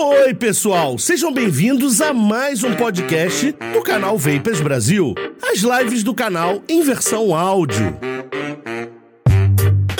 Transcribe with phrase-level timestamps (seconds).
[0.00, 5.12] Oi, pessoal, sejam bem-vindos a mais um podcast do canal Vapers Brasil.
[5.42, 7.98] As lives do canal em versão áudio.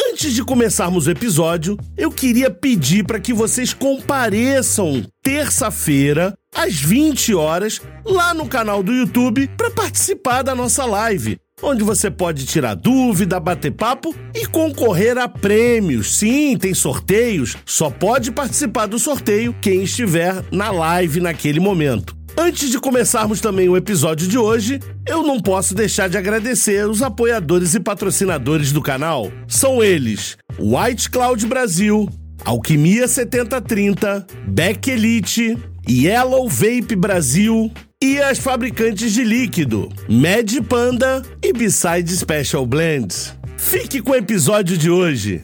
[0.09, 7.35] Antes de começarmos o episódio, eu queria pedir para que vocês compareçam terça-feira às 20
[7.35, 12.75] horas lá no canal do YouTube para participar da nossa live onde você pode tirar
[12.75, 16.17] dúvida, bater papo e concorrer a prêmios.
[16.17, 22.17] Sim, tem sorteios, só pode participar do sorteio quem estiver na live naquele momento.
[22.37, 27.03] Antes de começarmos também o episódio de hoje, eu não posso deixar de agradecer os
[27.03, 29.33] apoiadores e patrocinadores do canal.
[29.49, 32.09] São eles: White Cloud Brasil,
[32.45, 35.59] Alquimia 7030, Beck Elite,
[35.91, 43.35] Yellow Vape Brasil, e as fabricantes de líquido, Mad Panda e Beside Special Blends.
[43.57, 45.43] Fique com o episódio de hoje.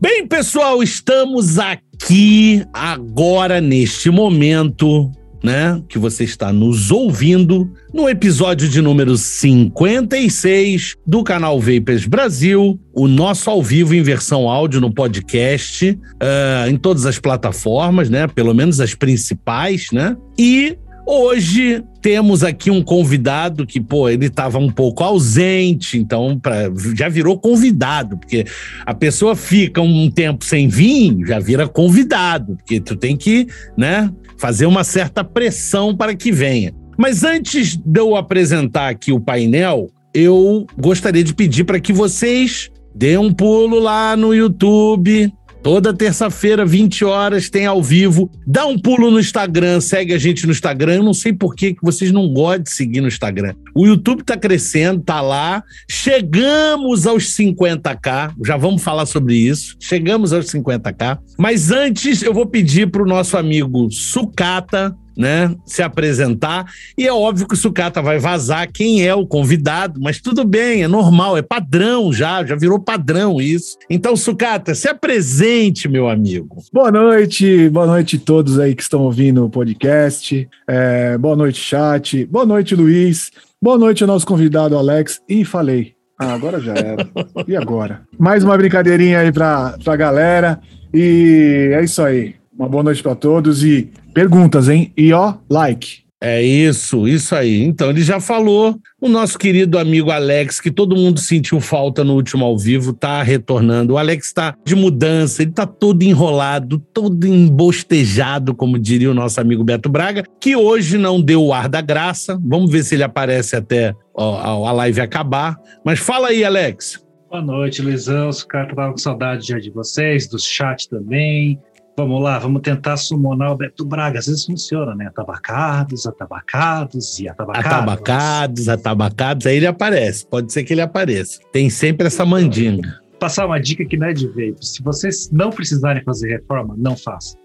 [0.00, 8.68] Bem, pessoal, estamos aqui agora neste momento né, que você está nos ouvindo no episódio
[8.68, 14.92] de número 56 do canal Vapers Brasil, o nosso ao vivo em versão áudio no
[14.92, 20.76] podcast, uh, em todas as plataformas, né, pelo menos as principais, né, e
[21.10, 27.08] Hoje temos aqui um convidado que, pô, ele estava um pouco ausente, então pra, já
[27.08, 28.44] virou convidado, porque
[28.84, 34.12] a pessoa fica um tempo sem vir, já vira convidado, porque tu tem que, né,
[34.38, 36.72] fazer uma certa pressão para que venha.
[36.96, 42.70] Mas antes de eu apresentar aqui o painel, eu gostaria de pedir para que vocês
[42.94, 45.32] dêem um pulo lá no YouTube,
[45.68, 48.30] Toda terça-feira, 20 horas, tem ao vivo.
[48.46, 50.94] Dá um pulo no Instagram, segue a gente no Instagram.
[50.94, 53.54] Eu não sei por que vocês não gostam de seguir no Instagram.
[53.74, 55.62] O YouTube tá crescendo, tá lá.
[55.86, 58.32] Chegamos aos 50k.
[58.46, 59.76] Já vamos falar sobre isso.
[59.78, 61.18] Chegamos aos 50k.
[61.36, 66.66] Mas antes, eu vou pedir para o nosso amigo Sucata né, se apresentar.
[66.96, 70.84] E é óbvio que o Sucata vai vazar quem é o convidado, mas tudo bem,
[70.84, 73.76] é normal, é padrão já, já virou padrão isso.
[73.90, 76.58] Então, Sucata, se apresente, meu amigo.
[76.72, 80.48] Boa noite, boa noite a todos aí que estão ouvindo o podcast.
[80.68, 82.24] É, boa noite, chat.
[82.26, 83.32] Boa noite, Luiz.
[83.60, 85.20] Boa noite ao nosso convidado, Alex.
[85.28, 85.94] E falei.
[86.20, 87.08] Ah, agora já era.
[87.46, 88.02] E agora?
[88.18, 90.60] Mais uma brincadeirinha aí pra, pra galera.
[90.94, 92.36] E é isso aí.
[92.56, 94.92] Uma boa noite para todos e perguntas, hein?
[94.96, 96.08] E ó, like.
[96.20, 97.62] É isso, isso aí.
[97.62, 98.76] Então, ele já falou.
[99.00, 103.22] O nosso querido amigo Alex, que todo mundo sentiu falta no último ao vivo, tá
[103.22, 103.94] retornando.
[103.94, 109.40] O Alex tá de mudança, ele tá todo enrolado, todo embostejado, como diria o nosso
[109.40, 112.36] amigo Beto Braga, que hoje não deu o ar da graça.
[112.44, 115.56] Vamos ver se ele aparece até ó, a live acabar.
[115.84, 117.06] Mas fala aí, Alex.
[117.30, 118.30] Boa noite, Luizão.
[118.30, 121.60] Os caras estavam com saudade já de vocês, do chat também.
[121.98, 124.20] Vamos lá, vamos tentar summonar o Beto Braga.
[124.20, 125.08] Às vezes funciona, né?
[125.08, 127.66] Atabacados, atabacados e atabacados.
[127.66, 129.46] Atabacados, atabacados.
[129.48, 130.24] Aí ele aparece.
[130.24, 131.40] Pode ser que ele apareça.
[131.52, 133.00] Tem sempre essa mandinga.
[133.18, 134.64] Passar uma dica que não é de vape.
[134.64, 137.36] Se vocês não precisarem fazer reforma, não façam.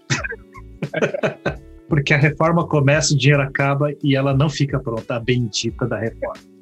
[1.90, 5.98] Porque a reforma começa, o dinheiro acaba e ela não fica pronta, a bendita da
[5.98, 6.53] reforma.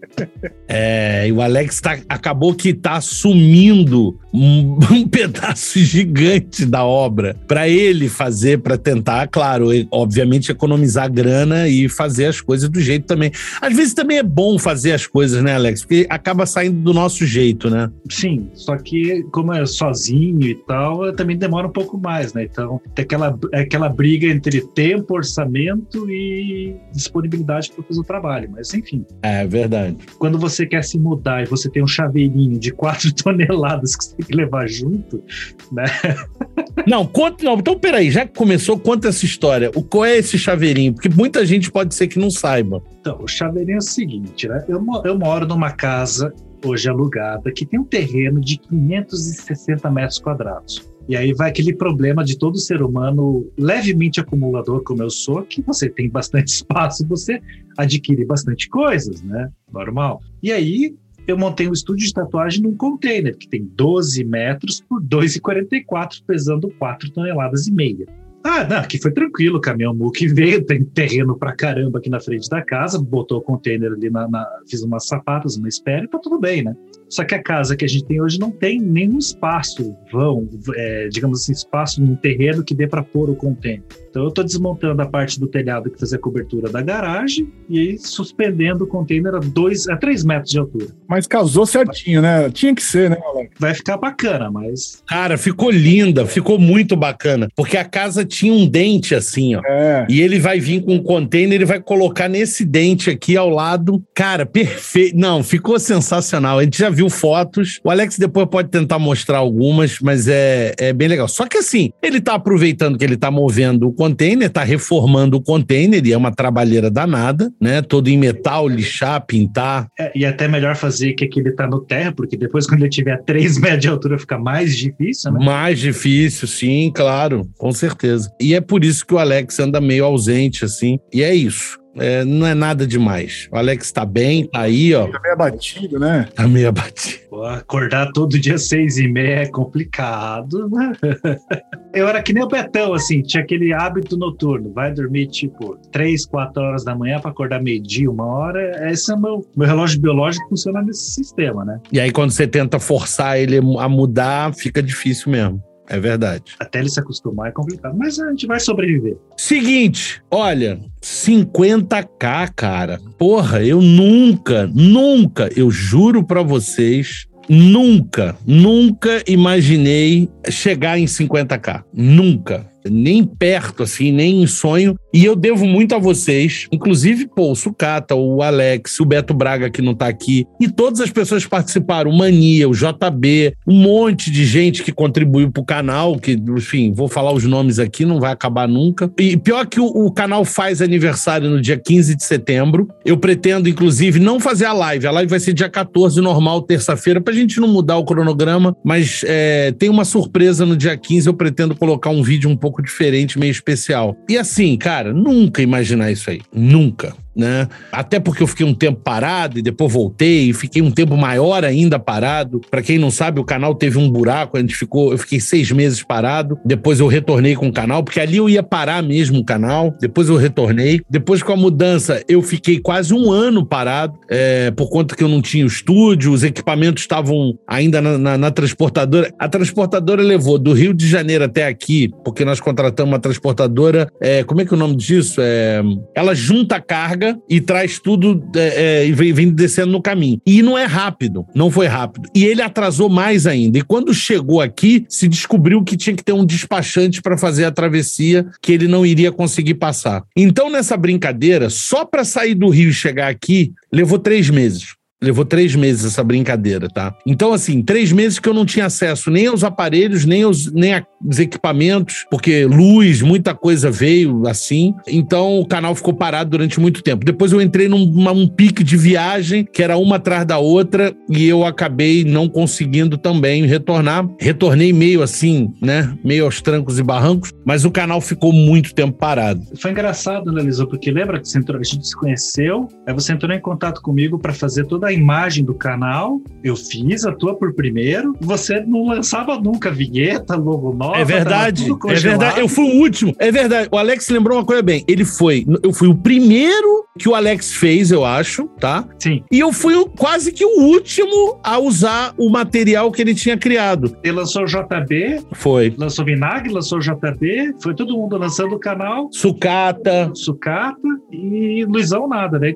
[0.68, 7.36] É, e o Alex tá, acabou que tá assumindo um, um pedaço gigante da obra
[7.46, 13.06] para ele fazer, para tentar, claro, obviamente economizar grana e fazer as coisas do jeito
[13.06, 13.30] também.
[13.60, 15.82] Às vezes também é bom fazer as coisas, né, Alex?
[15.82, 17.90] Porque acaba saindo do nosso jeito, né?
[18.10, 22.44] Sim, só que como é sozinho e tal, também demora um pouco mais, né?
[22.44, 28.50] Então tem aquela, aquela briga entre tempo, orçamento e disponibilidade para fazer o trabalho.
[28.52, 29.04] Mas enfim.
[29.22, 29.91] É verdade.
[30.18, 34.16] Quando você quer se mudar e você tem um chaveirinho de 4 toneladas que você
[34.16, 35.22] tem que levar junto,
[35.70, 35.84] né?
[36.86, 37.54] Não, conta, não.
[37.54, 39.70] Então, peraí, já que começou, conta essa história.
[39.74, 40.94] O qual é esse chaveirinho?
[40.94, 42.82] Porque muita gente pode ser que não saiba.
[43.00, 44.64] Então, o chaveirinho é o seguinte, né?
[44.66, 46.32] Eu, eu moro numa casa
[46.64, 50.92] hoje alugada que tem um terreno de 560 metros quadrados.
[51.08, 55.60] E aí vai aquele problema de todo ser humano levemente acumulador, como eu sou, que
[55.62, 57.40] você tem bastante espaço, você
[57.76, 59.50] adquire bastante coisas, né?
[59.72, 60.20] Normal.
[60.42, 60.94] E aí
[61.26, 66.68] eu montei um estúdio de tatuagem num container que tem 12 metros por 2,44, pesando
[66.78, 68.06] 4 toneladas e meia.
[68.44, 72.18] Ah, não, aqui foi tranquilo, o caminhão Mook veio, tem terreno pra caramba aqui na
[72.18, 76.08] frente da casa, botou o container ali, na, na fiz umas sapatas, uma espera e
[76.08, 76.74] tá tudo bem, né?
[77.12, 81.08] Só que a casa que a gente tem hoje não tem nenhum espaço vão, é,
[81.08, 83.82] digamos assim, espaço num terreno que dê para pôr o container.
[84.08, 87.78] Então eu estou desmontando a parte do telhado que fazia a cobertura da garagem e
[87.78, 90.86] aí suspendendo o container a dois, a três metros de altura.
[91.08, 92.50] Mas casou certinho, né?
[92.50, 93.50] Tinha que ser, né, Alex?
[93.58, 95.02] Vai ficar bacana, mas.
[95.06, 97.48] Cara, ficou linda, ficou muito bacana.
[97.56, 99.62] Porque a casa tinha um dente assim, ó.
[99.64, 100.06] É.
[100.08, 104.02] E ele vai vir com um container, ele vai colocar nesse dente aqui ao lado.
[104.14, 105.16] Cara, perfeito.
[105.16, 106.58] Não, ficou sensacional.
[106.58, 107.80] A gente já viu fotos.
[107.84, 111.28] O Alex depois pode tentar mostrar algumas, mas é, é bem legal.
[111.28, 115.42] Só que assim, ele tá aproveitando que ele tá movendo o container, tá reformando o
[115.42, 117.82] container, e é uma trabalheira danada, né?
[117.82, 119.86] Todo em metal, lixar, pintar.
[119.98, 122.90] É, e é até melhor fazer que aquele tá no terra, porque depois, quando ele
[122.90, 125.44] tiver 3 metros de altura, fica mais difícil, né?
[125.44, 128.30] Mais difícil, sim, claro, com certeza.
[128.40, 130.98] E é por isso que o Alex anda meio ausente, assim.
[131.12, 131.81] E é isso.
[131.96, 133.48] É, não é nada demais.
[133.52, 135.06] O Alex tá bem, tá aí, ó.
[135.08, 136.28] Tá meio abatido, né?
[136.34, 137.22] Tá meio abatido.
[137.28, 140.92] Pô, acordar todo dia seis e meia é complicado, né?
[141.94, 144.72] Eu era que nem o Betão, assim, tinha aquele hábito noturno.
[144.72, 148.90] Vai dormir, tipo, três, quatro horas da manhã para acordar meio-dia, uma hora.
[148.90, 151.78] Esse é o meu, meu relógio biológico funciona nesse sistema, né?
[151.92, 155.62] E aí, quando você tenta forçar ele a mudar, fica difícil mesmo.
[155.92, 156.54] É verdade.
[156.58, 159.14] Até ele se acostumar é complicado, mas a gente vai sobreviver.
[159.36, 162.98] Seguinte, olha, 50k, cara.
[163.18, 171.84] Porra, eu nunca, nunca, eu juro pra vocês, nunca, nunca imaginei chegar em 50k.
[171.92, 172.71] Nunca.
[172.90, 174.96] Nem perto, assim, nem em sonho.
[175.14, 179.68] E eu devo muito a vocês, inclusive, pô, o Sucata, o Alex, o Beto Braga,
[179.68, 183.74] que não tá aqui, e todas as pessoas que participaram, o Mania, o JB, um
[183.74, 188.18] monte de gente que contribuiu pro canal, que, enfim, vou falar os nomes aqui, não
[188.18, 189.12] vai acabar nunca.
[189.18, 192.88] E pior que o, o canal faz aniversário no dia 15 de setembro.
[193.04, 195.06] Eu pretendo, inclusive, não fazer a live.
[195.06, 199.22] A live vai ser dia 14, normal, terça-feira, pra gente não mudar o cronograma, mas
[199.26, 203.38] é, tem uma surpresa no dia 15, eu pretendo colocar um vídeo um pouco diferente,
[203.38, 204.16] meio especial.
[204.28, 206.40] E assim, cara, nunca imaginar isso aí.
[206.52, 207.14] Nunca.
[207.34, 207.66] Né?
[207.90, 211.64] Até porque eu fiquei um tempo parado e depois voltei e fiquei um tempo maior
[211.64, 212.60] ainda parado.
[212.70, 215.70] Para quem não sabe, o canal teve um buraco, a gente ficou, eu fiquei seis
[215.70, 216.58] meses parado.
[216.64, 219.96] Depois eu retornei com o canal, porque ali eu ia parar mesmo o canal.
[220.00, 221.00] Depois eu retornei.
[221.08, 225.28] Depois com a mudança, eu fiquei quase um ano parado, é, por conta que eu
[225.28, 229.32] não tinha o estúdio, os equipamentos estavam ainda na, na, na transportadora.
[229.38, 234.08] A transportadora levou do Rio de Janeiro até aqui, porque nós contratamos uma transportadora.
[234.20, 235.40] É, como é que é o nome disso?
[235.40, 235.82] É,
[236.14, 240.40] ela junta carga e traz tudo é, é, e vem, vem, descendo no caminho.
[240.46, 242.28] E não é rápido, não foi rápido.
[242.34, 243.78] E ele atrasou mais ainda.
[243.78, 247.70] E quando chegou aqui, se descobriu que tinha que ter um despachante para fazer a
[247.70, 250.22] travessia que ele não iria conseguir passar.
[250.36, 254.94] Então, nessa brincadeira, só para sair do Rio e chegar aqui, levou três meses.
[255.22, 257.14] Levou três meses essa brincadeira, tá?
[257.26, 260.94] Então, assim, três meses que eu não tinha acesso nem aos aparelhos, nem aos, nem
[260.94, 264.94] aos equipamentos, porque luz, muita coisa veio assim.
[265.06, 267.24] Então, o canal ficou parado durante muito tempo.
[267.24, 268.02] Depois eu entrei num
[268.32, 273.18] um pique de viagem, que era uma atrás da outra, e eu acabei não conseguindo
[273.18, 274.26] também retornar.
[274.40, 276.16] Retornei meio assim, né?
[276.24, 279.62] Meio aos trancos e barrancos, mas o canal ficou muito tempo parado.
[279.78, 280.86] Foi engraçado, né, Lisô?
[280.86, 284.38] Porque lembra que você entrou, a gente se conheceu, aí você entrou em contato comigo
[284.38, 288.34] para fazer toda a imagem do canal, eu fiz a tua por primeiro.
[288.40, 291.18] Você não lançava nunca vinheta, logo nova.
[291.18, 292.60] É verdade, é verdade.
[292.60, 293.34] Eu fui o último.
[293.38, 293.88] É verdade.
[293.90, 295.04] O Alex lembrou uma coisa bem.
[295.08, 299.06] Ele foi, eu fui o primeiro que o Alex fez, eu acho, tá?
[299.18, 299.42] Sim.
[299.50, 303.56] E eu fui o, quase que o último a usar o material que ele tinha
[303.56, 304.16] criado.
[304.22, 305.42] Ele lançou o JB.
[305.52, 305.94] Foi.
[305.98, 307.74] Lançou Vinagre, lançou o JB.
[307.82, 309.28] Foi todo mundo lançando o canal.
[309.30, 310.30] Sucata.
[310.34, 310.96] Sucata.
[311.30, 312.72] E Luizão nada, né?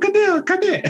[0.00, 0.42] Cadê?
[0.42, 0.82] Cadê?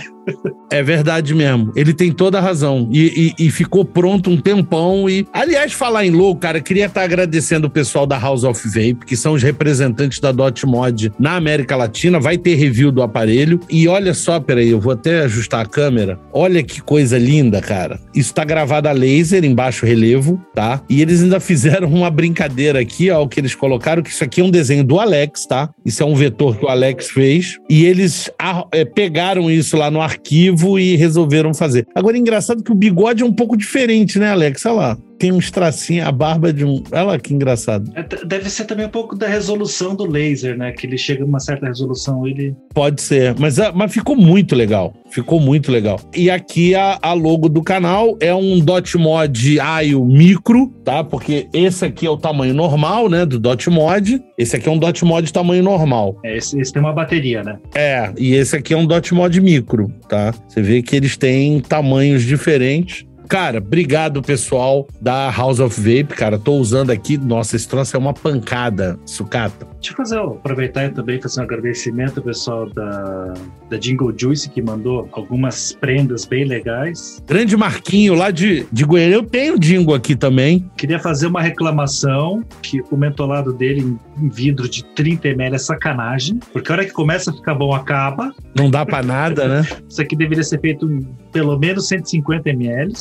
[0.71, 1.73] É verdade mesmo.
[1.77, 2.89] Ele tem toda a razão.
[2.91, 5.09] E, e, e, ficou pronto um tempão.
[5.09, 9.07] E, aliás, falar em logo, cara, queria estar agradecendo o pessoal da House of Vape,
[9.07, 12.19] que são os representantes da Dot Mod na América Latina.
[12.19, 13.61] Vai ter review do aparelho.
[13.71, 16.19] E olha só, peraí, eu vou até ajustar a câmera.
[16.33, 18.01] Olha que coisa linda, cara.
[18.15, 20.83] Isso tá gravado a laser em baixo relevo, tá?
[20.89, 24.41] E eles ainda fizeram uma brincadeira aqui, ó, o que eles colocaram, que isso aqui
[24.41, 25.71] é um desenho do Alex, tá?
[25.85, 27.59] Isso é um vetor que o Alex fez.
[27.71, 28.31] E eles
[28.73, 31.87] é, pegaram isso lá no arquivo e resolveram fazer.
[31.95, 34.65] Agora, é engraçado que o bigode é um pouco diferente, né, Alex?
[34.67, 36.83] Olha lá tem uns tracinhos, a barba de um.
[36.93, 37.91] Olha lá que engraçado.
[37.95, 40.73] É, deve ser também um pouco da resolução do laser, né?
[40.73, 42.55] Que ele chega a uma certa resolução, ele.
[42.73, 44.95] Pode ser, mas, ah, mas ficou muito legal.
[45.11, 46.01] Ficou muito legal.
[46.15, 51.05] E aqui a, a logo do canal é um Dot Mod AIO micro, tá?
[51.05, 53.25] Porque esse aqui é o tamanho normal, né?
[53.25, 54.21] Do Dot Mod.
[54.37, 56.19] Esse aqui é um Dot Mod tamanho normal.
[56.25, 57.59] É, esse, esse tem uma bateria, né?
[57.75, 60.35] É, e esse aqui é um Dot Mod micro, tá?
[60.49, 66.39] Você vê que eles têm tamanhos diferentes Cara, obrigado, pessoal da House of Vape, cara.
[66.39, 67.17] Tô usando aqui.
[67.17, 69.67] Nossa, esse troço é uma pancada, sucata.
[69.75, 73.35] Deixa eu fazer, aproveitar e também fazer um agradecimento ao pessoal da,
[73.71, 77.23] da Jingle Juice que mandou algumas prendas bem legais.
[77.27, 79.17] Grande Marquinho lá de, de Goiânia.
[79.17, 80.65] Eu tenho Jingle aqui também.
[80.77, 85.59] Queria fazer uma reclamação que o mentolado dele em, em vidro de 30 ml é
[85.59, 88.33] sacanagem, porque a hora que começa a ficar bom acaba.
[88.57, 89.67] Não dá pra nada, né?
[89.89, 92.93] Isso aqui deveria ser feito em pelo menos 150 ml,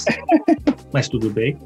[0.93, 1.57] mas tudo bem.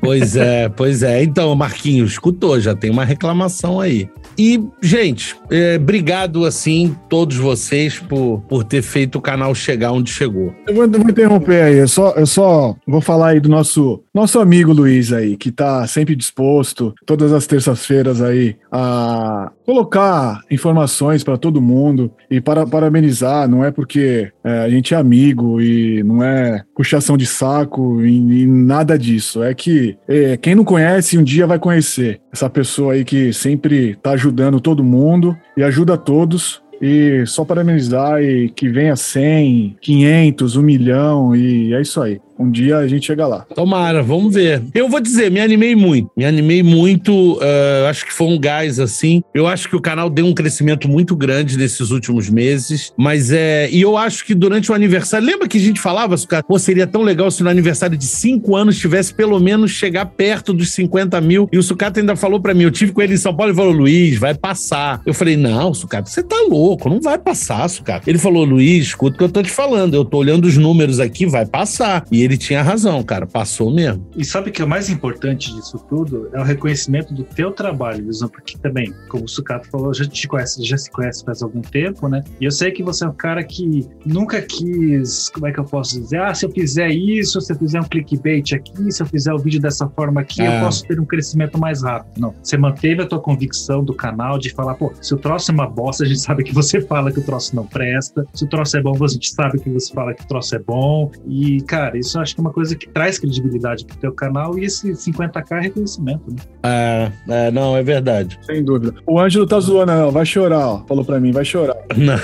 [0.00, 1.22] Pois é, pois é.
[1.22, 4.08] Então, Marquinhos, escutou, já tem uma reclamação aí.
[4.38, 10.10] E, gente, é, obrigado, assim, todos vocês por, por ter feito o canal chegar onde
[10.10, 10.54] chegou.
[10.66, 14.40] Eu vou, vou interromper aí, eu só, eu só vou falar aí do nosso, nosso
[14.40, 21.36] amigo Luiz aí, que tá sempre disposto, todas as terças-feiras aí, a colocar informações para
[21.36, 26.22] todo mundo e para parabenizar, não é porque é, a gente é amigo e não
[26.22, 31.24] é puxação de saco e, e nada disso, é que é, quem não conhece um
[31.24, 36.62] dia vai conhecer essa pessoa aí que sempre tá ajudando todo mundo e ajuda todos.
[36.84, 42.20] E só parabenizar e que venha 100, 500, 1 milhão e é isso aí.
[42.42, 43.46] Um dia a gente chega lá.
[43.54, 44.62] Tomara, vamos ver.
[44.74, 46.10] Eu vou dizer, me animei muito.
[46.16, 47.34] Me animei muito.
[47.34, 49.22] Uh, acho que foi um gás assim.
[49.32, 52.92] Eu acho que o canal deu um crescimento muito grande nesses últimos meses.
[52.98, 53.70] Mas é.
[53.70, 55.24] E eu acho que durante o aniversário.
[55.24, 58.56] Lembra que a gente falava, cara, pô, seria tão legal se no aniversário de cinco
[58.56, 61.48] anos tivesse pelo menos chegar perto dos 50 mil.
[61.52, 62.64] E o Sucata ainda falou para mim.
[62.64, 65.00] Eu tive com ele em São Paulo e falou: Luiz, vai passar.
[65.06, 68.10] Eu falei: não, Sucata, você tá louco, não vai passar, Sucata.
[68.10, 69.94] Ele falou: Luiz, escuta o que eu tô te falando.
[69.94, 72.04] Eu tô olhando os números aqui, vai passar.
[72.10, 73.26] E ele tinha razão, cara.
[73.26, 74.06] Passou mesmo.
[74.16, 78.28] E sabe que o mais importante disso tudo é o reconhecimento do teu trabalho, Visão,
[78.28, 82.08] porque também, como o Sucato falou, já te conhece, já se conhece faz algum tempo,
[82.08, 82.22] né?
[82.40, 85.64] E eu sei que você é um cara que nunca quis, como é que eu
[85.64, 86.20] posso dizer?
[86.20, 89.38] Ah, se eu fizer isso, se eu fizer um clickbait aqui, se eu fizer o
[89.38, 90.56] vídeo dessa forma aqui, é.
[90.56, 92.20] eu posso ter um crescimento mais rápido.
[92.20, 92.34] Não.
[92.42, 95.66] Você manteve a tua convicção do canal de falar, pô, se o troço é uma
[95.66, 98.26] bosta, a gente sabe que você fala que o troço não presta.
[98.34, 100.58] Se o troço é bom, a gente sabe que você fala que o troço é
[100.58, 101.10] bom.
[101.26, 104.64] E, cara, isso acho que é uma coisa que traz credibilidade pro teu canal e
[104.64, 106.36] esse 50k é reconhecimento, né?
[106.62, 108.38] É, é, não, é verdade.
[108.42, 108.94] Sem dúvida.
[109.06, 110.84] O Ângelo tá zoando, ó, vai chorar, ó.
[110.86, 111.76] Falou pra mim, vai chorar.
[111.96, 112.14] Não.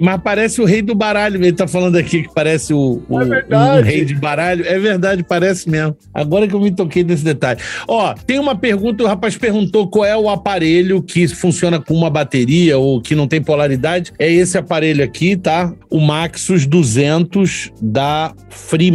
[0.00, 3.82] Mas parece o rei do baralho, ele tá falando aqui que parece o, o, é
[3.82, 4.66] rei de baralho.
[4.66, 5.96] É verdade, parece mesmo.
[6.12, 7.60] Agora que eu me toquei desse detalhe.
[7.88, 12.10] Ó, tem uma pergunta, o rapaz perguntou qual é o aparelho que funciona com uma
[12.10, 14.12] bateria ou que não tem polaridade.
[14.18, 15.72] É esse aparelho aqui, tá?
[15.90, 18.34] O Maxus 200 da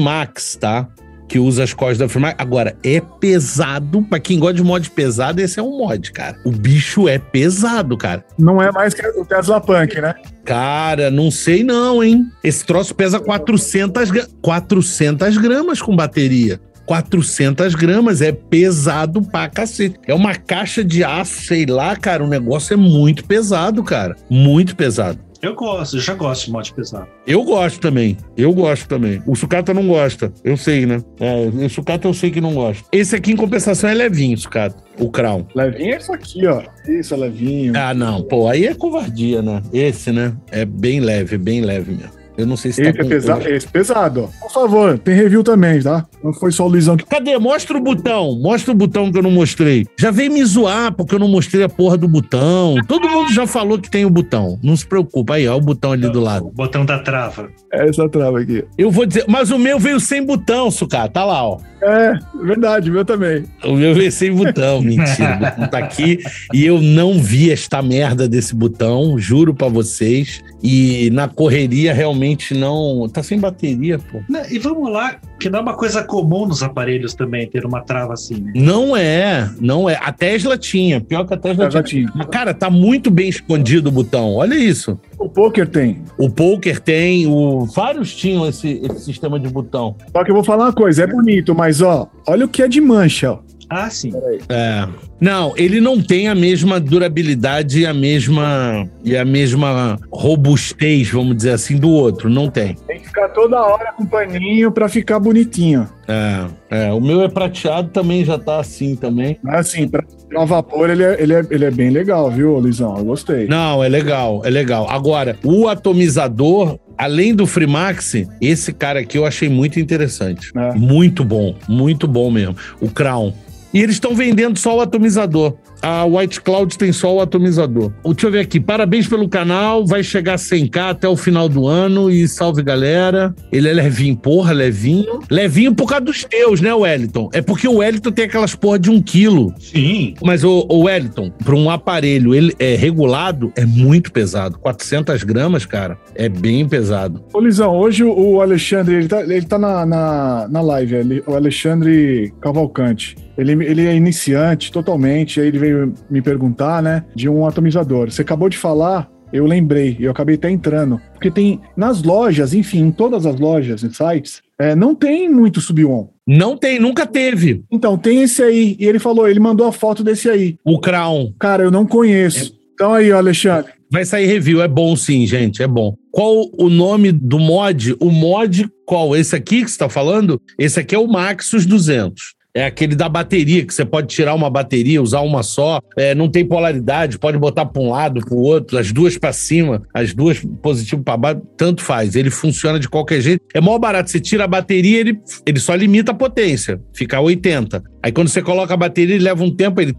[0.02, 0.88] Freemax, tá?
[1.28, 2.36] Que usa as costas da Freemax.
[2.40, 4.02] Agora, é pesado.
[4.02, 6.38] Pra quem gosta de mod pesado, esse é um mod, cara.
[6.44, 8.26] O bicho é pesado, cara.
[8.38, 10.16] Não é mais que o Tesla Punk, né?
[10.44, 12.26] Cara, não sei não, hein?
[12.44, 14.10] Esse troço pesa 400,
[14.42, 16.60] 400 gramas com bateria.
[16.86, 19.98] 400 gramas, é pesado pra cacete.
[20.06, 22.24] É uma caixa de aço, sei lá, cara.
[22.24, 24.16] O negócio é muito pesado, cara.
[24.30, 25.20] Muito pesado.
[25.42, 27.08] Eu gosto, eu já gosto de mod pesado.
[27.26, 28.16] Eu gosto também.
[28.38, 29.24] Eu gosto também.
[29.26, 30.32] O sucata não gosta.
[30.44, 31.02] Eu sei, né?
[31.20, 32.84] É, o sucata eu sei que não gosta.
[32.92, 34.76] Esse aqui, em compensação, é levinho, sucata.
[35.00, 35.48] O crown.
[35.56, 36.62] Levinho é isso aqui, ó.
[36.88, 37.74] Isso, é levinho.
[37.76, 38.22] Ah, não.
[38.22, 39.64] Pô, aí é covardia, né?
[39.74, 40.34] Esse, né?
[40.52, 42.21] É bem leve, bem leve mesmo.
[42.42, 44.42] Eu não sei se esse tá é pesado, esse pesado, ó.
[44.42, 46.06] Por favor, tem review também, tá?
[46.24, 47.06] Não foi só o Luizão que.
[47.06, 47.38] Cadê?
[47.38, 48.36] Mostra o botão.
[48.42, 49.86] Mostra o botão que eu não mostrei.
[49.98, 52.76] Já veio me zoar porque eu não mostrei a porra do botão.
[52.88, 54.60] Todo mundo já falou que tem o botão.
[54.64, 55.36] Não se preocupa.
[55.36, 56.48] Aí, ó, o botão ali do lado.
[56.48, 57.50] O botão da trava.
[57.72, 58.64] É essa trava aqui.
[58.78, 61.08] Eu vou dizer, mas o meu veio sem botão, Sucá.
[61.08, 61.60] Tá lá, ó.
[61.82, 63.44] É, verdade, o meu também.
[63.64, 65.36] O meu veio sem botão, mentira.
[65.36, 66.20] o botão tá aqui
[66.54, 70.42] e eu não vi esta merda desse botão, juro para vocês.
[70.64, 73.08] E na correria realmente não.
[73.10, 74.20] Tá sem bateria, pô.
[74.50, 78.14] E vamos lá, que não é uma coisa comum nos aparelhos também ter uma trava
[78.14, 78.52] assim, né?
[78.56, 79.98] Não é, não é.
[80.02, 82.06] A Tesla tinha, pior que a Tesla, Tesla tinha.
[82.06, 82.14] tinha.
[82.16, 84.36] Mas, cara, tá muito bem escondido o botão.
[84.36, 85.00] Olha isso.
[85.18, 86.02] O poker tem.
[86.18, 87.66] O poker tem, o...
[87.66, 89.96] vários tinham esse, esse sistema de botão.
[90.12, 92.68] Só que eu vou falar uma coisa, é bonito, mas ó, olha o que é
[92.68, 93.51] de mancha, ó.
[93.72, 94.12] Ah, sim.
[94.50, 94.86] É.
[95.18, 101.38] Não, ele não tem a mesma durabilidade e a mesma e a mesma robustez, vamos
[101.38, 102.30] dizer assim, do outro.
[102.30, 102.76] Não tem.
[102.86, 105.88] Tem que ficar toda hora com paninho para ficar bonitinho.
[106.06, 109.40] É, é, o meu é prateado também, já tá assim também.
[109.48, 110.04] Assim, para
[110.36, 112.98] o vapor ele é, ele, é, ele é bem legal, viu, Luizão?
[112.98, 113.48] Eu gostei.
[113.48, 114.90] Não, é legal, é legal.
[114.90, 120.52] Agora, o atomizador, além do Freemax, esse cara aqui eu achei muito interessante.
[120.58, 120.74] É.
[120.74, 122.58] Muito bom, muito bom mesmo.
[122.82, 123.34] O Crown.
[123.74, 125.56] E eles estão vendendo só o atomizador.
[125.82, 127.92] A White Cloud tem só o atomizador.
[128.06, 128.60] Deixa eu ver aqui.
[128.60, 129.86] Parabéns pelo canal.
[129.86, 132.10] Vai chegar a 100k até o final do ano.
[132.10, 133.34] E salve, galera.
[133.52, 135.20] Ele é levinho, porra, levinho.
[135.30, 137.30] Levinho por causa dos teus, né, Wellington?
[137.34, 139.54] É porque o Wellington tem aquelas porra de um quilo.
[139.60, 140.14] Sim.
[140.24, 144.60] Mas o, o Wellington, para um aparelho ele é regulado, é muito pesado.
[144.60, 147.24] 400 gramas, cara, é bem pesado.
[147.34, 151.34] Ô, Lisão, hoje o Alexandre, ele tá, ele tá na, na, na live, ele, o
[151.34, 153.16] Alexandre Cavalcante.
[153.38, 155.71] Ele, ele é iniciante totalmente, aí ele veio
[156.10, 158.12] me perguntar, né, de um atomizador.
[158.12, 161.00] Você acabou de falar, eu lembrei, eu acabei até entrando.
[161.14, 165.62] Porque tem nas lojas, enfim, em todas as lojas e sites, é, não tem muito
[165.62, 166.10] sub-on.
[166.28, 167.64] Não tem, nunca teve.
[167.72, 168.76] Então, tem esse aí.
[168.80, 170.56] E ele falou, ele mandou a foto desse aí.
[170.64, 171.34] O Crown.
[171.40, 172.54] Cara, eu não conheço.
[172.74, 173.72] Então aí, ó, Alexandre.
[173.92, 175.96] Vai sair review, é bom sim, gente, é bom.
[176.12, 177.96] Qual o nome do mod?
[178.00, 179.16] O mod qual?
[179.16, 180.42] Esse aqui que você está falando?
[180.58, 182.34] Esse aqui é o Maxus 200.
[182.54, 185.80] É aquele da bateria, que você pode tirar uma bateria, usar uma só.
[185.98, 189.32] É, não tem polaridade, pode botar para um lado, para o outro, as duas para
[189.32, 192.16] cima, as duas positivo para baixo, tanto faz.
[192.16, 193.44] Ele funciona de qualquer jeito.
[193.54, 194.12] É mó barato.
[194.12, 197.82] Você tira a bateria, ele, ele só limita a potência, fica 80.
[198.04, 199.96] Aí quando você coloca a bateria, ele leva um tempo, ele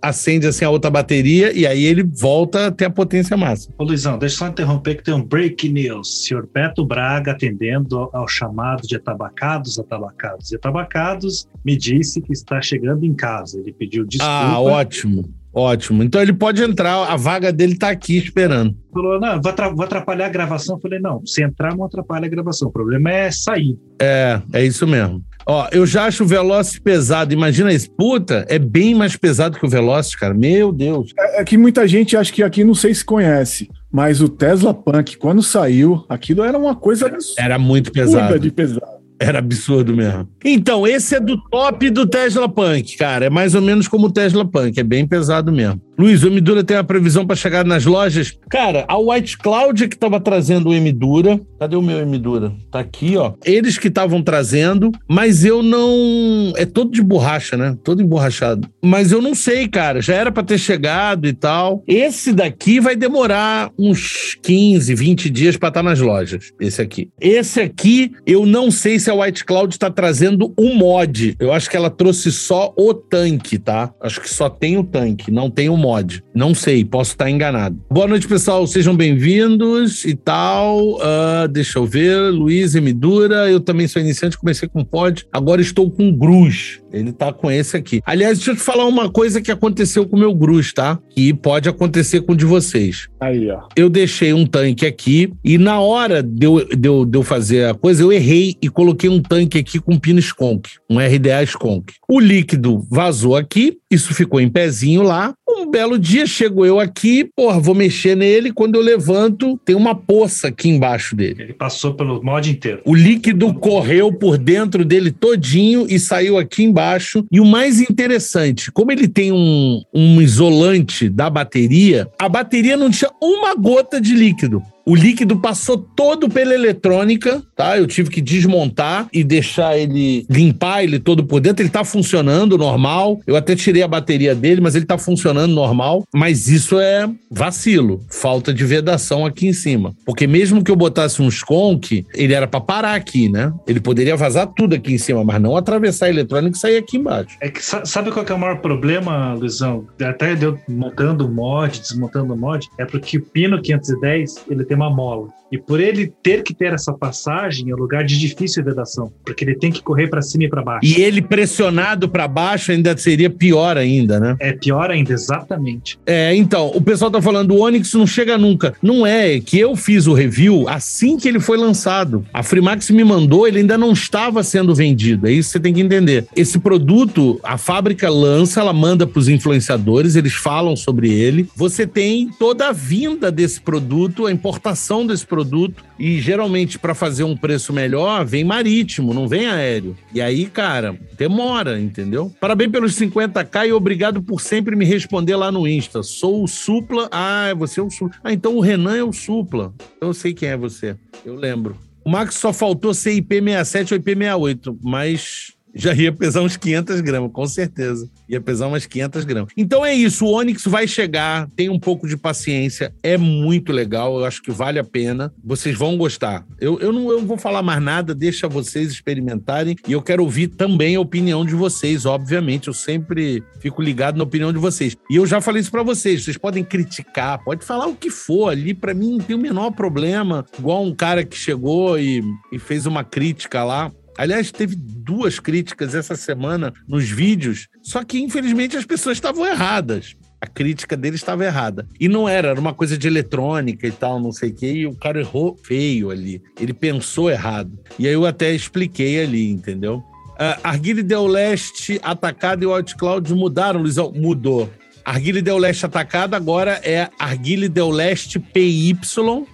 [0.00, 3.74] acende assim a outra bateria e aí ele volta até a potência máxima.
[3.78, 6.24] Ô Luizão, deixa eu só interromper que tem um break news.
[6.24, 12.62] Senhor Beto Braga atendendo ao chamado de atabacados, atabacados e atabacados, me disse que está
[12.62, 13.58] chegando em casa.
[13.58, 14.32] Ele pediu desculpa.
[14.32, 15.28] Ah, ótimo.
[15.54, 16.02] Ótimo.
[16.02, 18.74] Então ele pode entrar, a vaga dele está aqui esperando.
[18.90, 20.76] Falou, não, vou atrapalhar a gravação.
[20.76, 22.68] Eu falei, não, se entrar não atrapalha a gravação.
[22.68, 23.76] O problema é sair.
[24.00, 25.22] É, é isso mesmo.
[25.44, 27.34] Ó, eu já acho o Velocis pesado.
[27.34, 27.90] Imagina isso.
[27.90, 30.32] Puta, é bem mais pesado que o Velocis, cara.
[30.32, 31.12] Meu Deus.
[31.18, 34.72] É, é que muita gente acha que aqui não sei se conhece, mas o Tesla
[34.72, 38.38] Punk, quando saiu, aquilo era uma coisa Era muito pesado.
[38.38, 39.01] de pesado.
[39.22, 40.28] Era absurdo mesmo.
[40.44, 43.26] Então, esse é do top do Tesla Punk, cara.
[43.26, 45.80] É mais ou menos como o Tesla Punk, é bem pesado mesmo.
[45.98, 48.36] Luiz, o M-Dura tem a previsão para chegar nas lojas?
[48.48, 51.40] Cara, a White Cloud que estava trazendo o M-Dura.
[51.58, 52.52] Cadê o meu M-Dura?
[52.70, 53.34] Tá aqui, ó.
[53.44, 56.52] Eles que estavam trazendo, mas eu não.
[56.56, 57.76] É todo de borracha, né?
[57.84, 58.68] Todo emborrachado.
[58.82, 60.00] Mas eu não sei, cara.
[60.00, 61.84] Já era para ter chegado e tal.
[61.86, 66.52] Esse daqui vai demorar uns 15, 20 dias para estar tá nas lojas.
[66.58, 67.10] Esse aqui.
[67.20, 71.36] Esse aqui, eu não sei se a White Cloud está trazendo o mod.
[71.38, 73.92] Eu acho que ela trouxe só o tanque, tá?
[74.00, 75.91] Acho que só tem o tanque, não tem o mod.
[76.34, 77.78] Não sei, posso estar enganado.
[77.90, 78.66] Boa noite, pessoal.
[78.66, 80.94] Sejam bem-vindos e tal.
[80.94, 82.30] Uh, deixa eu ver.
[82.30, 83.50] Luiz Emidura.
[83.50, 85.26] Eu também sou iniciante, comecei com pod.
[85.32, 86.80] Agora estou com Gruz.
[86.92, 88.00] Ele tá com esse aqui.
[88.04, 90.98] Aliás, deixa eu te falar uma coisa que aconteceu com o meu Gruz, tá?
[91.10, 93.08] Que pode acontecer com o de vocês.
[93.20, 93.62] Aí, ó.
[93.76, 97.66] Eu deixei um tanque aqui e na hora de eu, de eu, de eu fazer
[97.66, 101.94] a coisa, eu errei e coloquei um tanque aqui com pino Skonk, um RDA Skonk.
[102.08, 105.34] O líquido vazou aqui, isso ficou em pezinho lá.
[105.62, 108.52] Um belo dia chego eu aqui, porra, vou mexer nele.
[108.52, 111.40] Quando eu levanto, tem uma poça aqui embaixo dele.
[111.40, 112.82] Ele passou pelo mod inteiro.
[112.84, 117.24] O líquido correu por dentro dele todinho e saiu aqui embaixo.
[117.30, 122.90] E o mais interessante, como ele tem um, um isolante da bateria, a bateria não
[122.90, 124.60] tinha uma gota de líquido.
[124.84, 127.78] O líquido passou todo pela eletrônica, tá?
[127.78, 131.62] Eu tive que desmontar e deixar ele limpar ele todo por dentro.
[131.62, 133.20] Ele tá funcionando normal.
[133.26, 136.04] Eu até tirei a bateria dele, mas ele tá funcionando normal.
[136.12, 139.94] Mas isso é vacilo, falta de vedação aqui em cima.
[140.04, 143.52] Porque mesmo que eu botasse um skunk, ele era para parar aqui, né?
[143.66, 146.96] Ele poderia vazar tudo aqui em cima, mas não atravessar a eletrônica e sair aqui
[146.96, 147.36] embaixo.
[147.40, 149.86] É que sabe qual que é o maior problema, Luizão?
[150.00, 154.71] Até deu montando o mod, desmontando o mod, é porque o pino 510 ele tem
[154.74, 155.41] uma mola.
[155.52, 159.44] E por ele ter que ter essa passagem, é um lugar de difícil vedação, porque
[159.44, 160.86] ele tem que correr para cima e para baixo.
[160.86, 164.34] E ele pressionado para baixo ainda seria pior ainda, né?
[164.40, 165.98] É pior ainda, exatamente.
[166.06, 168.72] É, então, o pessoal tá falando o Onix não chega nunca.
[168.82, 172.24] Não é, é que eu fiz o review assim que ele foi lançado.
[172.32, 175.28] A Freemax me mandou, ele ainda não estava sendo vendido.
[175.28, 176.26] É isso que você tem que entender.
[176.34, 181.46] Esse produto, a fábrica lança, ela manda para os influenciadores, eles falam sobre ele.
[181.54, 186.94] Você tem toda a vinda desse produto, a importação desse produto produto e geralmente para
[186.94, 189.96] fazer um preço melhor vem marítimo, não vem aéreo.
[190.14, 192.32] E aí, cara, demora, entendeu?
[192.40, 196.02] Parabéns pelos 50k e obrigado por sempre me responder lá no Insta.
[196.02, 197.08] Sou o Supla.
[197.10, 198.16] Ah, você é o Supla.
[198.22, 199.74] Ah, então o Renan é o Supla.
[200.00, 200.96] Eu sei quem é você.
[201.24, 201.76] Eu lembro.
[202.04, 207.30] O Max só faltou ser IP67 ou IP68, mas Já ia pesar uns 500 gramas,
[207.32, 208.08] com certeza.
[208.28, 209.52] Ia pesar umas 500 gramas.
[209.56, 214.18] Então é isso, o Onix vai chegar, tem um pouco de paciência, é muito legal,
[214.18, 215.32] eu acho que vale a pena.
[215.42, 216.44] Vocês vão gostar.
[216.60, 220.48] Eu, eu não eu vou falar mais nada, deixa vocês experimentarem e eu quero ouvir
[220.48, 222.68] também a opinião de vocês, obviamente.
[222.68, 224.96] Eu sempre fico ligado na opinião de vocês.
[225.10, 228.50] E eu já falei isso para vocês, vocês podem criticar, pode falar o que for
[228.50, 230.44] ali, para mim não tem o menor problema.
[230.58, 235.94] Igual um cara que chegou e, e fez uma crítica lá Aliás, teve duas críticas
[235.94, 240.14] essa semana nos vídeos, só que infelizmente as pessoas estavam erradas.
[240.40, 241.86] A crítica dele estava errada.
[242.00, 244.86] E não era, era uma coisa de eletrônica e tal, não sei o quê, e
[244.86, 246.42] o cara errou feio ali.
[246.60, 247.78] Ele pensou errado.
[247.96, 250.02] E aí eu até expliquei ali, entendeu?
[250.32, 254.12] Uh, Arguile Del Leste atacado e o OutCloud mudaram, Luizão?
[254.12, 254.68] Mudou.
[255.04, 258.96] Arguile Del Leste atacada agora é Arguile Del Leste PY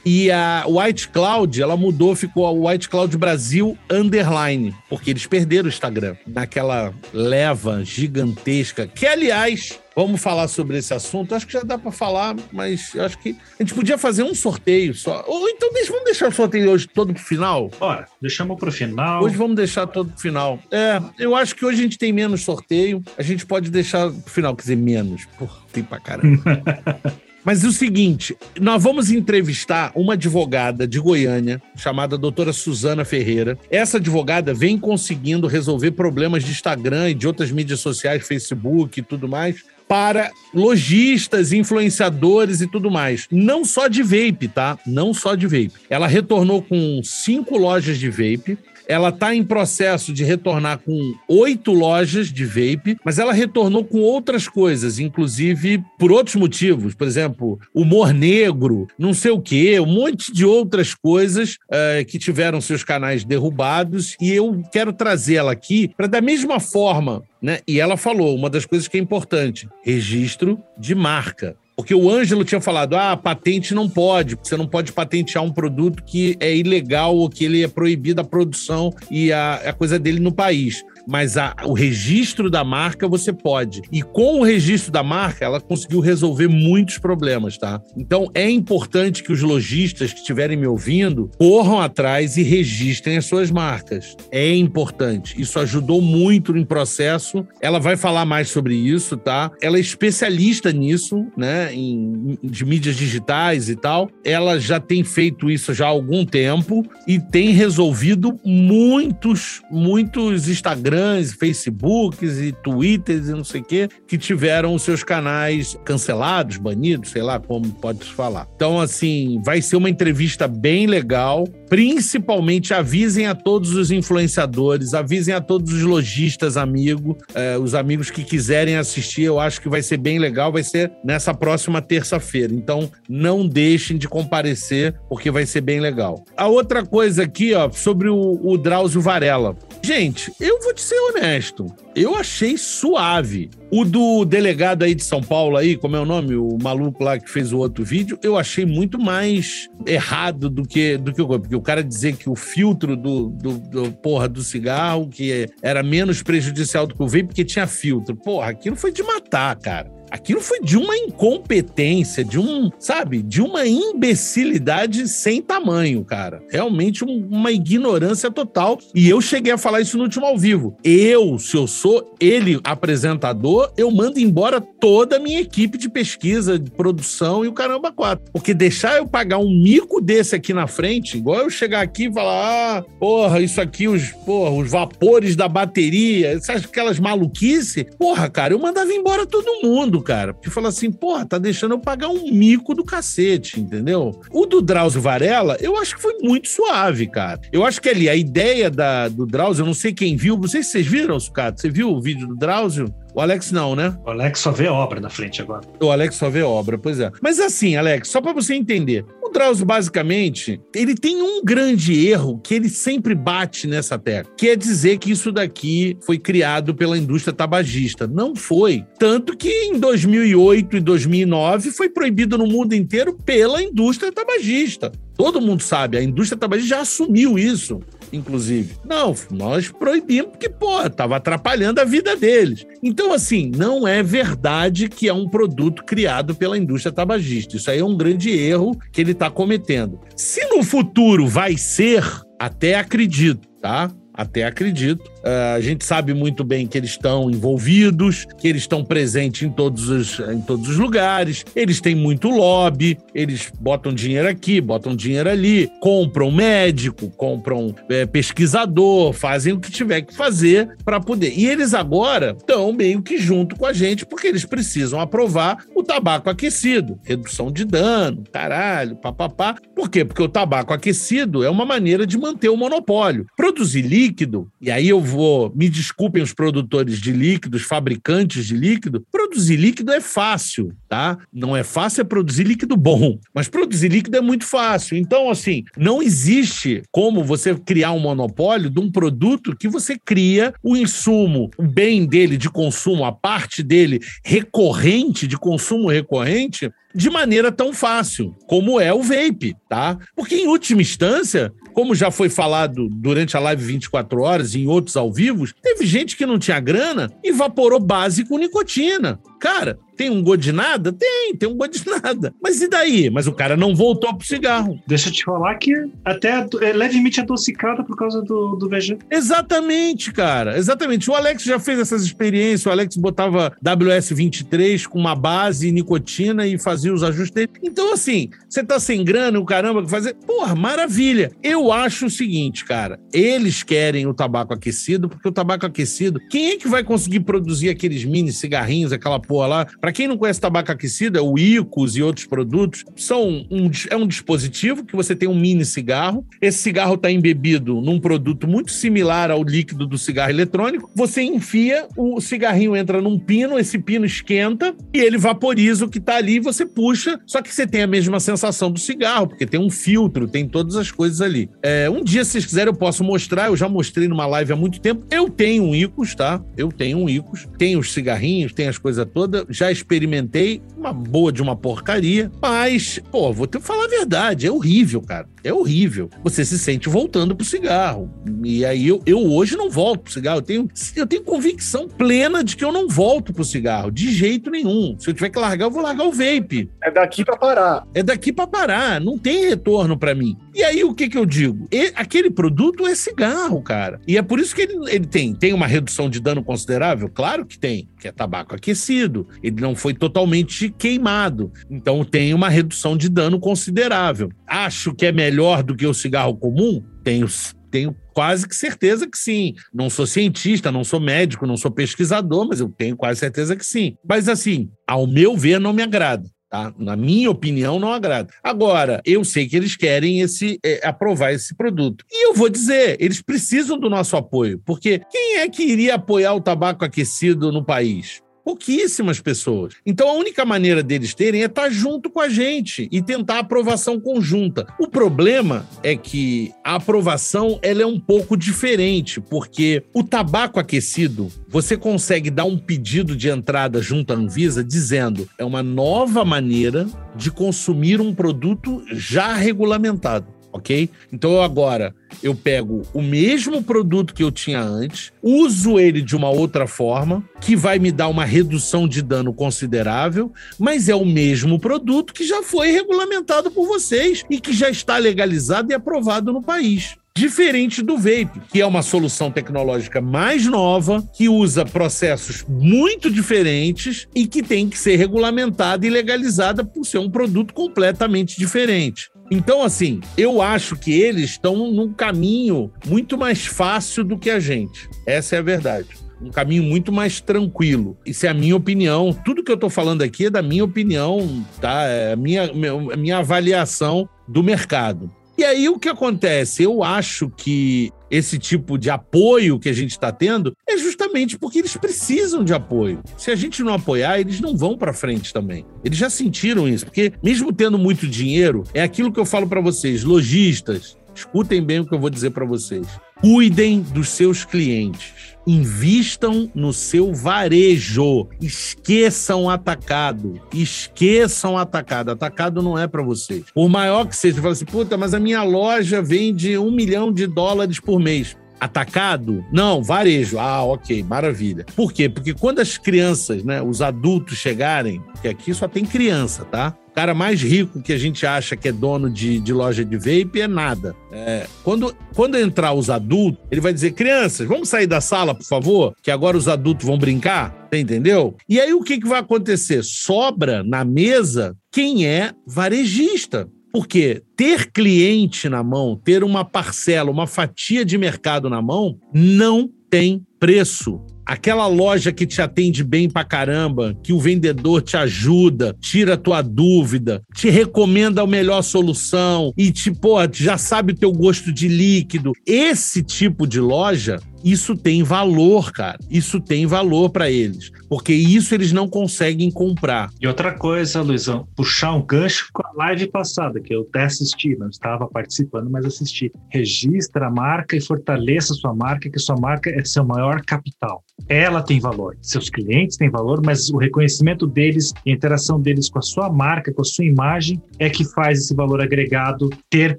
[0.04, 5.66] e a White Cloud, ela mudou, ficou a White Cloud Brasil underline, porque eles perderam
[5.66, 11.34] o Instagram naquela leva gigantesca, que aliás, Vamos falar sobre esse assunto.
[11.34, 14.94] Acho que já dá para falar, mas acho que a gente podia fazer um sorteio
[14.94, 15.24] só.
[15.26, 17.70] Ou então deixa, vamos deixar o sorteio hoje todo pro final?
[17.78, 19.22] Bora, deixamos pro final.
[19.22, 20.58] Hoje vamos deixar todo pro final.
[20.70, 23.02] É, eu acho que hoje a gente tem menos sorteio.
[23.16, 25.26] A gente pode deixar pro final, quer dizer, menos.
[25.38, 26.42] Porra, tem pra caramba.
[27.44, 33.58] Mas é o seguinte, nós vamos entrevistar uma advogada de Goiânia, chamada doutora Suzana Ferreira.
[33.70, 39.02] Essa advogada vem conseguindo resolver problemas de Instagram e de outras mídias sociais, Facebook e
[39.02, 39.62] tudo mais,
[39.94, 43.28] para lojistas, influenciadores e tudo mais.
[43.30, 44.76] Não só de vape, tá?
[44.84, 45.74] Não só de vape.
[45.88, 51.72] Ela retornou com cinco lojas de vape ela está em processo de retornar com oito
[51.72, 56.94] lojas de vape, mas ela retornou com outras coisas, inclusive por outros motivos.
[56.94, 62.18] Por exemplo, humor negro, não sei o quê, um monte de outras coisas uh, que
[62.18, 64.16] tiveram seus canais derrubados.
[64.20, 67.60] E eu quero trazê-la aqui para, da mesma forma, né?
[67.66, 71.56] E ela falou uma das coisas que é importante: registro de marca.
[71.76, 76.02] Porque o Ângelo tinha falado: ah, patente não pode, você não pode patentear um produto
[76.04, 80.20] que é ilegal ou que ele é proibido a produção e a, a coisa dele
[80.20, 83.82] no país mas a, o registro da marca você pode.
[83.92, 87.80] E com o registro da marca, ela conseguiu resolver muitos problemas, tá?
[87.96, 93.26] Então é importante que os lojistas que estiverem me ouvindo corram atrás e registrem as
[93.26, 94.16] suas marcas.
[94.30, 95.40] É importante.
[95.40, 97.46] Isso ajudou muito no processo.
[97.60, 99.50] Ela vai falar mais sobre isso, tá?
[99.60, 101.72] Ela é especialista nisso, né?
[101.74, 104.08] Em, de mídias digitais e tal.
[104.24, 110.93] Ela já tem feito isso já há algum tempo e tem resolvido muitos, muitos Instagram
[110.94, 116.56] Instagrams, Facebooks e Twitters e não sei o quê, que tiveram os seus canais cancelados,
[116.56, 118.46] banidos, sei lá como pode se falar.
[118.54, 121.46] Então, assim, vai ser uma entrevista bem legal.
[121.68, 128.10] Principalmente avisem a todos os influenciadores, avisem a todos os lojistas amigos, eh, os amigos
[128.10, 129.24] que quiserem assistir.
[129.24, 130.52] Eu acho que vai ser bem legal.
[130.52, 132.54] Vai ser nessa próxima terça-feira.
[132.54, 136.24] Então, não deixem de comparecer, porque vai ser bem legal.
[136.36, 139.56] A outra coisa aqui, ó, sobre o, o Drauzio Varela.
[139.84, 141.66] Gente, eu vou te ser honesto.
[141.94, 143.50] Eu achei suave.
[143.70, 146.34] O do delegado aí de São Paulo aí, como é o nome?
[146.36, 150.96] O maluco lá que fez o outro vídeo, eu achei muito mais errado do que
[150.96, 154.42] do que o porque o cara dizer que o filtro do, do, do porra do
[154.42, 158.16] cigarro que era menos prejudicial do que o vape porque tinha filtro.
[158.16, 159.92] Porra, aquilo foi de matar, cara.
[160.14, 166.40] Aquilo foi de uma incompetência, de um, sabe, de uma imbecilidade sem tamanho, cara.
[166.48, 168.78] Realmente um, uma ignorância total.
[168.94, 170.76] E eu cheguei a falar isso no último ao vivo.
[170.84, 176.60] Eu, se eu sou ele apresentador, eu mando embora toda a minha equipe de pesquisa,
[176.60, 178.30] de produção e o caramba quatro.
[178.32, 182.12] Porque deixar eu pagar um mico desse aqui na frente, igual eu chegar aqui e
[182.12, 188.30] falar, ah, porra, isso aqui, os, porra, os vapores da bateria, essas aquelas maluquices, porra,
[188.30, 190.32] cara, eu mandava embora todo mundo, cara.
[190.34, 194.20] Porque fala assim, porra, tá deixando eu pagar um mico do cacete, entendeu?
[194.30, 197.40] O do Drauzio Varela, eu acho que foi muito suave, cara.
[197.50, 200.46] Eu acho que ali, a ideia da, do Drauzio, eu não sei quem viu, não
[200.46, 201.60] sei se vocês viram, Sucato.
[201.60, 202.94] Você viu o vídeo do Drauzio?
[203.14, 203.96] O Alex não, né?
[204.04, 205.64] O Alex só vê obra na frente agora.
[205.80, 207.12] O Alex só vê obra, pois é.
[207.22, 212.40] Mas assim, Alex, só para você entender, o Drauzio basicamente, ele tem um grande erro
[212.42, 216.98] que ele sempre bate nessa tecla, que é dizer que isso daqui foi criado pela
[216.98, 218.08] indústria tabagista.
[218.08, 218.84] Não foi.
[218.98, 224.90] Tanto que em 2008 e 2009 foi proibido no mundo inteiro pela indústria tabagista.
[225.16, 227.80] Todo mundo sabe, a indústria tabagista já assumiu isso
[228.12, 228.76] inclusive.
[228.84, 232.66] Não, nós proibimos porque, pô, estava atrapalhando a vida deles.
[232.82, 237.56] Então, assim, não é verdade que é um produto criado pela indústria tabagista.
[237.56, 240.00] Isso aí é um grande erro que ele está cometendo.
[240.16, 242.04] Se no futuro vai ser,
[242.38, 243.90] até acredito, tá?
[244.14, 245.10] até acredito.
[245.24, 249.50] Uh, a gente sabe muito bem que eles estão envolvidos, que eles estão presentes em
[249.50, 254.94] todos, os, em todos os lugares, eles têm muito lobby, eles botam dinheiro aqui, botam
[254.94, 261.32] dinheiro ali, compram médico, compram é, pesquisador, fazem o que tiver que fazer para poder.
[261.36, 265.82] E eles agora estão meio que junto com a gente, porque eles precisam aprovar o
[265.82, 269.56] tabaco aquecido, redução de dano, caralho, papapá.
[269.74, 270.04] Por quê?
[270.04, 273.26] Porque o tabaco aquecido é uma maneira de manter o monopólio.
[273.36, 275.13] Produzir líquido, e aí eu vou,
[275.54, 281.18] me desculpem os produtores de líquidos, fabricantes de líquido, produzir líquido é fácil, tá?
[281.32, 284.96] Não é fácil é produzir líquido bom, mas produzir líquido é muito fácil.
[284.96, 290.54] Então, assim, não existe como você criar um monopólio de um produto que você cria
[290.62, 297.10] o insumo, o bem dele de consumo, a parte dele recorrente, de consumo recorrente, de
[297.10, 299.98] maneira tão fácil como é o vape, tá?
[300.14, 304.66] Porque em última instância, como já foi falado durante a live 24 horas e em
[304.68, 309.20] outros ao vivo, teve gente que não tinha grana e evaporou base com nicotina.
[309.40, 310.92] Cara, tem um gosto de nada?
[310.92, 312.34] Tem, tem um gosto de nada.
[312.42, 313.10] Mas e daí?
[313.10, 314.78] Mas o cara não voltou pro cigarro.
[314.86, 315.72] Deixa eu te falar que
[316.04, 318.98] até é levemente adocicada por causa do, do VG.
[319.10, 320.56] Exatamente, cara.
[320.56, 321.10] Exatamente.
[321.10, 322.66] O Alex já fez essas experiências.
[322.66, 327.50] O Alex botava WS23 com uma base nicotina e fazia os ajustes dele.
[327.62, 330.14] Então, assim, você tá sem grana, o caramba, fazer.
[330.26, 331.30] Porra, maravilha.
[331.42, 332.98] Eu acho o seguinte, cara.
[333.12, 337.68] Eles querem o tabaco aquecido, porque o tabaco aquecido, quem é que vai conseguir produzir
[337.68, 339.66] aqueles mini cigarrinhos, aquela porra lá?
[339.84, 342.86] Para quem não conhece tabaco aquecido, é o Icos e outros produtos.
[342.96, 346.26] São um, é um dispositivo que você tem um mini cigarro.
[346.40, 350.90] Esse cigarro está embebido num produto muito similar ao líquido do cigarro eletrônico.
[350.94, 355.98] Você enfia, o cigarrinho entra num pino, esse pino esquenta e ele vaporiza o que
[355.98, 357.20] está ali você puxa.
[357.26, 360.76] Só que você tem a mesma sensação do cigarro, porque tem um filtro, tem todas
[360.76, 361.50] as coisas ali.
[361.62, 363.48] É, um dia, se vocês quiserem, eu posso mostrar.
[363.48, 365.04] Eu já mostrei numa live há muito tempo.
[365.10, 366.42] Eu tenho um Icos, tá?
[366.56, 367.46] Eu tenho um Icos.
[367.58, 369.44] Tem os cigarrinhos, tem as coisas todas.
[369.50, 374.50] Já experimentei, uma boa de uma porcaria, mas, pô, vou te falar a verdade, é
[374.50, 375.28] horrível, cara.
[375.44, 376.08] É horrível.
[376.22, 378.10] Você se sente voltando pro cigarro.
[378.42, 380.38] E aí eu, eu hoje não volto pro cigarro.
[380.38, 384.50] Eu tenho, eu tenho convicção plena de que eu não volto pro cigarro, de jeito
[384.50, 384.96] nenhum.
[384.98, 386.70] Se eu tiver que largar, eu vou largar o vape.
[386.82, 387.86] É daqui para parar.
[387.92, 389.00] É daqui para parar.
[389.02, 390.34] Não tem retorno para mim.
[390.54, 391.68] E aí o que que eu digo?
[391.70, 394.00] E, aquele produto é cigarro, cara.
[394.08, 395.34] E é por isso que ele, ele tem.
[395.34, 397.10] Tem uma redução de dano considerável?
[397.12, 399.28] Claro que tem, que é tabaco aquecido.
[399.42, 401.50] Ele não foi totalmente queimado.
[401.70, 404.28] Então tem uma redução de dano considerável.
[404.46, 406.84] Acho que é melhor do que o cigarro comum?
[407.02, 407.26] Tenho,
[407.70, 409.54] tenho quase que certeza que sim.
[409.72, 413.64] Não sou cientista, não sou médico, não sou pesquisador, mas eu tenho quase certeza que
[413.64, 413.96] sim.
[414.06, 416.28] Mas assim, ao meu ver, não me agrada.
[416.50, 416.72] Tá?
[416.78, 418.32] Na minha opinião, não agrada.
[418.42, 422.04] Agora, eu sei que eles querem esse, é, aprovar esse produto.
[422.12, 426.34] E eu vou dizer, eles precisam do nosso apoio, porque quem é que iria apoiar
[426.34, 428.22] o tabaco aquecido no país?
[428.44, 429.74] Pouquíssimas pessoas.
[429.86, 433.98] Então a única maneira deles terem é estar junto com a gente e tentar aprovação
[433.98, 434.66] conjunta.
[434.78, 441.28] O problema é que a aprovação ela é um pouco diferente, porque o tabaco aquecido,
[441.48, 446.86] você consegue dar um pedido de entrada junto à Anvisa dizendo é uma nova maneira
[447.16, 450.88] de consumir um produto já regulamentado ok?
[451.12, 456.30] Então agora eu pego o mesmo produto que eu tinha antes, uso ele de uma
[456.30, 461.58] outra forma, que vai me dar uma redução de dano considerável, mas é o mesmo
[461.58, 466.40] produto que já foi regulamentado por vocês e que já está legalizado e aprovado no
[466.40, 473.08] país diferente do vape, que é uma solução tecnológica mais nova, que usa processos muito
[473.08, 479.12] diferentes e que tem que ser regulamentada e legalizada por ser um produto completamente diferente.
[479.30, 484.38] Então, assim, eu acho que eles estão num caminho muito mais fácil do que a
[484.38, 484.88] gente.
[485.06, 487.98] Essa é a verdade um caminho muito mais tranquilo.
[488.06, 489.12] Isso é a minha opinião.
[489.24, 491.82] Tudo que eu estou falando aqui é da minha opinião, tá?
[491.84, 495.10] É a minha, a minha avaliação do mercado.
[495.36, 496.62] E aí o que acontece?
[496.62, 501.58] Eu acho que esse tipo de apoio que a gente está tendo é justamente porque
[501.58, 503.02] eles precisam de apoio.
[503.18, 505.66] Se a gente não apoiar, eles não vão para frente também.
[505.84, 509.60] Eles já sentiram isso, porque mesmo tendo muito dinheiro, é aquilo que eu falo para
[509.60, 512.86] vocês, lojistas, escutem bem o que eu vou dizer para vocês.
[513.20, 518.28] Cuidem dos seus clientes Invistam no seu varejo.
[518.40, 520.40] Esqueçam atacado.
[520.52, 522.10] Esqueçam atacado.
[522.10, 523.44] Atacado não é para vocês.
[523.54, 527.12] Por maior que seja, você fala assim, puta, mas a minha loja vende um milhão
[527.12, 528.36] de dólares por mês.
[528.58, 529.44] Atacado?
[529.52, 530.38] Não, varejo.
[530.38, 531.66] Ah, ok, maravilha.
[531.76, 532.08] Por quê?
[532.08, 536.74] Porque quando as crianças, né, os adultos chegarem, que aqui só tem criança, tá?
[536.94, 540.40] Cara mais rico que a gente acha que é dono de, de loja de vape
[540.40, 540.94] é nada.
[541.10, 545.44] É, quando, quando entrar os adultos, ele vai dizer: crianças, vamos sair da sala, por
[545.44, 547.68] favor, que agora os adultos vão brincar.
[547.68, 548.36] Você entendeu?
[548.48, 549.82] E aí o que, que vai acontecer?
[549.82, 553.48] Sobra na mesa quem é varejista.
[553.72, 559.68] Porque ter cliente na mão, ter uma parcela, uma fatia de mercado na mão, não
[559.90, 561.04] tem preço.
[561.26, 566.18] Aquela loja que te atende bem pra caramba, que o vendedor te ajuda, tira a
[566.18, 571.52] tua dúvida, te recomenda a melhor solução e te, pô, já sabe o teu gosto
[571.52, 572.32] de líquido.
[572.46, 575.98] Esse tipo de loja isso tem valor, cara.
[576.10, 580.10] Isso tem valor para eles, porque isso eles não conseguem comprar.
[580.20, 584.54] E outra coisa, Luizão, puxar um gancho com a live passada, que eu até assisti,
[584.56, 586.30] não estava participando, mas assisti.
[586.50, 591.02] Registra a marca e fortaleça sua marca, que sua marca é seu maior capital.
[591.28, 596.00] Ela tem valor, seus clientes têm valor, mas o reconhecimento deles, a interação deles com
[596.00, 599.98] a sua marca, com a sua imagem, é que faz esse valor agregado ter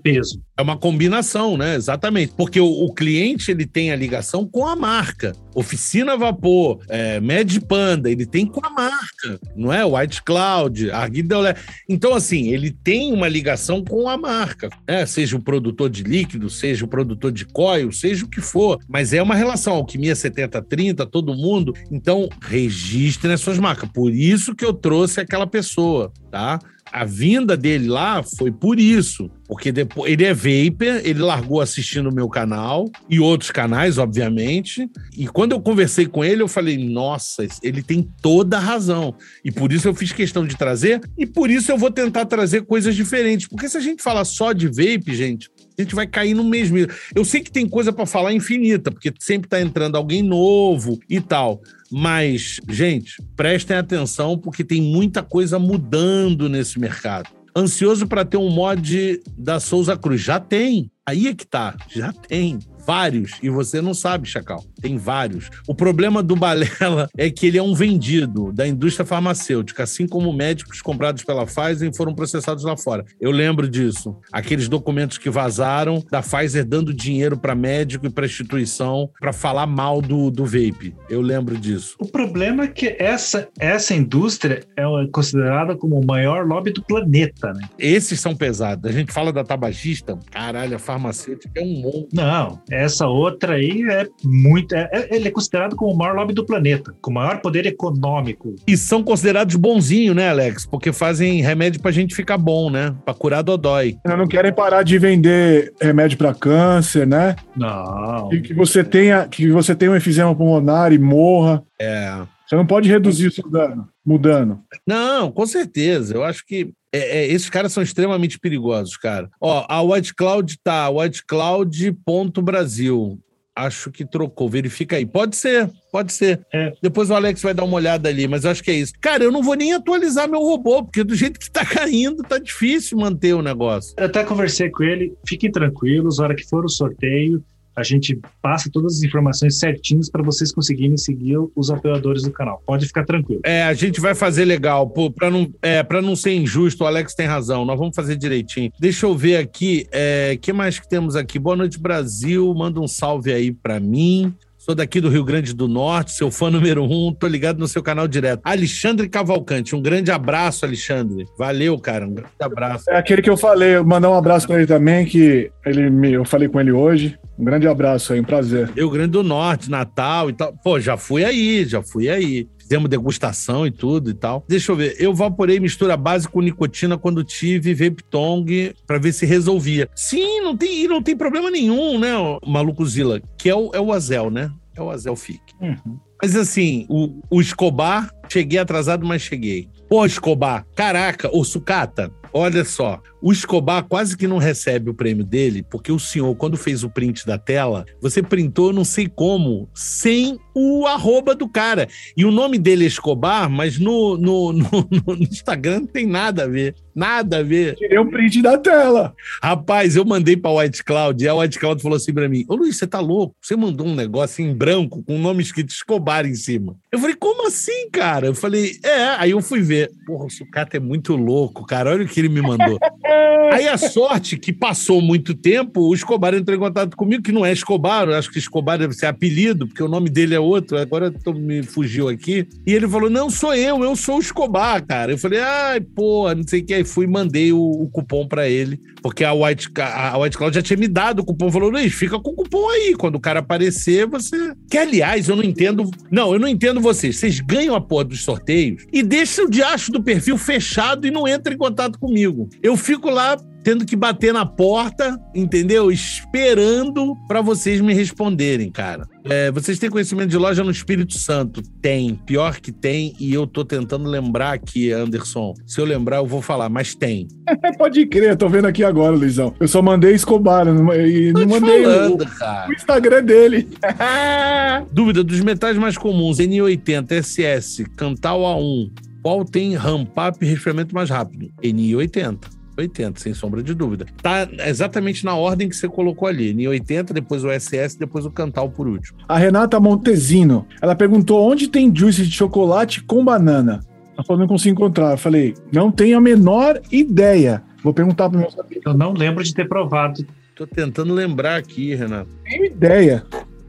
[0.01, 0.41] peso.
[0.57, 1.75] É uma combinação, né?
[1.75, 2.33] Exatamente.
[2.35, 5.33] Porque o, o cliente ele tem a ligação com a marca.
[5.53, 7.19] Oficina Vapor, é,
[7.67, 9.85] Panda, ele tem com a marca, não é?
[9.85, 11.55] White Cloud, Arguidelé.
[11.87, 15.05] Então, assim, ele tem uma ligação com a marca, né?
[15.05, 18.79] Seja o produtor de líquido, seja o produtor de coil, seja o que for.
[18.87, 21.73] Mas é uma relação, alquimia 70-30, todo mundo.
[21.89, 23.89] Então, registre as suas marcas.
[23.89, 26.59] Por isso que eu trouxe aquela pessoa, tá?
[26.95, 29.29] A vinda dele lá foi por isso.
[29.49, 34.89] Porque depois ele é vapor, ele largou assistindo o meu canal e outros canais, obviamente.
[35.15, 39.13] E quando eu conversei com ele, eu falei: nossa, ele tem toda a razão.
[39.43, 42.63] E por isso eu fiz questão de trazer, e por isso eu vou tentar trazer
[42.63, 43.47] coisas diferentes.
[43.47, 46.77] Porque se a gente falar só de vape, gente, a gente vai cair no mesmo.
[47.13, 51.19] Eu sei que tem coisa para falar infinita, porque sempre está entrando alguém novo e
[51.19, 51.61] tal.
[51.97, 57.29] Mas, gente, prestem atenção porque tem muita coisa mudando nesse mercado.
[57.55, 60.19] Ansioso para ter um mod da Souza Cruz?
[60.19, 60.91] Já tem.
[61.05, 61.73] Aí é que tá.
[61.87, 62.59] Já tem.
[62.85, 63.39] Vários.
[63.41, 64.61] E você não sabe, Chacal.
[64.85, 65.49] Tem vários.
[65.67, 70.31] O problema do Balela é que ele é um vendido da indústria farmacêutica, assim como
[70.31, 73.03] médicos comprados pela Pfizer foram processados lá fora.
[73.19, 74.15] Eu lembro disso.
[74.31, 79.65] Aqueles documentos que vazaram da Pfizer dando dinheiro para médico e para instituição para falar
[79.65, 80.93] mal do, do vape.
[81.09, 81.95] Eu lembro disso.
[81.99, 87.53] O problema é que essa, essa indústria é considerada como o maior lobby do planeta,
[87.53, 87.67] né?
[87.79, 88.87] Esses são pesados.
[88.87, 92.09] A gente fala da tabagista, caralho, a farmacêutica é um monte.
[92.13, 94.74] Não, essa outra aí é muito.
[94.75, 97.65] É, é, ele é considerado como o maior lobby do planeta, com o maior poder
[97.65, 98.55] econômico.
[98.67, 100.65] E são considerados bonzinhos, né, Alex?
[100.65, 102.93] Porque fazem remédio pra gente ficar bom, né?
[103.05, 103.97] Pra curar dodói.
[104.05, 107.35] Não querem parar de vender remédio para câncer, né?
[107.55, 108.29] Não.
[108.29, 111.63] Que, que, você tenha, que você tenha um efizema pulmonar e morra.
[111.79, 112.21] É.
[112.45, 114.59] Você não pode reduzir o seu dano mudando.
[114.85, 116.13] Não, com certeza.
[116.13, 119.29] Eu acho que é, é, esses caras são extremamente perigosos, cara.
[119.41, 123.19] Ó, a White Cloud tá, whitecloud.brasil.
[123.55, 124.49] Acho que trocou.
[124.49, 125.05] Verifica aí.
[125.05, 126.41] Pode ser, pode ser.
[126.53, 126.73] É.
[126.81, 128.93] Depois o Alex vai dar uma olhada ali, mas eu acho que é isso.
[128.99, 132.37] Cara, eu não vou nem atualizar meu robô, porque do jeito que tá caindo, tá
[132.37, 133.93] difícil manter o negócio.
[133.97, 135.13] Eu até conversei com ele.
[135.25, 137.41] Fiquem tranquilos, na hora que for o sorteio,
[137.75, 142.61] a gente passa todas as informações certinhas para vocês conseguirem seguir os apoiadores do canal.
[142.65, 143.41] Pode ficar tranquilo.
[143.43, 147.27] É, a gente vai fazer legal, para não, é, não ser injusto, o Alex tem
[147.27, 148.71] razão, nós vamos fazer direitinho.
[148.79, 151.37] Deixa eu ver aqui, é, que mais que temos aqui?
[151.37, 154.33] Boa noite, Brasil, manda um salve aí para mim.
[154.65, 157.83] Sou daqui do Rio Grande do Norte, seu fã número um, tô ligado no seu
[157.83, 158.41] canal direto.
[158.43, 161.23] Alexandre Cavalcante, um grande abraço, Alexandre.
[161.37, 162.89] Valeu, cara, um grande abraço.
[162.89, 166.25] É aquele que eu falei, mandar um abraço para ele também, que ele me, eu
[166.25, 167.15] falei com ele hoje.
[167.37, 168.71] Um grande abraço aí, um prazer.
[168.75, 170.51] Rio Grande do Norte, Natal e tal.
[170.63, 174.43] Pô, já fui aí, já fui aí fizemos degustação e tudo e tal.
[174.47, 174.95] Deixa eu ver.
[174.99, 179.87] Eu vaporei mistura base com nicotina quando tive vape tong para ver se resolvia.
[179.95, 183.79] Sim, não tem, não tem problema nenhum, né, o maluco Zila, que é o, é
[183.79, 184.51] o Azel, né?
[184.75, 185.41] É o Azel Fic.
[185.61, 185.97] Uhum.
[186.21, 189.69] Mas assim, o, o Escobar, cheguei atrasado, mas cheguei.
[189.87, 195.25] Pô, Escobar, caraca, o Sucata, olha só, o Escobar quase que não recebe o prêmio
[195.25, 199.67] dele, porque o senhor, quando fez o print da tela, você printou não sei como,
[199.73, 201.87] sem o arroba do cara.
[202.15, 206.43] E o nome dele é Escobar, mas no, no, no, no Instagram não tem nada
[206.43, 206.75] a ver.
[206.95, 207.75] Nada a ver.
[207.75, 209.13] Tirei o print da tela.
[209.43, 212.55] Rapaz, eu mandei pra White Cloud e a White Cloud falou assim pra mim: Ô
[212.55, 213.35] Luiz, você tá louco?
[213.41, 216.77] Você mandou um negócio em branco com o nome escrito Escobar em cima.
[216.89, 218.27] Eu falei, como assim, cara?
[218.27, 219.07] Eu falei, é.
[219.17, 219.91] Aí eu fui ver.
[220.05, 221.89] Porra, o sucata é muito louco, cara.
[221.89, 222.79] Olha o que ele me mandou.
[223.51, 227.45] Aí a sorte que passou muito tempo, o Escobar entrou em contato comigo, que não
[227.45, 231.11] é Escobar, acho que Escobar deve ser apelido, porque o nome dele é outro, agora
[231.11, 232.47] tô, me fugiu aqui.
[232.65, 235.13] E ele falou: Não, sou eu, eu sou o Escobar, cara.
[235.13, 236.73] Eu falei: Ai, pô, não sei o que.
[236.73, 240.55] Aí fui e mandei o, o cupom para ele, porque a White, a White Cloud
[240.55, 241.51] já tinha me dado o cupom.
[241.51, 242.95] Falou: Luiz, fica com o cupom aí.
[242.97, 244.53] Quando o cara aparecer, você.
[244.69, 245.89] Que aliás, eu não entendo.
[246.11, 247.17] Não, eu não entendo vocês.
[247.17, 251.27] Vocês ganham a porra dos sorteios e deixam o diacho do perfil fechado e não
[251.27, 252.49] entram em contato comigo.
[252.61, 255.91] Eu fico lá tendo que bater na porta, entendeu?
[255.91, 259.07] Esperando para vocês me responderem, cara.
[259.23, 261.63] É, vocês têm conhecimento de loja no Espírito Santo?
[261.81, 265.55] Tem, pior que tem, e eu tô tentando lembrar aqui, Anderson.
[265.65, 267.27] Se eu lembrar, eu vou falar, mas tem.
[267.79, 269.51] Pode crer, tô vendo aqui agora, Luizão.
[269.59, 273.67] Eu só mandei Escobar e não mandei falando, o, o, Instagram dele.
[274.93, 278.91] Dúvida dos metais mais comuns: N80, SS, Cantal A1.
[279.23, 281.49] Qual tem ramp-up e resfriamento mais rápido?
[281.63, 282.54] N80.
[282.77, 284.05] 80, sem sombra de dúvida.
[284.21, 286.51] Tá exatamente na ordem que você colocou ali.
[286.51, 289.17] Em 80, depois o SS, depois o Cantal por último.
[289.27, 293.81] A Renata Montesino, ela perguntou onde tem juice de chocolate com banana.
[294.13, 295.11] Ela falou, não consigo encontrar.
[295.11, 297.63] Eu falei, não tenho a menor ideia.
[297.83, 298.81] Vou perguntar pro meu saber.
[298.85, 300.25] Eu não lembro de ter provado.
[300.55, 302.29] Tô tentando lembrar aqui, Renato.
[302.43, 303.25] Tenho ideia.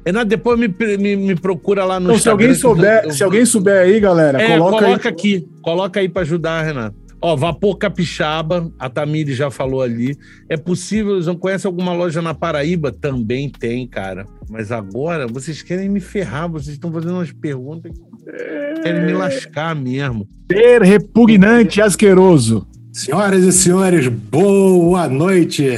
[0.07, 3.11] Renato, depois me, me, me procura lá no então, Se alguém souber, eu...
[3.11, 5.13] se alguém souber aí, galera, é, coloca, coloca aí.
[5.13, 5.49] aqui.
[5.61, 6.97] Coloca aí para ajudar, Renato.
[7.21, 10.17] Ó, Vapor Capixaba, a Tamiri já falou ali.
[10.49, 12.93] É possível, eles não conhecem alguma loja na Paraíba?
[12.93, 14.27] Também tem, cara.
[14.49, 19.75] Mas agora vocês querem me ferrar, vocês estão fazendo umas perguntas que querem me lascar
[19.75, 20.29] mesmo.
[20.51, 22.67] Ser repugnante e asqueroso.
[22.97, 25.69] Senhoras e senhores, boa noite!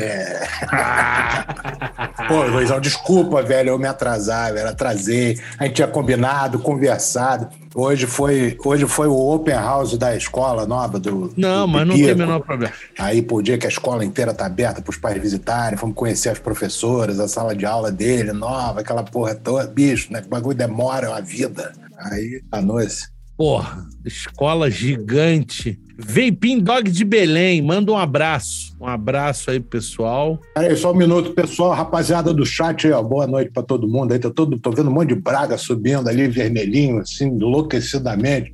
[2.29, 5.37] Pô, Luizão, desculpa, velho, eu me atrasar, velho, atrasei.
[5.59, 7.49] A gente tinha combinado, conversado.
[7.75, 11.35] Hoje foi, hoje foi o open house da escola nova do.
[11.37, 12.73] Não, do mas não tem o menor problema.
[12.97, 16.29] Aí, por dia que a escola inteira tá aberta para os pais visitarem, fomos conhecer
[16.29, 19.67] as professoras, a sala de aula dele, nova, aquela porra toda.
[19.67, 20.23] Bicho, né?
[20.25, 21.73] O bagulho demora uma vida.
[21.99, 23.18] Aí, a noite.
[23.39, 25.79] Porra, escola gigante.
[25.97, 28.77] Vaping Dog de Belém, manda um abraço.
[28.81, 30.41] Um abraço aí, pessoal.
[30.57, 31.73] Peraí, só um minuto, pessoal.
[31.73, 33.01] Rapaziada do chat aí, ó.
[33.01, 34.19] Boa noite para todo mundo aí.
[34.19, 38.53] Tô, todo, tô vendo um monte de braga subindo ali, vermelhinho, assim, enlouquecidamente.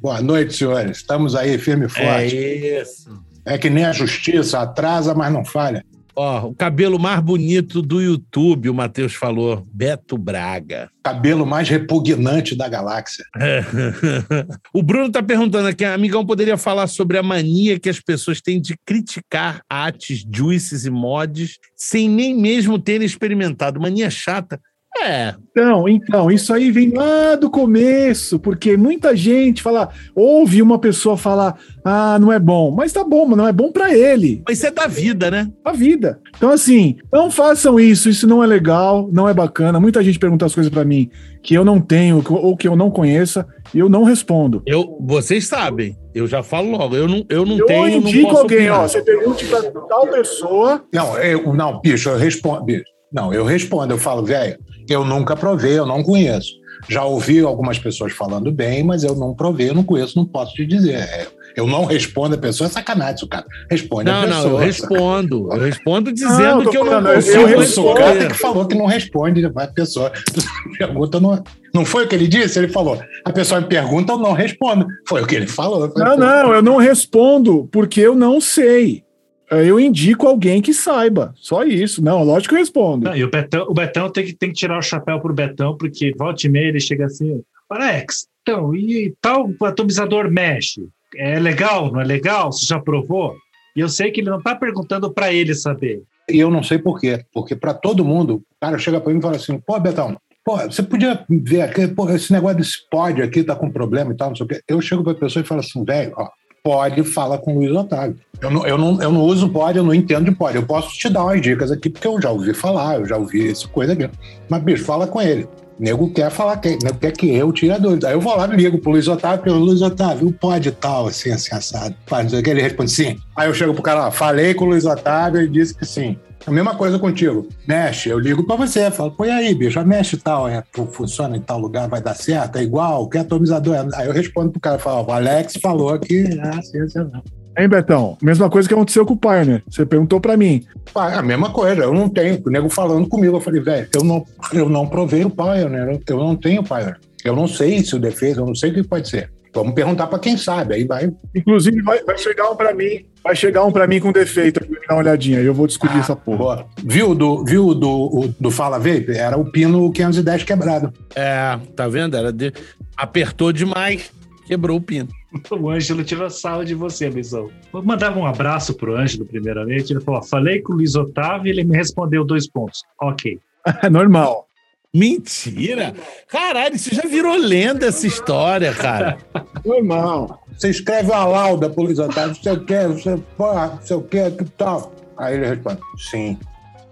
[0.00, 0.96] Boa noite, senhores.
[0.96, 2.34] Estamos aí, firme e forte.
[2.34, 3.10] É isso.
[3.44, 5.84] É que nem a justiça, atrasa, mas não falha.
[6.14, 10.90] Ó, o cabelo mais bonito do YouTube, o Matheus falou, Beto Braga.
[11.02, 13.24] Cabelo mais repugnante da galáxia.
[14.74, 18.60] o Bruno tá perguntando aqui, amigão poderia falar sobre a mania que as pessoas têm
[18.60, 23.80] de criticar artes, juices e mods sem nem mesmo terem experimentado.
[23.80, 24.60] Mania chata.
[25.00, 25.34] É.
[25.50, 31.16] Então, então, isso aí vem lá do começo, porque muita gente fala, ouve uma pessoa
[31.16, 34.42] falar, ah, não é bom, mas tá bom, mas não é bom para ele.
[34.46, 35.50] Mas isso é da vida, né?
[35.64, 36.20] Da vida.
[36.36, 39.80] Então, assim, não façam isso, isso não é legal, não é bacana.
[39.80, 41.10] Muita gente pergunta as coisas para mim
[41.42, 44.62] que eu não tenho ou que eu não conheça e eu não respondo.
[44.64, 47.86] Eu, vocês sabem, eu já falo logo, eu não, eu não eu tenho.
[47.86, 48.84] Eu indico alguém, opinar.
[48.84, 50.84] ó, você pergunte pra tal pessoa.
[50.92, 52.84] Não, eu, não, bicho, eu respondo, bicho.
[53.12, 54.58] Não, eu respondo, eu falo, velho,
[54.88, 56.62] eu nunca provei, eu não conheço.
[56.88, 60.54] Já ouvi algumas pessoas falando bem, mas eu não provei, eu não conheço, não posso
[60.54, 60.94] te dizer.
[60.94, 63.44] É, eu não respondo a pessoa, é sacanagem isso, cara.
[63.70, 64.42] Responde não, a pessoa.
[64.42, 65.52] Não, eu respondo.
[65.52, 68.66] Eu respondo dizendo não, que eu não consigo eu, eu sou o cara que falou
[68.66, 70.10] que não responde a pessoa.
[70.78, 71.42] Pergunta não,
[71.74, 72.58] não foi o que ele disse?
[72.58, 72.98] Ele falou.
[73.24, 74.86] A pessoa me pergunta, eu não respondo.
[75.06, 75.92] Foi o que ele falou.
[75.96, 79.04] Não, não, eu não respondo porque eu não sei.
[79.52, 81.34] É, eu indico alguém que saiba.
[81.36, 82.02] Só isso.
[82.02, 83.04] Não, lógico que eu respondo.
[83.04, 85.76] Não, e o Betão, o Betão tem, que, tem que tirar o chapéu pro Betão,
[85.76, 90.88] porque volta e meia ele chega assim, Alex, então, e tal atomizador mexe?
[91.16, 92.50] É legal, não é legal?
[92.50, 93.34] Você já provou?
[93.76, 96.02] E eu sei que ele não está perguntando para ele saber.
[96.30, 97.24] E eu não sei por quê.
[97.32, 100.56] Porque para todo mundo, o cara chega para mim e fala assim, pô, Betão, pô,
[100.58, 104.30] você podia ver aqui, pô, esse negócio desse pod aqui tá com problema e tal,
[104.30, 104.60] não sei o quê.
[104.66, 106.28] Eu chego para a pessoa e falo assim, velho, ó,
[106.62, 108.16] pode fala com o Luiz Otávio.
[108.40, 110.56] Eu não, eu, não, eu não uso pode, eu não entendo de pode.
[110.56, 113.50] Eu posso te dar umas dicas aqui, porque eu já ouvi falar, eu já ouvi
[113.50, 114.08] essa coisa aqui.
[114.48, 115.44] Mas, bicho, fala com ele.
[115.78, 118.08] O nego quer falar, que, nego quer que eu tire a dúvida.
[118.08, 121.30] Aí eu vou lá e ligo pro Luiz Otávio, pelo Luiz Otávio, pode tal, assim,
[121.30, 121.94] assim, assado.
[122.06, 123.16] Faz, ele responde sim.
[123.36, 126.16] Aí eu chego pro cara falei com o Luiz Otávio e disse que sim.
[126.46, 127.46] A mesma coisa contigo.
[127.66, 131.40] Mexe, eu ligo para você, falo, põe aí, bicho, a mexe tal, é, funciona em
[131.40, 133.86] tal lugar, vai dar certo, é igual, que atomizador é?
[133.94, 137.22] Aí eu respondo pro cara, falo, o Alex falou que, ah, sim, assim, não.
[137.56, 138.16] Hein, Betão?
[138.22, 139.62] Mesma coisa que aconteceu com o Pioneer.
[139.68, 140.64] Você perguntou para mim.
[140.94, 142.40] Ah, a mesma coisa, eu não tenho.
[142.46, 144.24] O nego falando comigo, eu falei, velho, eu não,
[144.54, 146.98] eu não provei o Pioneer, eu não tenho Pioneer.
[147.22, 149.30] Eu não sei se o defeito, eu não sei o que pode ser.
[149.54, 151.12] Vamos perguntar para quem sabe, aí vai.
[151.34, 153.04] Inclusive, vai, vai chegar um para mim.
[153.22, 155.40] Vai chegar um para mim com defeito, pra dar uma olhadinha.
[155.40, 156.38] Eu vou descobrir ah, essa porra.
[156.38, 156.66] Boa.
[156.82, 159.12] Viu do, viu do, o, do Fala Vape?
[159.12, 160.92] Era o pino 510 quebrado.
[161.14, 162.16] É, tá vendo?
[162.16, 162.52] Era de...
[162.96, 164.10] Apertou demais,
[164.46, 165.08] quebrou o pino.
[165.50, 167.50] O Ângelo tirou sal de você, Luizão.
[167.72, 169.92] Vou mandar um abraço pro Ângelo, primeiramente.
[169.92, 172.82] Ele falou: falei com o Luiz Otávio e ele me respondeu dois pontos.
[173.00, 173.38] Ok.
[173.82, 174.46] É normal.
[174.94, 175.94] Mentira!
[176.28, 179.16] Caralho, isso já virou lenda essa história, cara.
[179.64, 180.44] Normal.
[180.56, 184.92] Você escreve uma lauda pro Luiz Otávio, você quer, você pode, você quer, que tal?
[185.16, 186.38] Aí ele responde: sim.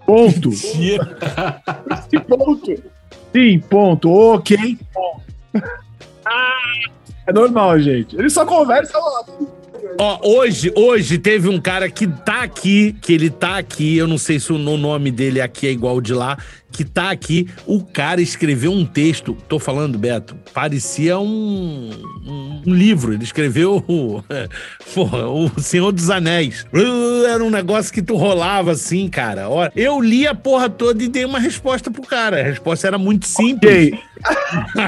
[0.05, 0.49] Ponto.
[0.49, 1.61] Mentira.
[2.27, 2.83] ponto.
[3.33, 4.09] Sim, ponto.
[4.11, 4.77] Ok.
[6.25, 6.61] Ah.
[7.27, 8.15] É normal, gente.
[8.17, 9.25] Ele só conversa lá.
[9.99, 14.17] Ó, hoje, hoje teve um cara que tá aqui, que ele tá aqui, eu não
[14.17, 16.37] sei se o nome dele aqui é igual de lá,
[16.71, 17.47] que tá aqui.
[17.65, 21.91] O cara escreveu um texto, tô falando, Beto, parecia um,
[22.25, 23.13] um, um livro.
[23.13, 24.23] Ele escreveu o,
[24.93, 26.65] porra, o Senhor dos Anéis.
[27.29, 29.43] Era um negócio que tu rolava assim, cara.
[29.75, 32.39] Eu li a porra toda e dei uma resposta pro cara.
[32.39, 33.71] A resposta era muito simples.
[33.71, 33.99] Okay.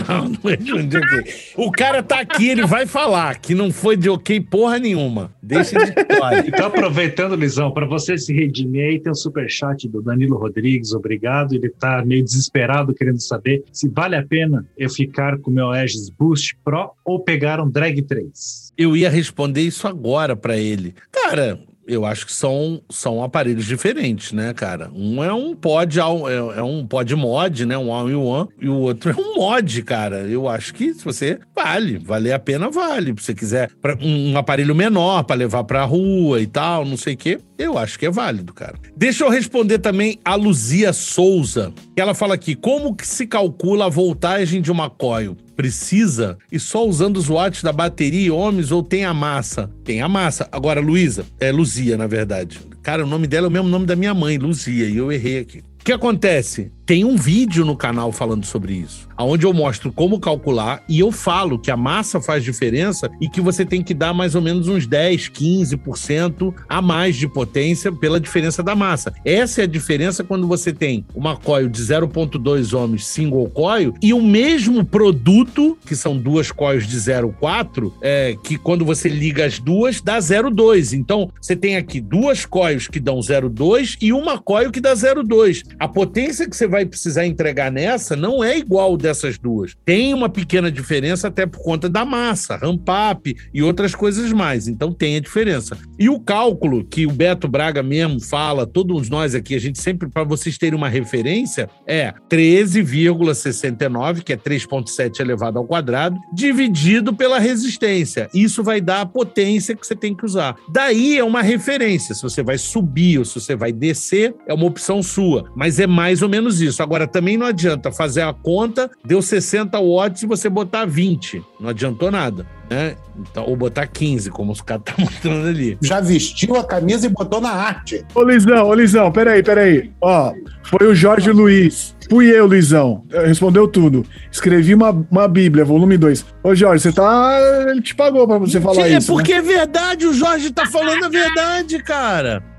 [0.07, 1.33] não, não respondi ok.
[1.55, 5.31] O cara tá aqui, ele vai falar que não foi de ok porra nenhuma.
[5.41, 6.43] Deixa de história.
[6.53, 11.53] Então, aproveitando, Lisão, para você se redimir aí, tem um superchat do Danilo Rodrigues, obrigado.
[11.53, 15.71] Ele está meio desesperado querendo saber se vale a pena eu ficar com o meu
[15.71, 18.73] Aegis Boost Pro ou pegar um Drag 3.
[18.77, 20.95] Eu ia responder isso agora para ele.
[21.11, 24.89] Cara, eu acho que são, são aparelhos diferentes, né, cara?
[24.93, 27.77] Um é um pod, é, é um pod mod, né?
[27.77, 30.19] Um all-in-one, e o outro é um mod, cara.
[30.27, 33.13] Eu acho que se você vale, valer a pena, vale.
[33.17, 36.97] Se você quiser pra, um, um aparelho menor para levar pra rua e tal, não
[36.97, 38.75] sei o quê, eu acho que é válido, cara.
[38.95, 43.89] Deixa eu responder também a Luzia Souza, ela fala aqui: como que se calcula a
[43.89, 45.37] voltagem de uma coil?
[45.55, 49.69] precisa e só usando os watts da bateria ohms ou tem a massa?
[49.83, 50.47] Tem a massa.
[50.51, 52.59] Agora, Luísa, é Luzia, na verdade.
[52.81, 55.39] Cara, o nome dela é o mesmo nome da minha mãe, Luzia, e eu errei
[55.39, 55.63] aqui.
[55.83, 56.71] O que acontece?
[56.85, 61.13] Tem um vídeo no canal falando sobre isso, onde eu mostro como calcular e eu
[61.13, 64.67] falo que a massa faz diferença e que você tem que dar mais ou menos
[64.67, 69.13] uns 10, 15% a mais de potência pela diferença da massa.
[69.23, 74.13] Essa é a diferença quando você tem uma coil de 0.2 ohms single coil e
[74.13, 79.57] o mesmo produto, que são duas coils de 0.4, é, que quando você liga as
[79.57, 80.91] duas dá 0.2.
[80.97, 85.63] Então você tem aqui duas coils que dão 0.2 e uma coil que dá 0.2.
[85.79, 89.75] A potência que você vai precisar entregar nessa não é igual dessas duas.
[89.85, 94.67] Tem uma pequena diferença até por conta da massa, ramp up e outras coisas mais.
[94.67, 95.77] Então tem a diferença.
[95.97, 100.09] E o cálculo que o Beto Braga mesmo fala, todos nós aqui, a gente sempre,
[100.09, 107.39] para vocês terem uma referência, é 13,69, que é 3,7 elevado ao quadrado, dividido pela
[107.39, 108.29] resistência.
[108.33, 110.55] Isso vai dar a potência que você tem que usar.
[110.69, 112.15] Daí é uma referência.
[112.15, 115.51] Se você vai subir ou se você vai descer, é uma opção sua.
[115.55, 116.81] Mas é mais ou menos isso.
[116.83, 121.41] Agora, também não adianta fazer a conta, deu 60 watts e você botar 20.
[121.59, 122.45] Não adiantou nada.
[122.69, 122.95] Né?
[123.19, 125.77] Então, ou botar 15, como os caras estão tá mostrando ali.
[125.81, 128.03] Já vestiu a camisa e botou na arte.
[128.15, 129.91] Ô, Lisão, ô, Lisão, peraí, peraí.
[130.01, 130.33] Ó,
[130.63, 131.95] foi o Jorge Luiz.
[132.09, 133.03] Fui eu, Luizão.
[133.09, 134.05] Respondeu tudo.
[134.31, 136.25] Escrevi uma, uma Bíblia, volume 2.
[136.43, 137.37] Ô, Jorge, você tá.
[137.69, 139.11] Ele te pagou pra você falar é isso.
[139.11, 139.39] É porque né?
[139.39, 142.52] é verdade, o Jorge tá falando a verdade, cara.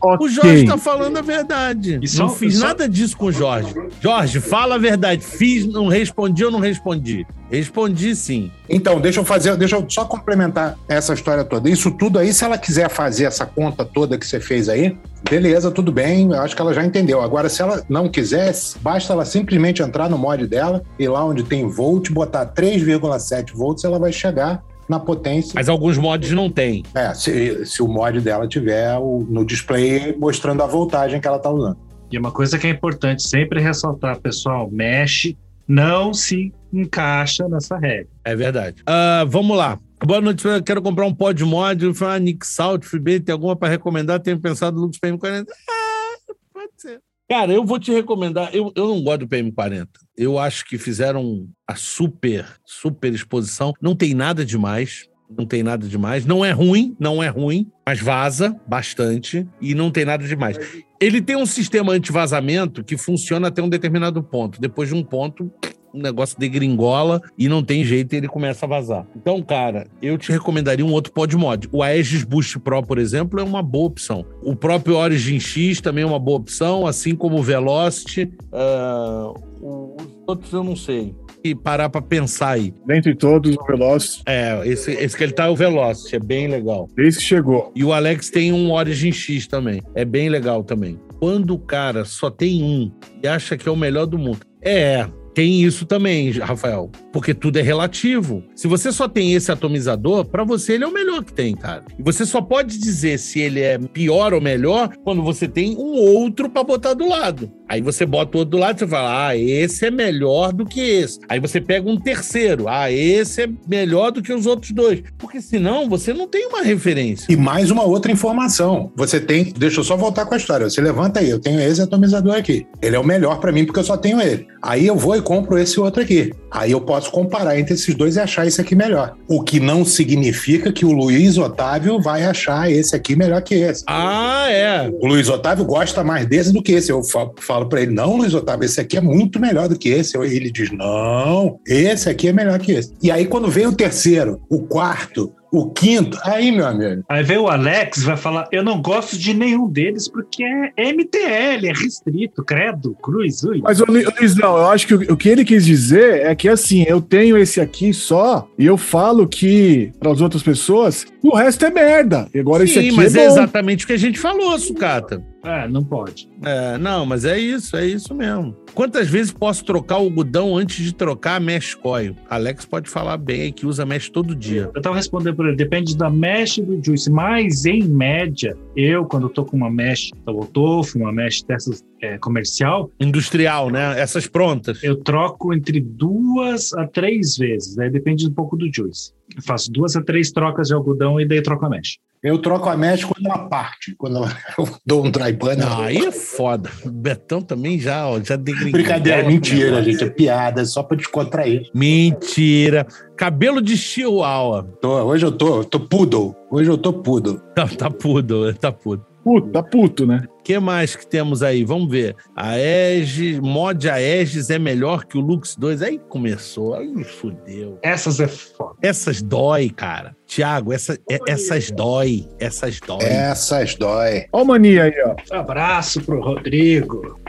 [0.00, 0.26] Okay.
[0.26, 2.00] O Jorge tá falando a verdade.
[2.08, 2.66] Só, não fiz só...
[2.66, 3.74] nada disso com o Jorge.
[4.00, 5.22] Jorge, fala a verdade.
[5.22, 7.26] Fiz, não respondi ou não respondi?
[7.50, 8.50] Respondi sim.
[8.68, 11.68] Então, deixa eu fazer, deixa eu só complementar essa história toda.
[11.68, 14.96] Isso tudo aí, se ela quiser fazer essa conta toda que você fez aí,
[15.28, 17.20] beleza, tudo bem, eu acho que ela já entendeu.
[17.22, 21.42] Agora, se ela não quiser, basta ela simplesmente entrar no mod dela e lá onde
[21.42, 25.52] tem volt, botar 3,7 volts, ela vai chegar na potência.
[25.54, 26.82] Mas alguns mods não tem.
[26.94, 31.36] É, se, se o mod dela tiver o, no display mostrando a voltagem que ela
[31.36, 31.78] está usando.
[32.10, 35.36] E uma coisa que é importante sempre ressaltar, pessoal, mexe,
[35.66, 38.08] não se encaixa nessa regra.
[38.24, 38.82] É verdade.
[38.82, 39.78] Uh, vamos lá.
[40.04, 41.84] Boa noite, eu quero comprar um pod mod.
[41.84, 44.20] Eu falei, ah, Nick Salt, FB, tem alguma para recomendar?
[44.20, 45.46] Tenho pensado no Lux PM40.
[45.68, 47.00] Ah, pode ser.
[47.28, 48.54] Cara, eu vou te recomendar.
[48.54, 49.86] Eu, eu não gosto do PM40.
[50.16, 53.74] Eu acho que fizeram a super, super exposição.
[53.82, 55.06] Não tem nada demais.
[55.30, 56.24] Não tem nada demais.
[56.24, 60.56] Não é ruim, não é ruim, mas vaza bastante e não tem nada demais.
[60.98, 64.58] Ele tem um sistema anti-vazamento que funciona até um determinado ponto.
[64.58, 65.52] Depois de um ponto,
[65.92, 69.06] o negócio degringola e não tem jeito e ele começa a vazar.
[69.16, 71.68] Então, cara, eu te recomendaria um outro pod mod.
[71.72, 74.24] O Aegis Boost Pro, por exemplo, é uma boa opção.
[74.42, 78.30] O próprio Origin X também é uma boa opção, assim como o Velocity.
[78.52, 81.14] Uh, os outros eu não sei.
[81.42, 82.72] que parar pra pensar aí.
[82.86, 86.48] Dentre todos, o Velocity, É, esse, esse que ele tá é o Velocity, é bem
[86.48, 86.88] legal.
[86.94, 87.72] desde que chegou.
[87.74, 89.82] E o Alex tem um Origin X também.
[89.94, 90.98] É bem legal também.
[91.18, 94.38] Quando o cara só tem um e acha que é o melhor do mundo.
[94.62, 95.06] É,
[95.38, 96.90] tem isso também, Rafael.
[97.12, 98.42] Porque tudo é relativo.
[98.56, 101.84] Se você só tem esse atomizador, pra você ele é o melhor que tem, cara.
[101.96, 105.94] E você só pode dizer se ele é pior ou melhor quando você tem um
[105.94, 107.52] outro pra botar do lado.
[107.68, 110.64] Aí você bota o outro do lado e você fala: ah, esse é melhor do
[110.64, 111.18] que esse.
[111.28, 115.02] Aí você pega um terceiro: ah, esse é melhor do que os outros dois.
[115.18, 117.26] Porque senão você não tem uma referência.
[117.32, 118.90] E mais uma outra informação.
[118.96, 119.52] Você tem.
[119.56, 120.68] Deixa eu só voltar com a história.
[120.68, 122.66] Você levanta aí, eu tenho esse atomizador aqui.
[122.80, 124.46] Ele é o melhor pra mim porque eu só tenho ele.
[124.62, 126.32] Aí eu vou e compro esse outro aqui.
[126.50, 129.14] Aí eu posso comparar entre esses dois e achar esse aqui melhor.
[129.28, 133.84] O que não significa que o Luiz Otávio vai achar esse aqui melhor que esse.
[133.86, 134.90] Ah, é.
[135.00, 136.90] O Luiz Otávio gosta mais desse do que esse.
[136.90, 137.28] Eu fa-
[137.58, 140.16] falo pra ele: não, Luiz Otávio, esse aqui é muito melhor do que esse.
[140.16, 142.92] Ele diz: não, esse aqui é melhor que esse.
[143.02, 147.02] E aí, quando vem o terceiro, o quarto, o quinto, aí, meu amigo.
[147.08, 151.66] Aí vem o Alex vai falar: Eu não gosto de nenhum deles porque é MTL,
[151.66, 153.60] é restrito, credo, cruz, ui.
[153.62, 156.84] Mas, Luiz, não, eu acho que o, o que ele quis dizer é que, assim,
[156.86, 161.64] eu tenho esse aqui só e eu falo que, para as outras pessoas, o resto
[161.64, 162.28] é merda.
[162.34, 165.22] E agora esse Sim, aqui mas é é exatamente o que a gente falou, Sucata.
[165.44, 166.28] É, não pode.
[166.44, 168.54] É, não, mas é isso, é isso mesmo.
[168.78, 172.14] Quantas vezes posso trocar o algodão antes de trocar a mesh coil?
[172.30, 174.70] Alex pode falar bem aí que usa mesh todo dia.
[174.72, 179.04] Eu tava respondendo por ele, depende da mesh e do juice, mas em média, eu,
[179.04, 183.98] quando tô com uma mesh double tofu, uma mesh dessas é, comercial, Industrial, né?
[184.00, 184.80] Essas prontas.
[184.84, 189.12] eu troco entre duas a três vezes, daí depende um pouco do juice.
[189.36, 191.98] Eu faço duas a três trocas de algodão e daí troco a mesh.
[192.20, 193.94] Eu troco a mesh quando ela parte.
[193.96, 195.54] Quando ela- eu dou um dry ban.
[195.56, 196.70] Não, ela- aí é foda.
[196.84, 199.92] O Betão também já, ó, já Brincadeira, mentira, negócio.
[199.92, 200.04] gente.
[200.04, 201.68] É piada, é só pra descontrair.
[201.72, 202.86] Mentira.
[203.16, 204.64] Cabelo de chihuahua.
[204.80, 206.34] Tô, hoje eu tô, tô poodle.
[206.50, 207.38] Hoje eu tô poodle.
[207.54, 209.04] Tá, tá pudo, tá pudo.
[209.24, 210.22] Puta, tá puto, né?
[210.40, 211.64] O que mais que temos aí?
[211.64, 212.16] Vamos ver.
[212.34, 215.82] A Aegis, mod Aegis é melhor que o Lux 2.
[215.82, 217.78] Aí começou, aí fudeu.
[217.82, 218.74] Essas é foda.
[218.80, 220.16] Essas dói, cara.
[220.26, 222.26] Tiago, essa, é- essas dói.
[222.38, 223.02] Essas dói.
[223.04, 224.26] Essas dói.
[224.32, 225.36] Ó, a mania aí, ó.
[225.36, 227.20] Um abraço pro Rodrigo.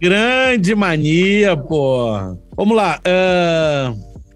[0.00, 2.12] Grande mania, pô.
[2.56, 3.00] Vamos lá.
[3.04, 3.94] ahn,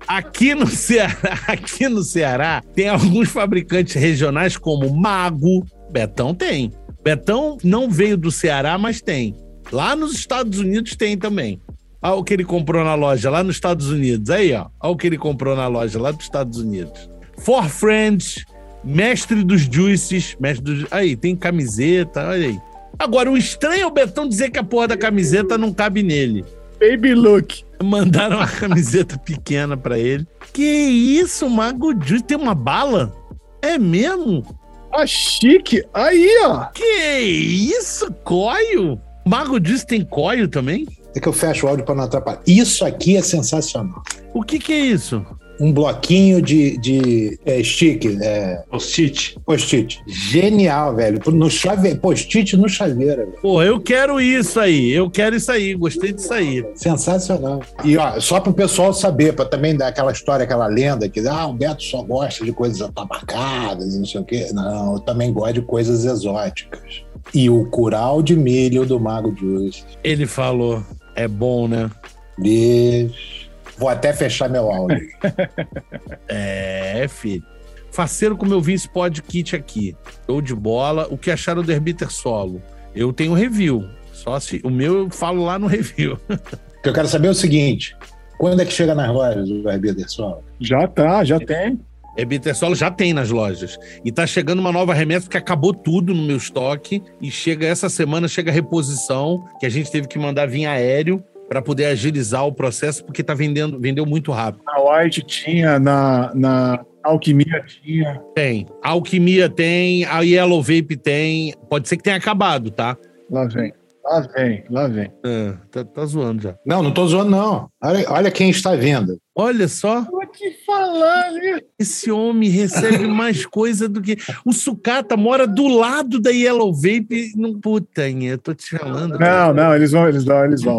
[0.09, 1.17] aqui no Ceará,
[1.49, 5.65] aqui no Ceará, tem alguns fabricantes regionais como Mago.
[5.93, 6.73] Betão tem.
[7.05, 9.37] Betão não veio do Ceará, mas tem.
[9.71, 11.61] Lá nos Estados Unidos tem também.
[12.01, 14.31] Olha o que ele comprou na loja lá nos Estados Unidos.
[14.31, 14.67] Aí, ó.
[14.81, 17.09] Olha o que ele comprou na loja lá dos Estados Unidos.
[17.39, 18.45] For Friends,
[18.83, 20.37] mestre dos juices.
[20.41, 20.87] Mestre dos...
[20.91, 22.61] Aí, tem camiseta, olha aí.
[22.99, 26.45] Agora, o estranho é o Betão dizer que a porra da camiseta não cabe nele.
[26.81, 27.65] Baby look.
[27.83, 30.27] Mandaram uma camiseta pequena pra ele.
[30.53, 32.25] Que isso, Mago Juice?
[32.25, 33.15] Tem uma bala?
[33.61, 34.45] É mesmo?
[34.93, 35.83] Ah, chique.
[35.95, 36.67] Aí, ó.
[36.67, 39.01] Que isso, coio?
[39.27, 40.87] Mago Juice tem coio também?
[41.15, 42.41] É que eu fecho o áudio pra não atrapalhar.
[42.47, 44.03] Isso aqui é sensacional.
[44.35, 45.25] O que que é isso?
[45.61, 49.39] Um bloquinho de, de é, stick, é, Post-it.
[49.45, 50.03] post-it.
[50.07, 51.21] Genial, velho.
[51.33, 51.95] No chave...
[51.95, 53.27] Post-it no chaveiro.
[53.27, 53.39] velho.
[53.41, 54.91] Pô, eu quero isso aí.
[54.91, 55.75] Eu quero isso aí.
[55.75, 56.65] Gostei disso aí.
[56.75, 57.63] Sensacional.
[57.85, 61.21] E ó, só para o pessoal saber, para também dar aquela história, aquela lenda que
[61.29, 64.49] ah, o Beto só gosta de coisas atabacadas e não sei o quê.
[64.53, 67.05] Não, eu também gosto de coisas exóticas.
[67.33, 69.85] E o curau de milho do Mago Juice.
[70.03, 70.83] Ele falou.
[71.15, 71.91] É bom, né?
[72.39, 73.42] Deixa.
[73.77, 75.07] Vou até fechar meu áudio.
[76.29, 77.45] É, filho.
[77.91, 79.95] Faceiro como eu vi esse pod kit aqui.
[80.27, 81.07] Show de bola.
[81.11, 82.63] O que acharam do Herbiter Solo?
[82.95, 83.87] Eu tenho review.
[84.13, 86.19] Só se o meu eu falo lá no review.
[86.29, 87.95] O que eu quero saber é o seguinte:
[88.39, 90.43] quando é que chega nas lojas o Herbiter Solo?
[90.59, 91.79] Já tá, já tem.
[92.17, 93.79] Herbiter Solo já tem nas lojas.
[94.05, 97.03] E tá chegando uma nova remessa que acabou tudo no meu estoque.
[97.21, 101.23] E chega essa semana, chega a reposição, que a gente teve que mandar vir aéreo
[101.49, 104.63] para poder agilizar o processo, porque tá vendendo, vendeu muito rápido.
[104.65, 108.21] Na White tinha, na, na Alquimia tinha.
[108.35, 108.67] Tem.
[108.83, 111.55] A Alquimia tem, a Yellow Vape tem.
[111.69, 112.97] Pode ser que tenha acabado, tá?
[113.31, 113.73] Lá vem.
[114.05, 115.13] Lá vem, lá vem.
[115.25, 116.57] É, tá, tá zoando já.
[116.67, 117.69] Não, não tô zoando, não.
[117.83, 119.17] Olha, olha quem está vendo.
[119.35, 121.61] Olha só, Te falar, né?
[121.79, 124.17] esse homem recebe mais coisa do que.
[124.45, 127.33] O Sucata mora do lado da Yellow Vape.
[127.37, 129.19] Não, puta, eu tô te falando.
[129.19, 129.47] cara.
[129.47, 130.79] Não, não, eles vão, eles vão, eles vão.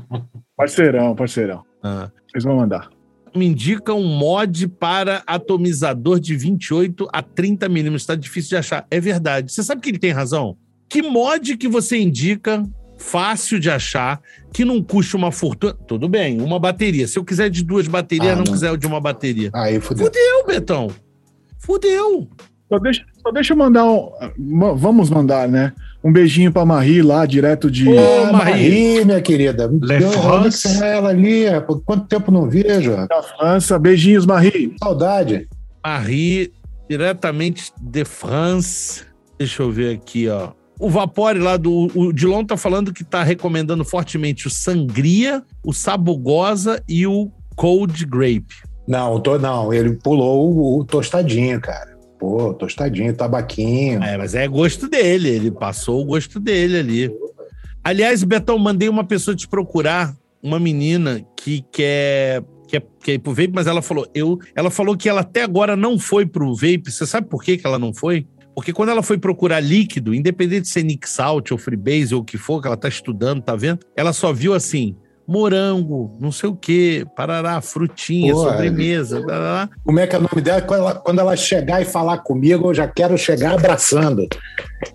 [0.56, 1.64] Parceirão, parceirão.
[1.82, 2.10] Ah.
[2.32, 2.88] Eles vão mandar.
[3.34, 8.06] Me indica um mod para atomizador de 28 a 30 milímetros.
[8.06, 8.86] Tá difícil de achar.
[8.90, 9.50] É verdade.
[9.50, 10.56] Você sabe que ele tem razão?
[10.88, 12.62] Que mod que você indica
[13.02, 14.20] fácil de achar,
[14.52, 15.74] que não custa uma fortuna.
[15.86, 17.06] Tudo bem, uma bateria.
[17.06, 18.52] Se eu quiser de duas baterias, Ah, não, não.
[18.52, 19.50] quiser de uma bateria.
[19.54, 20.06] Aí fudeu.
[20.06, 20.88] Fudeu, Betão.
[21.58, 22.28] Fudeu.
[22.68, 24.10] Só deixa, só deixa eu mandar um.
[24.76, 25.72] Vamos mandar, né?
[26.02, 27.86] Um beijinho pra Marie lá, direto de.
[27.88, 28.50] Ô, Ah, Marie.
[28.52, 29.66] Marie, minha querida.
[29.66, 30.68] Le Onde France.
[30.68, 31.44] que tá ela ali?
[31.66, 32.96] Por quanto tempo não vejo?
[33.06, 33.78] da França.
[33.78, 34.74] Beijinhos, Marie.
[34.82, 35.46] Saudade.
[35.84, 36.50] Marie,
[36.88, 39.02] diretamente de France.
[39.38, 40.50] Deixa eu ver aqui, ó.
[40.82, 41.88] O Vapore lá do.
[41.94, 48.04] O Dilon tá falando que tá recomendando fortemente o Sangria, o Sabugosa e o Cold
[48.04, 48.56] Grape.
[48.88, 51.96] Não, tô, não, ele pulou o, o tostadinho, cara.
[52.18, 54.02] Pô, tostadinho, tabaquinho.
[54.02, 57.16] É, mas é gosto dele, ele passou o gosto dele ali.
[57.84, 60.12] Aliás, Betão, mandei uma pessoa te procurar,
[60.42, 64.96] uma menina que quer, quer, quer ir pro vape, mas ela falou, eu, ela falou
[64.96, 66.90] que ela até agora não foi pro vape.
[66.90, 68.26] Você sabe por que, que ela não foi?
[68.54, 72.24] Porque quando ela foi procurar líquido, independente de ser Nick Salt ou Freebase ou o
[72.24, 73.80] que for, que ela tá estudando, tá vendo?
[73.96, 74.96] Ela só viu assim,
[75.26, 79.68] morango, não sei o quê, parará, frutinha, Pô, sobremesa, tarará.
[79.84, 80.60] Como é que é o nome dela?
[80.60, 84.26] Quando ela, quando ela chegar e falar comigo, eu já quero chegar abraçando.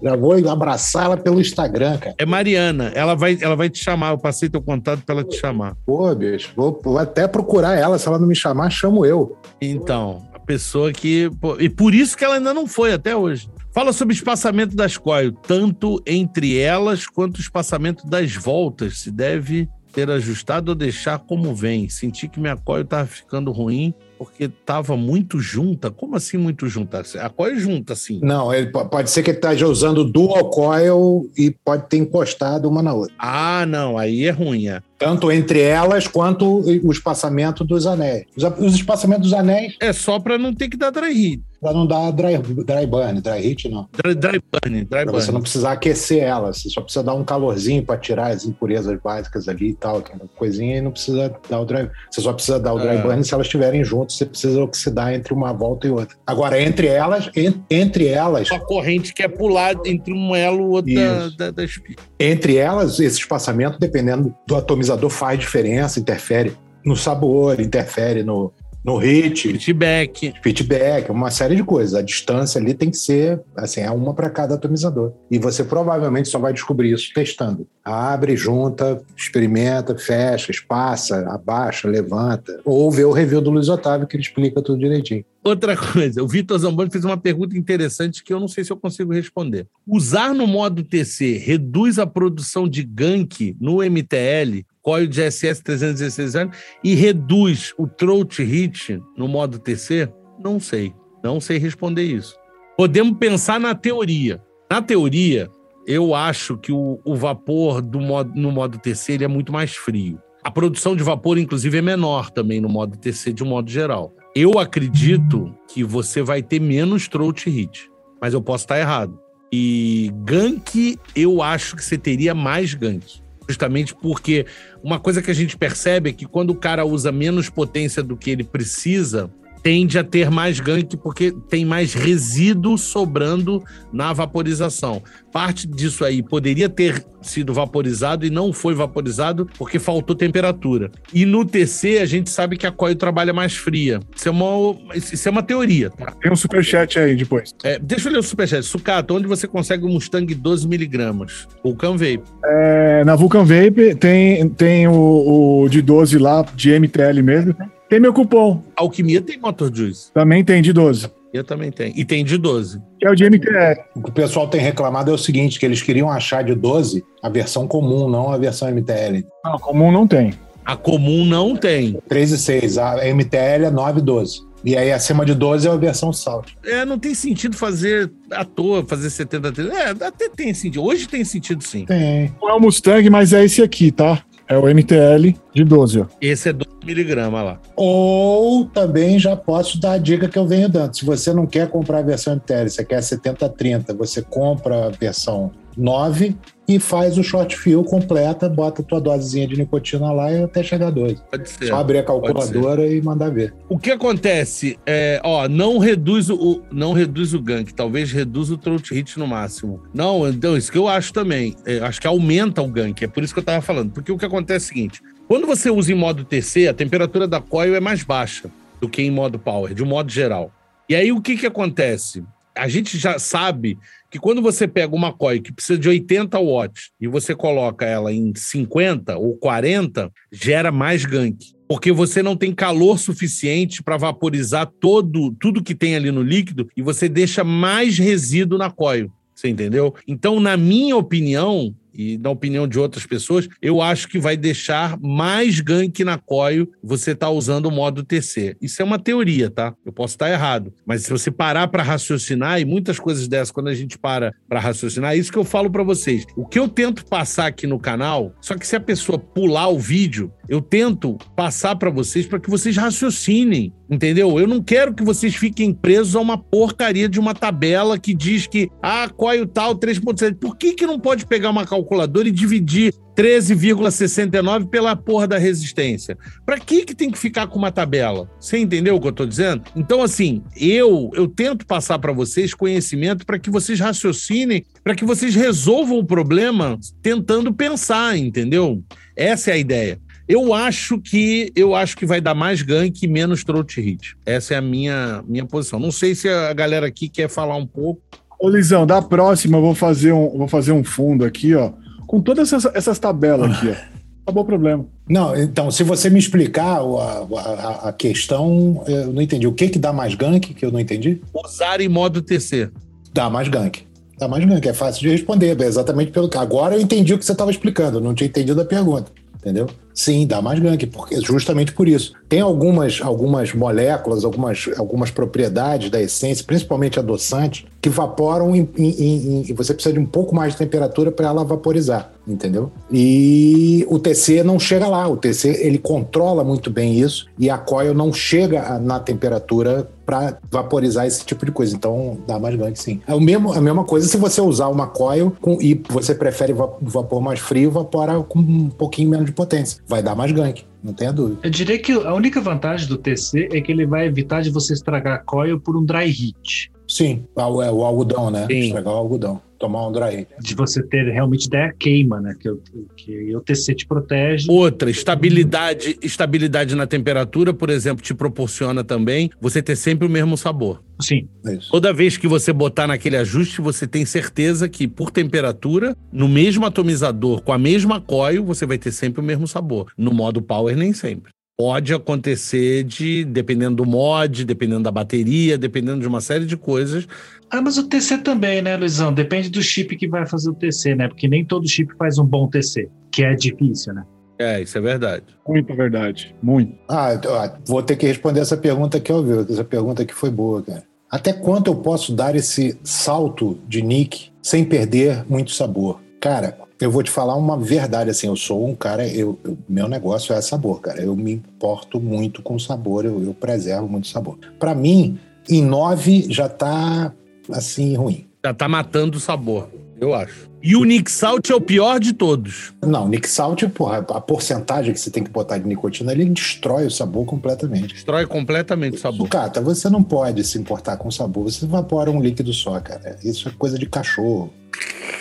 [0.03, 2.15] Já vou abraçar ela pelo Instagram, cara.
[2.17, 5.37] É Mariana, ela vai, ela vai te chamar, eu passei teu contato pra ela te
[5.37, 5.75] chamar.
[5.85, 7.97] Pô, bicho, vou, vou até procurar ela.
[7.97, 9.37] Se ela não me chamar, chamo eu.
[9.61, 11.29] Então, pessoa que.
[11.39, 13.49] pô, e por isso que ela ainda não foi até hoje.
[13.73, 18.97] Fala sobre o espaçamento das coil, tanto entre elas quanto o espaçamento das voltas.
[18.99, 21.89] Se deve ter ajustado ou deixar como vem.
[21.89, 25.89] Senti que minha coil estava ficando ruim porque estava muito junta.
[25.91, 27.03] Como assim muito junta?
[27.19, 28.19] A coil é junta, assim.
[28.23, 32.67] Não, ele, po- pode ser que ele esteja usando dual coil e pode ter encostado
[32.67, 33.13] uma na outra.
[33.17, 34.67] Ah, não, aí é ruim.
[34.67, 38.25] É, Tanto entre elas quanto o espaçamento dos anéis.
[38.35, 41.41] Os, os espaçamentos dos anéis é só para não ter que dar dry heat.
[41.61, 43.87] para não dar dry, dry burn, dry heat não.
[44.03, 45.21] Dry, dry burn, dry Para burn.
[45.25, 48.97] você não precisar aquecer ela, você só precisa dar um calorzinho para tirar as impurezas
[49.03, 51.89] básicas ali e tal, aquela coisinha, e não precisa dar o dry.
[52.11, 53.01] Você só precisa dar o dry É.
[53.01, 56.15] burn se elas estiverem juntas, você precisa oxidar entre uma volta e outra.
[56.25, 61.37] Agora, entre elas, en- entre elas, A corrente quer pular entre um elo e outro
[61.37, 64.55] da, da, pi- entre elas, esse espaçamento, dependendo do
[64.87, 66.53] atomizador, faz diferença, interfere
[66.85, 70.33] no sabor, interfere no, no hit, feedback.
[70.41, 71.93] feedback, uma série de coisas.
[71.93, 75.11] A distância ali tem que ser, assim, é uma para cada atomizador.
[75.29, 77.67] E você provavelmente só vai descobrir isso testando.
[77.83, 82.61] Abre, junta, experimenta, fecha, espaça, abaixa, levanta.
[82.63, 85.25] Ou vê o review do Luiz Otávio, que ele explica tudo direitinho.
[85.43, 88.77] Outra coisa, o Vitor Zamboni fez uma pergunta interessante que eu não sei se eu
[88.77, 89.65] consigo responder.
[89.85, 96.35] Usar no modo TC reduz a produção de gank no MTL, coil de SS 316
[96.37, 100.09] anos, e reduz o throat hit no modo TC?
[100.41, 100.93] Não sei.
[101.21, 102.37] Não sei responder isso.
[102.77, 104.41] Podemos pensar na teoria.
[104.71, 105.49] Na teoria,
[105.85, 110.21] eu acho que o, o vapor do modo, no modo TC é muito mais frio.
[110.41, 114.15] A produção de vapor, inclusive, é menor também no modo TC de um modo geral.
[114.33, 119.19] Eu acredito que você vai ter menos throat hit, mas eu posso estar errado.
[119.51, 123.26] E gank, eu acho que você teria mais gank.
[123.47, 124.45] Justamente porque
[124.83, 128.17] uma coisa que a gente percebe é que quando o cara usa menos potência do
[128.17, 129.29] que ele precisa,
[129.67, 133.61] tende a ter mais gank porque tem mais resíduo sobrando
[133.91, 135.03] na vaporização.
[135.29, 140.89] Parte disso aí poderia ter sido vaporizado e não foi vaporizado porque faltou temperatura.
[141.13, 143.99] E no TC a gente sabe que a coil trabalha mais fria.
[144.15, 146.13] Isso é uma, isso é uma teoria, tá?
[146.21, 147.53] Tem um superchat aí depois.
[147.61, 148.63] É, deixa eu ler o superchat.
[148.63, 151.47] Sucata, onde você consegue um Mustang 12mg?
[151.61, 152.23] Vulcan Vape.
[152.45, 157.53] É, na Vulcan Vape tem, tem o, o de 12 lá, de MTL mesmo.
[157.89, 158.61] Tem meu cupom.
[158.75, 160.11] Alquimia tem Motor Juice.
[160.11, 161.09] Também tem de 12.
[161.33, 161.93] Eu também tenho.
[161.95, 162.81] E tem de 12.
[162.99, 163.81] Que é o de MTL.
[163.95, 167.03] O que o pessoal tem reclamado é o seguinte, que eles queriam achar de 12
[167.21, 169.25] a versão comum, não a versão MTL.
[169.43, 170.33] Não, comum não tem.
[170.65, 171.97] A comum não tem.
[172.09, 174.47] 3 e 6, a MTL é 9 e 12.
[174.65, 176.49] E aí acima de 12 é a versão Salt.
[176.65, 179.73] É, não tem sentido fazer à toa, fazer 70 30.
[179.73, 180.83] É, até tem sentido.
[180.83, 181.85] Hoje tem sentido sim.
[181.85, 182.33] Tem.
[182.41, 184.21] Não é o Mustang, mas é esse aqui, tá?
[184.47, 186.05] É o MTL de 12, ó.
[186.19, 186.53] Esse é
[186.95, 187.59] 12mg lá.
[187.75, 190.95] Ou também já posso dar a dica que eu venho dando.
[190.95, 195.51] Se você não quer comprar a versão MTL, você quer 70-30, você compra a versão
[195.77, 196.35] 9
[196.67, 200.63] e faz o short fill completa, bota a tua dosezinha de nicotina lá e até
[200.63, 201.17] chegar a 12.
[201.29, 201.67] Pode ser.
[201.67, 203.53] Só abrir a calculadora e mandar ver.
[203.69, 208.55] O que acontece é, ó, não reduz o, o- não reduz o gank, talvez reduza
[208.55, 209.81] o throat hit no máximo.
[209.93, 213.23] Não, então isso que eu acho também, é, acho que aumenta o gank, é por
[213.23, 215.91] isso que eu tava falando, porque o que acontece é o seguinte, quando você usa
[215.91, 218.49] em modo TC, a temperatura da coil é mais baixa
[218.79, 220.51] do que em modo power, de um modo geral.
[220.87, 222.23] E aí o que que acontece?
[222.57, 223.77] a gente já sabe
[224.09, 228.11] que quando você pega uma coil que precisa de 80 watts e você coloca ela
[228.11, 231.37] em 50 ou 40, gera mais gank.
[231.67, 236.69] Porque você não tem calor suficiente para vaporizar todo tudo que tem ali no líquido
[236.75, 239.11] e você deixa mais resíduo na coil.
[239.35, 239.93] Você entendeu?
[240.07, 244.97] Então, na minha opinião, e na opinião de outras pessoas, eu acho que vai deixar
[245.01, 248.55] mais gank na coil você tá usando o modo TC.
[248.61, 249.73] Isso é uma teoria, tá?
[249.83, 253.69] Eu posso estar errado, mas se você parar para raciocinar e muitas coisas dessas quando
[253.69, 256.25] a gente para para raciocinar, é isso que eu falo para vocês.
[256.35, 259.79] O que eu tento passar aqui no canal, só que se a pessoa pular o
[259.79, 264.39] vídeo, eu tento passar para vocês para que vocês raciocinem, entendeu?
[264.39, 268.45] Eu não quero que vocês fiquem presos a uma porcaria de uma tabela que diz
[268.45, 270.35] que ah, coil tal 3.7.
[270.35, 275.37] Por que que não pode pegar uma calculadora calculadora e dividir 13,69 pela porra da
[275.37, 276.17] resistência.
[276.45, 278.29] Para que que tem que ficar com uma tabela?
[278.39, 279.63] Você entendeu o que eu estou dizendo?
[279.75, 285.05] Então assim, eu eu tento passar para vocês conhecimento para que vocês raciocinem, para que
[285.05, 288.83] vocês resolvam o problema tentando pensar, entendeu?
[289.15, 289.99] Essa é a ideia.
[290.27, 294.15] Eu acho que eu acho que vai dar mais gank e menos throat hit.
[294.25, 295.79] Essa é a minha minha posição.
[295.79, 298.01] Não sei se a galera aqui quer falar um pouco.
[298.39, 301.71] Ô, Lisão, da próxima eu vou fazer um, vou fazer um fundo aqui, ó,
[302.05, 303.97] com todas essas, essas tabelas aqui, ó.
[304.27, 304.85] Acabou o problema.
[305.09, 309.47] Não, então, se você me explicar a, a, a questão, eu não entendi.
[309.47, 311.21] O que que dá mais gank, que eu não entendi?
[311.33, 312.69] Usar em modo TC.
[313.13, 313.87] Dá mais gank.
[314.19, 316.37] Dá mais gank, é fácil de responder, é exatamente pelo que.
[316.37, 319.09] Agora eu entendi o que você estava explicando, não tinha entendido a pergunta,
[319.39, 319.69] entendeu?
[319.97, 322.13] Sim, dá mais gank, porque justamente por isso.
[322.29, 329.73] Tem algumas, algumas moléculas, algumas, algumas propriedades da essência, principalmente adoçante, que evaporam e você
[329.73, 332.71] precisa de um pouco mais de temperatura para ela vaporizar, entendeu?
[332.91, 335.07] E o TC não chega lá.
[335.07, 340.37] O TC ele controla muito bem isso e a coil não chega na temperatura para
[340.49, 341.75] vaporizar esse tipo de coisa.
[341.75, 343.01] Então dá mais gank, sim.
[343.07, 346.53] É o mesmo, a mesma coisa se você usar uma coil com, e você prefere
[346.53, 350.93] vapor mais frio, vapora com um pouquinho menos de potência vai dar mais gank, não
[350.93, 351.39] tenha dúvida.
[351.43, 354.73] Eu diria que a única vantagem do TC é que ele vai evitar de você
[354.73, 356.71] estragar a coil por um dry heat.
[356.87, 358.45] Sim, o, é, o algodão, né?
[358.47, 358.59] Sim.
[358.59, 360.27] Estragar o algodão tomar um dry.
[360.39, 362.35] De você ter realmente ideia queima, né?
[362.39, 362.49] Que,
[362.95, 364.49] que o TC te protege.
[364.49, 370.37] Outra, estabilidade, estabilidade na temperatura, por exemplo, te proporciona também você ter sempre o mesmo
[370.37, 370.81] sabor.
[371.01, 371.27] Sim.
[371.45, 371.71] Isso.
[371.71, 376.65] Toda vez que você botar naquele ajuste, você tem certeza que por temperatura, no mesmo
[376.65, 379.91] atomizador, com a mesma coil, você vai ter sempre o mesmo sabor.
[379.97, 381.31] No modo power, nem sempre.
[381.57, 387.07] Pode acontecer de, dependendo do mod, dependendo da bateria, dependendo de uma série de coisas,
[387.49, 389.13] ah, mas o TC também, né, Luizão?
[389.13, 391.07] Depende do chip que vai fazer o TC, né?
[391.07, 394.03] Porque nem todo chip faz um bom TC, que é difícil, né?
[394.37, 395.25] É, isso é verdade.
[395.47, 396.35] Muito verdade.
[396.43, 396.77] Muito.
[396.89, 399.45] Ah, vou ter que responder essa pergunta aqui ao vivo.
[399.49, 400.83] Essa pergunta aqui foi boa, cara.
[401.09, 406.01] Até quanto eu posso dar esse salto de nick sem perder muito sabor?
[406.19, 409.87] Cara, eu vou te falar uma verdade, assim, eu sou um cara, eu, eu meu
[409.87, 411.01] negócio é sabor, cara.
[411.01, 414.37] Eu me importo muito com sabor, eu, eu preservo muito sabor.
[414.59, 415.19] Para mim,
[415.49, 417.11] em 9 já tá
[417.51, 418.27] assim ruim.
[418.45, 419.69] Já tá matando o sabor,
[419.99, 420.46] eu acho.
[420.61, 422.73] E o Nick Salt é o pior de todos.
[422.85, 426.85] Não, Nick Salt, porra, a porcentagem que você tem que botar de nicotina, ele destrói
[426.85, 427.93] o sabor completamente.
[427.93, 429.29] Destrói completamente o sabor.
[429.29, 433.17] Cata, você não pode se importar com o sabor, você evapora um líquido só, cara.
[433.23, 434.51] Isso é coisa de cachorro.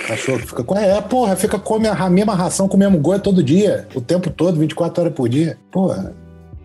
[0.06, 0.76] Cachorro que fica com.
[0.76, 4.30] É, porra, fica come a mesma ração com o mesmo gosto todo dia, o tempo
[4.30, 5.58] todo, 24 horas por dia.
[5.70, 6.14] Porra,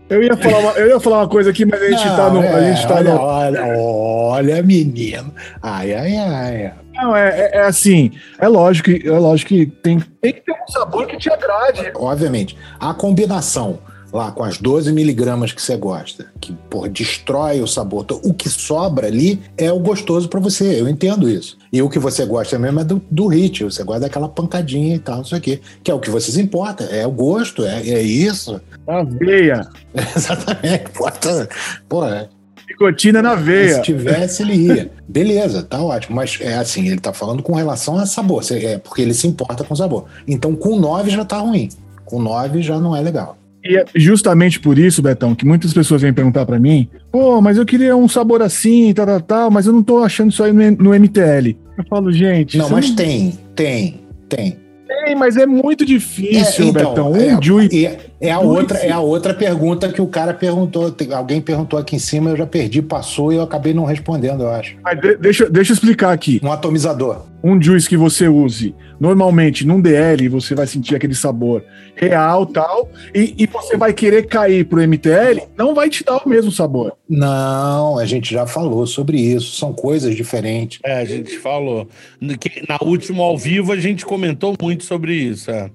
[0.08, 2.30] eu ia, falar uma, eu ia falar uma coisa aqui, mas a gente não, tá
[2.30, 2.42] no.
[2.42, 3.20] É, a gente tá olha, no...
[3.20, 5.32] olha, olha, menino.
[5.62, 6.72] Ai, ai, ai.
[7.02, 10.68] Não, é, é, é, assim, é lógico, é lógico que tem, tem que ter um
[10.68, 11.90] sabor que te agrade.
[11.96, 12.56] Obviamente.
[12.78, 13.80] A combinação
[14.12, 18.04] lá com as 12 miligramas que você gosta, que por destrói o sabor.
[18.04, 20.80] Então, o que sobra ali é o gostoso para você.
[20.80, 21.58] Eu entendo isso.
[21.72, 24.98] E o que você gosta mesmo é do, do hit, você gosta daquela pancadinha e
[25.00, 25.60] tal, não sei o quê.
[25.82, 28.60] Que é o que vocês importa, é o gosto, é, é isso.
[28.86, 29.66] A veia.
[30.14, 30.84] Exatamente.
[31.20, 31.48] Tá,
[31.88, 32.28] pô, é.
[32.72, 33.76] Nicotina na veia.
[33.76, 34.90] Se tivesse, ele ia.
[35.08, 36.16] Beleza, tá ótimo.
[36.16, 39.62] Mas é assim, ele tá falando com relação a sabor, é porque ele se importa
[39.62, 40.06] com sabor.
[40.26, 41.68] Então, com 9 já tá ruim.
[42.04, 43.38] Com 9 já não é legal.
[43.64, 47.56] E é justamente por isso, Betão, que muitas pessoas vêm perguntar para mim: pô, mas
[47.56, 50.52] eu queria um sabor assim, tal, tal, tal, mas eu não tô achando isso aí
[50.52, 51.56] no, no MTL.
[51.78, 52.58] Eu falo, gente.
[52.58, 52.96] Não, mas não...
[52.96, 54.62] tem, tem, tem.
[55.04, 57.12] Tem, mas é muito difícil, é, então, Betão.
[57.12, 57.98] Um é.
[58.22, 60.94] É a, outra, é a outra pergunta que o cara perguntou.
[61.12, 64.50] Alguém perguntou aqui em cima, eu já perdi, passou e eu acabei não respondendo, eu
[64.50, 64.76] acho.
[64.80, 66.40] Mas de, deixa, deixa eu explicar aqui.
[66.40, 67.26] Um atomizador.
[67.42, 71.64] Um juice que você use, normalmente num DL você vai sentir aquele sabor
[71.96, 76.28] real tal, e, e você vai querer cair pro MTL, não vai te dar o
[76.28, 76.92] mesmo sabor.
[77.08, 80.78] Não, a gente já falou sobre isso, são coisas diferentes.
[80.84, 81.88] É, a gente falou.
[82.20, 85.50] Na última ao vivo a gente comentou muito sobre isso.
[85.50, 85.68] É.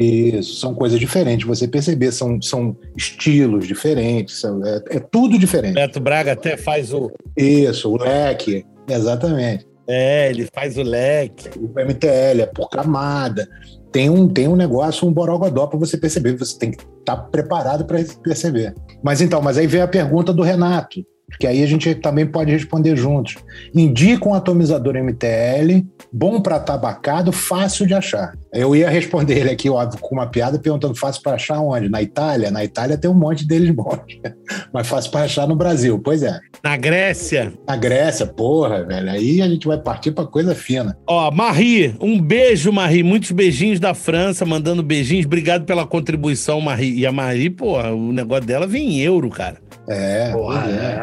[0.00, 1.46] Isso, são coisas diferentes.
[1.46, 5.74] Você perceber, são, são estilos diferentes, são, é, é, tudo diferente.
[5.74, 7.12] Beto Braga até faz o.
[7.36, 9.68] Isso, o leque, exatamente.
[9.86, 11.50] É, ele faz o leque.
[11.58, 13.46] O MTL é por camada.
[13.92, 16.34] Tem um, tem um negócio, um borogodó para você perceber.
[16.36, 18.74] Você tem que estar tá preparado para perceber.
[19.02, 21.04] Mas então, mas aí vem a pergunta do Renato
[21.38, 23.36] que aí a gente também pode responder juntos.
[23.74, 28.34] Indica um atomizador MTL, bom para tabacado, fácil de achar.
[28.52, 31.88] Eu ia responder ele aqui, óbvio, com uma piada, perguntando fácil para achar onde?
[31.88, 32.50] Na Itália?
[32.50, 34.00] Na Itália tem um monte deles bons,
[34.72, 35.98] mas fácil para achar no Brasil.
[35.98, 36.38] Pois é.
[36.64, 37.52] Na Grécia?
[37.66, 39.10] Na Grécia, porra, velho.
[39.10, 40.96] Aí a gente vai partir para coisa fina.
[41.06, 43.02] Ó, Marie, um beijo, Marie.
[43.02, 45.26] Muitos beijinhos da França, mandando beijinhos.
[45.26, 46.98] Obrigado pela contribuição, Marie.
[46.98, 49.58] E a Marie, porra, o negócio dela vem em euro, cara.
[49.88, 50.74] É, Porra, é.
[50.74, 51.00] é.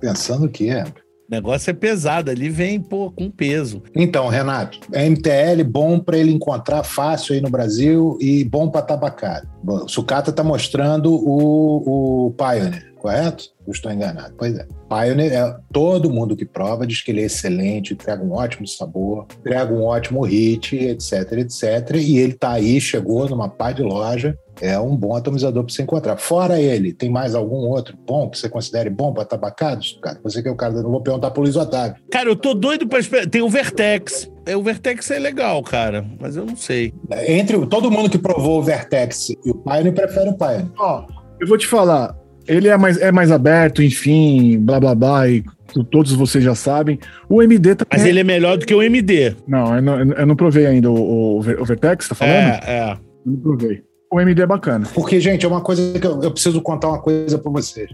[0.00, 0.84] Pensando que é.
[1.30, 3.80] O negócio é pesado, ali vem pô, com peso.
[3.94, 8.82] Então, Renato, é MTL bom para ele encontrar fácil aí no Brasil e bom para
[8.82, 9.48] tabacado.
[9.64, 13.44] O Sucata está mostrando o, o Pioneer, correto?
[13.64, 14.34] Eu estou enganado.
[14.36, 14.66] Pois é.
[14.88, 19.26] Pioneer, é, todo mundo que prova diz que ele é excelente, entrega um ótimo sabor,
[19.38, 21.94] entrega um ótimo hit, etc, etc.
[21.94, 25.82] E ele está aí, chegou numa pá de loja é um bom atomizador para você
[25.82, 26.16] encontrar.
[26.16, 29.98] Fora ele, tem mais algum outro bom que você considere bom para tabacados?
[30.02, 31.96] Cara, você que é o cara, não vou perguntar pro Luiz Otávio.
[32.10, 33.26] Cara, eu tô doido para esperar.
[33.26, 34.30] Tem o Vertex.
[34.46, 36.92] É, o Vertex é legal, cara, mas eu não sei.
[37.26, 40.66] Entre todo mundo que provou o Vertex e o Pioneer, prefere o Pioneer.
[40.78, 41.06] Ó,
[41.40, 42.14] eu vou te falar,
[42.46, 45.44] ele é mais, é mais aberto, enfim, blá blá blá, e
[45.90, 46.98] todos vocês já sabem.
[47.28, 47.86] O MD tá.
[47.90, 49.36] Mas ele é melhor do que o MD.
[49.46, 52.34] Não, eu não, eu não provei ainda o, o, o Vertex, tá falando?
[52.34, 52.92] É, é.
[53.26, 54.86] Eu não provei o MD é bacana.
[54.92, 57.90] Porque, gente, é uma coisa que eu, eu preciso contar uma coisa para vocês.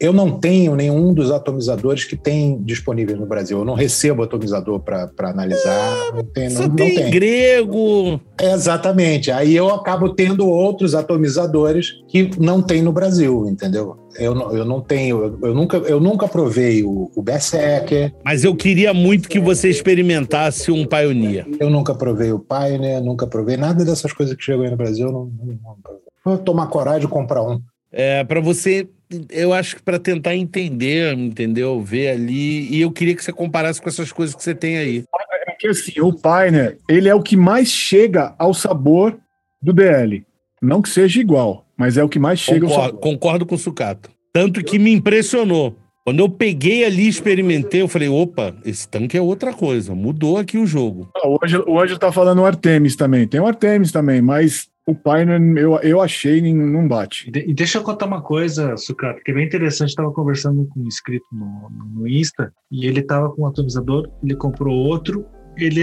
[0.00, 3.58] Eu não tenho nenhum dos atomizadores que tem disponível no Brasil.
[3.58, 6.12] Eu não recebo atomizador para analisar.
[6.14, 8.20] não tem, não, tem, não tem grego.
[8.40, 9.30] exatamente.
[9.30, 13.96] Aí eu acabo tendo outros atomizadores que não tem no Brasil, entendeu?
[14.18, 18.12] Eu não, eu não tenho, eu, eu nunca, eu nunca provei o, o Berserker.
[18.24, 21.46] Mas eu queria muito que você experimentasse um Pioneer.
[21.60, 25.06] Eu nunca provei o Pioneer, nunca provei nada dessas coisas que chegam aí no Brasil.
[25.06, 27.60] Não, não, não Vou tomar coragem de comprar um.
[27.98, 28.88] É, para você
[29.30, 31.80] eu acho que para tentar entender, entendeu?
[31.80, 32.68] Ver ali.
[32.72, 35.04] E eu queria que você comparasse com essas coisas que você tem aí.
[35.46, 39.18] É que assim, o Pioneer, ele é o que mais chega ao sabor
[39.62, 40.24] do DL.
[40.60, 43.00] Não que seja igual, mas é o que mais chega concordo, ao sabor.
[43.00, 44.10] Concordo com o Sucato.
[44.32, 45.76] Tanto que me impressionou.
[46.04, 50.38] Quando eu peguei ali e experimentei, eu falei, opa, esse tanque é outra coisa, mudou
[50.38, 51.10] aqui o jogo.
[51.14, 51.38] Ah, o
[51.78, 53.26] Ângelo tá falando o Artemis também.
[53.26, 57.30] Tem o Artemis também, mas o Pioneer eu, eu achei não bate.
[57.34, 59.90] E deixa eu contar uma coisa, Sucata, que é bem interessante.
[59.90, 64.34] Estava conversando com um inscrito no, no Insta e ele estava com um atomizador, ele
[64.34, 65.26] comprou outro,
[65.58, 65.82] ele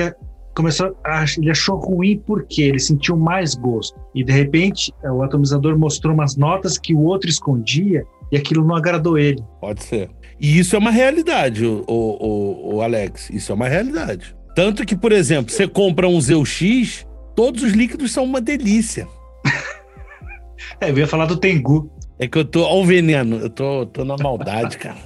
[0.55, 5.77] começou a, ele achou ruim porque ele sentiu mais gosto e de repente o atomizador
[5.77, 9.43] mostrou umas notas que o outro escondia e aquilo não agradou ele.
[9.61, 10.09] Pode ser.
[10.39, 13.29] E isso é uma realidade, o, o, o Alex.
[13.29, 14.35] Isso é uma realidade.
[14.55, 17.05] Tanto que, por exemplo, você compra um Zeu X
[17.35, 19.07] Todos os líquidos são uma delícia.
[20.79, 21.89] é, eu ia falar do Tengu.
[22.17, 22.63] É que eu tô.
[22.63, 24.97] Olha o veneno, eu tô, tô na maldade, cara.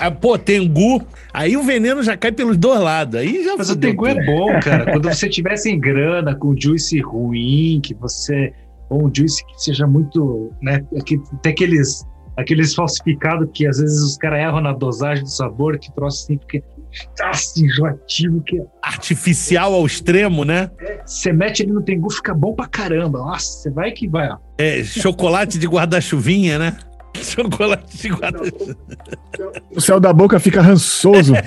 [0.00, 3.14] Ah, pô, Tengu, aí o veneno já cai pelos dois lados.
[3.14, 4.92] Aí já Mas o Tengu é bom, cara.
[4.92, 8.52] Quando você tiver sem grana, com juice ruim, que você.
[8.90, 10.52] Ou um juice que seja muito.
[10.60, 12.04] Né, que tem aqueles
[12.36, 16.36] aqueles falsificados que às vezes os caras erram na dosagem do sabor, que troço assim,
[16.36, 16.62] porque
[17.20, 18.64] assim, enjoativo que é.
[18.82, 20.70] Artificial ao extremo, né?
[21.04, 23.18] Você mete ele no tengu, fica bom pra caramba.
[23.18, 24.38] Nossa, você vai que vai, ó.
[24.58, 26.76] É, chocolate de guarda-chuvinha, né?
[27.20, 28.76] Chocolate de guarda-chuvinha.
[29.74, 31.34] O céu da boca fica rançoso.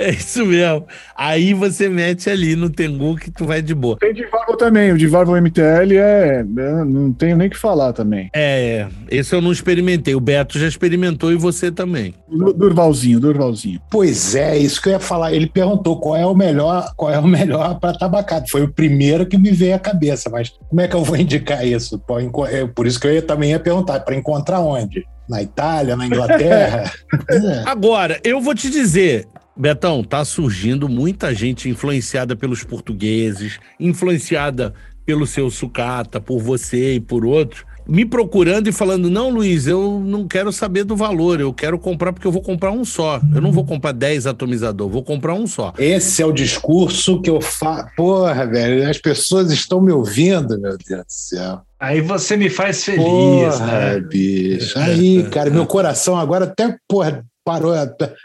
[0.00, 0.86] É isso mesmo.
[1.14, 3.98] Aí você mete ali no Tengu que tu vai de boa.
[3.98, 4.92] Tem Divago também.
[4.92, 6.44] O Divago MTL é, é.
[6.84, 8.30] Não tenho nem que falar também.
[8.34, 10.14] É, esse eu não experimentei.
[10.14, 12.14] O Beto já experimentou e você também.
[12.28, 13.80] Durvalzinho, Durvalzinho.
[13.90, 15.34] Pois é, isso que eu ia falar.
[15.34, 18.48] Ele perguntou qual é o melhor, qual é o melhor para tabacado.
[18.48, 21.66] Foi o primeiro que me veio à cabeça, mas como é que eu vou indicar
[21.66, 22.02] isso?
[22.48, 25.04] É, por isso que eu também ia perguntar, para encontrar onde?
[25.28, 26.90] Na Itália, na Inglaterra?
[27.30, 27.62] é.
[27.66, 29.28] Agora, eu vou te dizer,
[29.60, 34.72] Betão, tá surgindo muita gente influenciada pelos portugueses, influenciada
[35.04, 40.00] pelo seu sucata, por você e por outros, me procurando e falando: não, Luiz, eu
[40.02, 43.20] não quero saber do valor, eu quero comprar porque eu vou comprar um só.
[43.34, 45.74] Eu não vou comprar 10 atomizador, vou comprar um só.
[45.76, 47.90] Esse é o discurso que eu faço.
[47.96, 51.60] Porra, velho, as pessoas estão me ouvindo, meu Deus do céu.
[51.78, 54.00] Aí você me faz feliz, Porra, né?
[54.00, 54.78] bicho.
[54.78, 57.72] Aí, cara, meu coração agora até, porra, parou,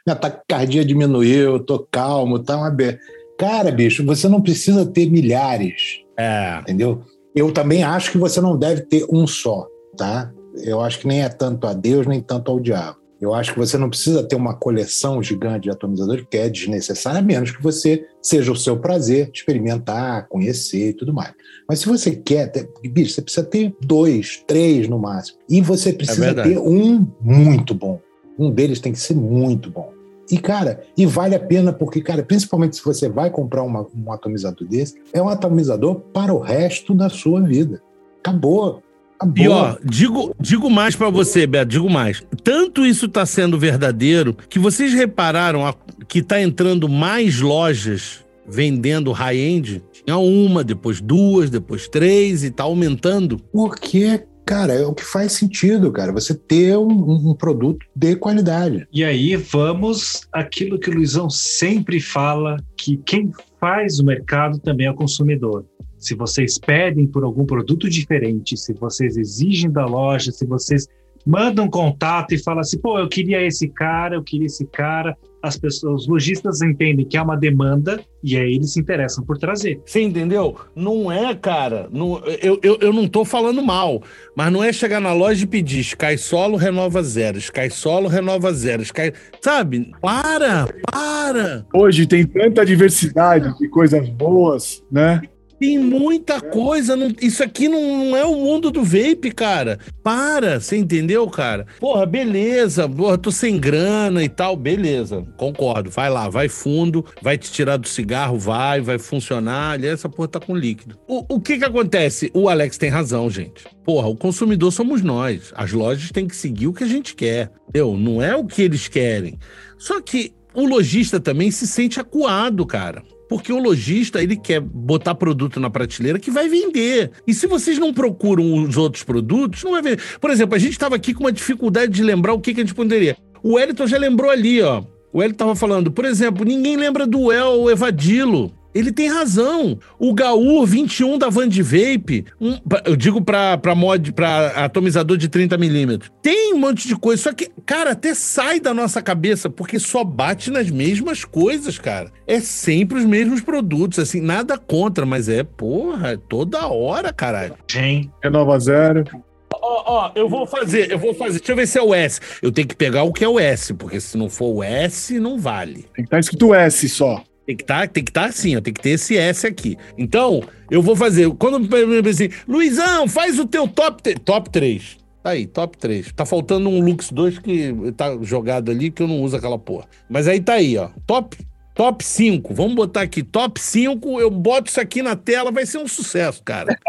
[0.05, 2.97] minha taquicardia diminuiu, tô calmo, tá uma be...
[3.37, 6.59] Cara, bicho, você não precisa ter milhares, É.
[6.61, 7.03] entendeu?
[7.35, 10.31] Eu também acho que você não deve ter um só, tá?
[10.63, 12.97] Eu acho que nem é tanto a Deus, nem tanto ao diabo.
[13.19, 17.19] Eu acho que você não precisa ter uma coleção gigante de atomizadores, porque é desnecessário,
[17.19, 21.33] a menos que você seja o seu prazer experimentar, conhecer e tudo mais.
[21.67, 25.39] Mas se você quer, ter, bicho, você precisa ter dois, três no máximo.
[25.49, 26.49] E você precisa verdade.
[26.49, 27.99] ter um muito bom.
[28.37, 29.91] Um deles tem que ser muito bom.
[30.31, 34.11] E, cara, e vale a pena porque, cara, principalmente se você vai comprar uma- um
[34.11, 37.81] atomizador desse, é um atomizador para o resto da sua vida.
[38.19, 38.81] Acabou.
[39.19, 39.43] Acabou.
[39.45, 42.23] E ó, digo, digo mais pra você, Beto, digo mais.
[42.43, 45.75] Tanto isso tá sendo verdadeiro que vocês repararam a-
[46.07, 49.83] que tá entrando mais lojas vendendo high-end?
[50.03, 53.37] Tinha uma, depois duas, depois três e tá aumentando.
[53.53, 56.11] Porque, cara, é o que faz sentido, cara.
[56.11, 58.87] Você ter um, um produto de qualidade.
[58.93, 64.87] E aí vamos aquilo que o Luizão sempre fala, que quem faz o mercado também
[64.87, 65.65] é o consumidor.
[65.97, 70.87] Se vocês pedem por algum produto diferente, se vocês exigem da loja, se vocês
[71.25, 75.17] mandam contato e falam assim, pô, eu queria esse cara, eu queria esse cara,
[75.47, 79.37] as pessoas, os lojistas entendem que há uma demanda e aí eles se interessam por
[79.37, 79.79] trazer.
[79.85, 80.57] Você entendeu?
[80.75, 81.87] Não é, cara.
[81.91, 84.01] Não, eu, eu, eu não tô falando mal,
[84.35, 88.51] mas não é chegar na loja e pedir Sky Solo renova zero, Sky Solo renova
[88.51, 89.13] zero, Sky.
[89.41, 89.91] Sabe?
[90.01, 91.65] Para, para.
[91.73, 95.21] Hoje tem tanta diversidade de coisas boas, né?
[95.65, 96.95] Tem muita coisa.
[96.95, 99.79] não- isso aqui não, não é o mundo do vape, cara.
[100.03, 101.65] Para, você entendeu, cara?
[101.79, 102.87] Porra, beleza.
[102.87, 104.55] Porra, tô sem grana e tal.
[104.55, 105.89] Beleza, concordo.
[105.89, 109.71] Vai lá, vai fundo, vai te tirar do cigarro, vai, vai funcionar.
[109.71, 110.97] Aliás, essa porra tá com líquido.
[111.07, 112.29] O, o que que acontece?
[112.33, 113.65] O Alex tem razão, gente.
[113.83, 115.51] Porra, o consumidor somos nós.
[115.55, 117.51] As lojas têm que seguir o que a gente quer.
[117.69, 117.97] Entendeu?
[117.97, 119.39] Não é o que eles querem.
[119.77, 123.03] Só que o lojista também se sente acuado, cara.
[123.27, 127.11] Porque o lojista, ele quer botar produto na prateleira que vai vender.
[127.25, 130.01] E se vocês não procuram os outros produtos, não vai vender.
[130.19, 132.63] Por exemplo, a gente estava aqui com uma dificuldade de lembrar o que, que a
[132.63, 133.17] gente poderia.
[133.41, 134.83] O Wellington já lembrou ali, ó.
[135.11, 138.51] O Wellington estava falando, por exemplo, ninguém lembra do El Evadilo.
[138.75, 139.79] Ele tem razão.
[139.97, 145.15] O Gaur 21 da Van de Vape, um- eu digo pra, pra mod, pra atomizador
[145.15, 146.01] de 30mm.
[146.21, 150.03] Tem um monte de coisa, só que, cara, até sai da nossa cabeça, porque só
[150.03, 152.11] bate nas mesmas coisas, cara.
[152.27, 157.55] É sempre os mesmos produtos, assim, nada contra, mas é, porra, é toda hora, caralho.
[157.71, 159.05] Gente, Renova zero.
[159.53, 161.39] Ó, ó, eu vou fazer, eu vou fazer.
[161.39, 162.19] Deixa eu ver se é o S.
[162.41, 165.17] Eu tenho que pegar o que é o S, porque se não for o S,
[165.19, 165.83] não vale.
[165.93, 167.23] Tem que estar escrito S só.
[167.45, 169.77] Tem que estar, tem que estar assim, ó, tem que ter esse S aqui.
[169.97, 171.29] Então, eu vou fazer.
[171.35, 174.97] Quando me perguntam assim, Luizão, faz o teu top, top 3.
[175.21, 176.11] Tá aí, top 3.
[176.13, 179.85] Tá faltando um Lux 2 que tá jogado ali que eu não uso aquela porra.
[180.09, 180.89] Mas aí tá aí, ó.
[181.05, 181.37] Top
[181.75, 182.53] top 5.
[182.53, 186.41] Vamos botar aqui top 5, eu boto isso aqui na tela, vai ser um sucesso,
[186.43, 186.75] cara.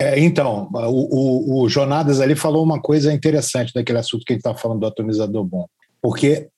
[0.00, 4.38] É, então, o, o, o Jonadas ali falou uma coisa interessante daquele assunto que ele
[4.38, 5.66] está falando do atomizador bom.
[6.00, 6.48] Porque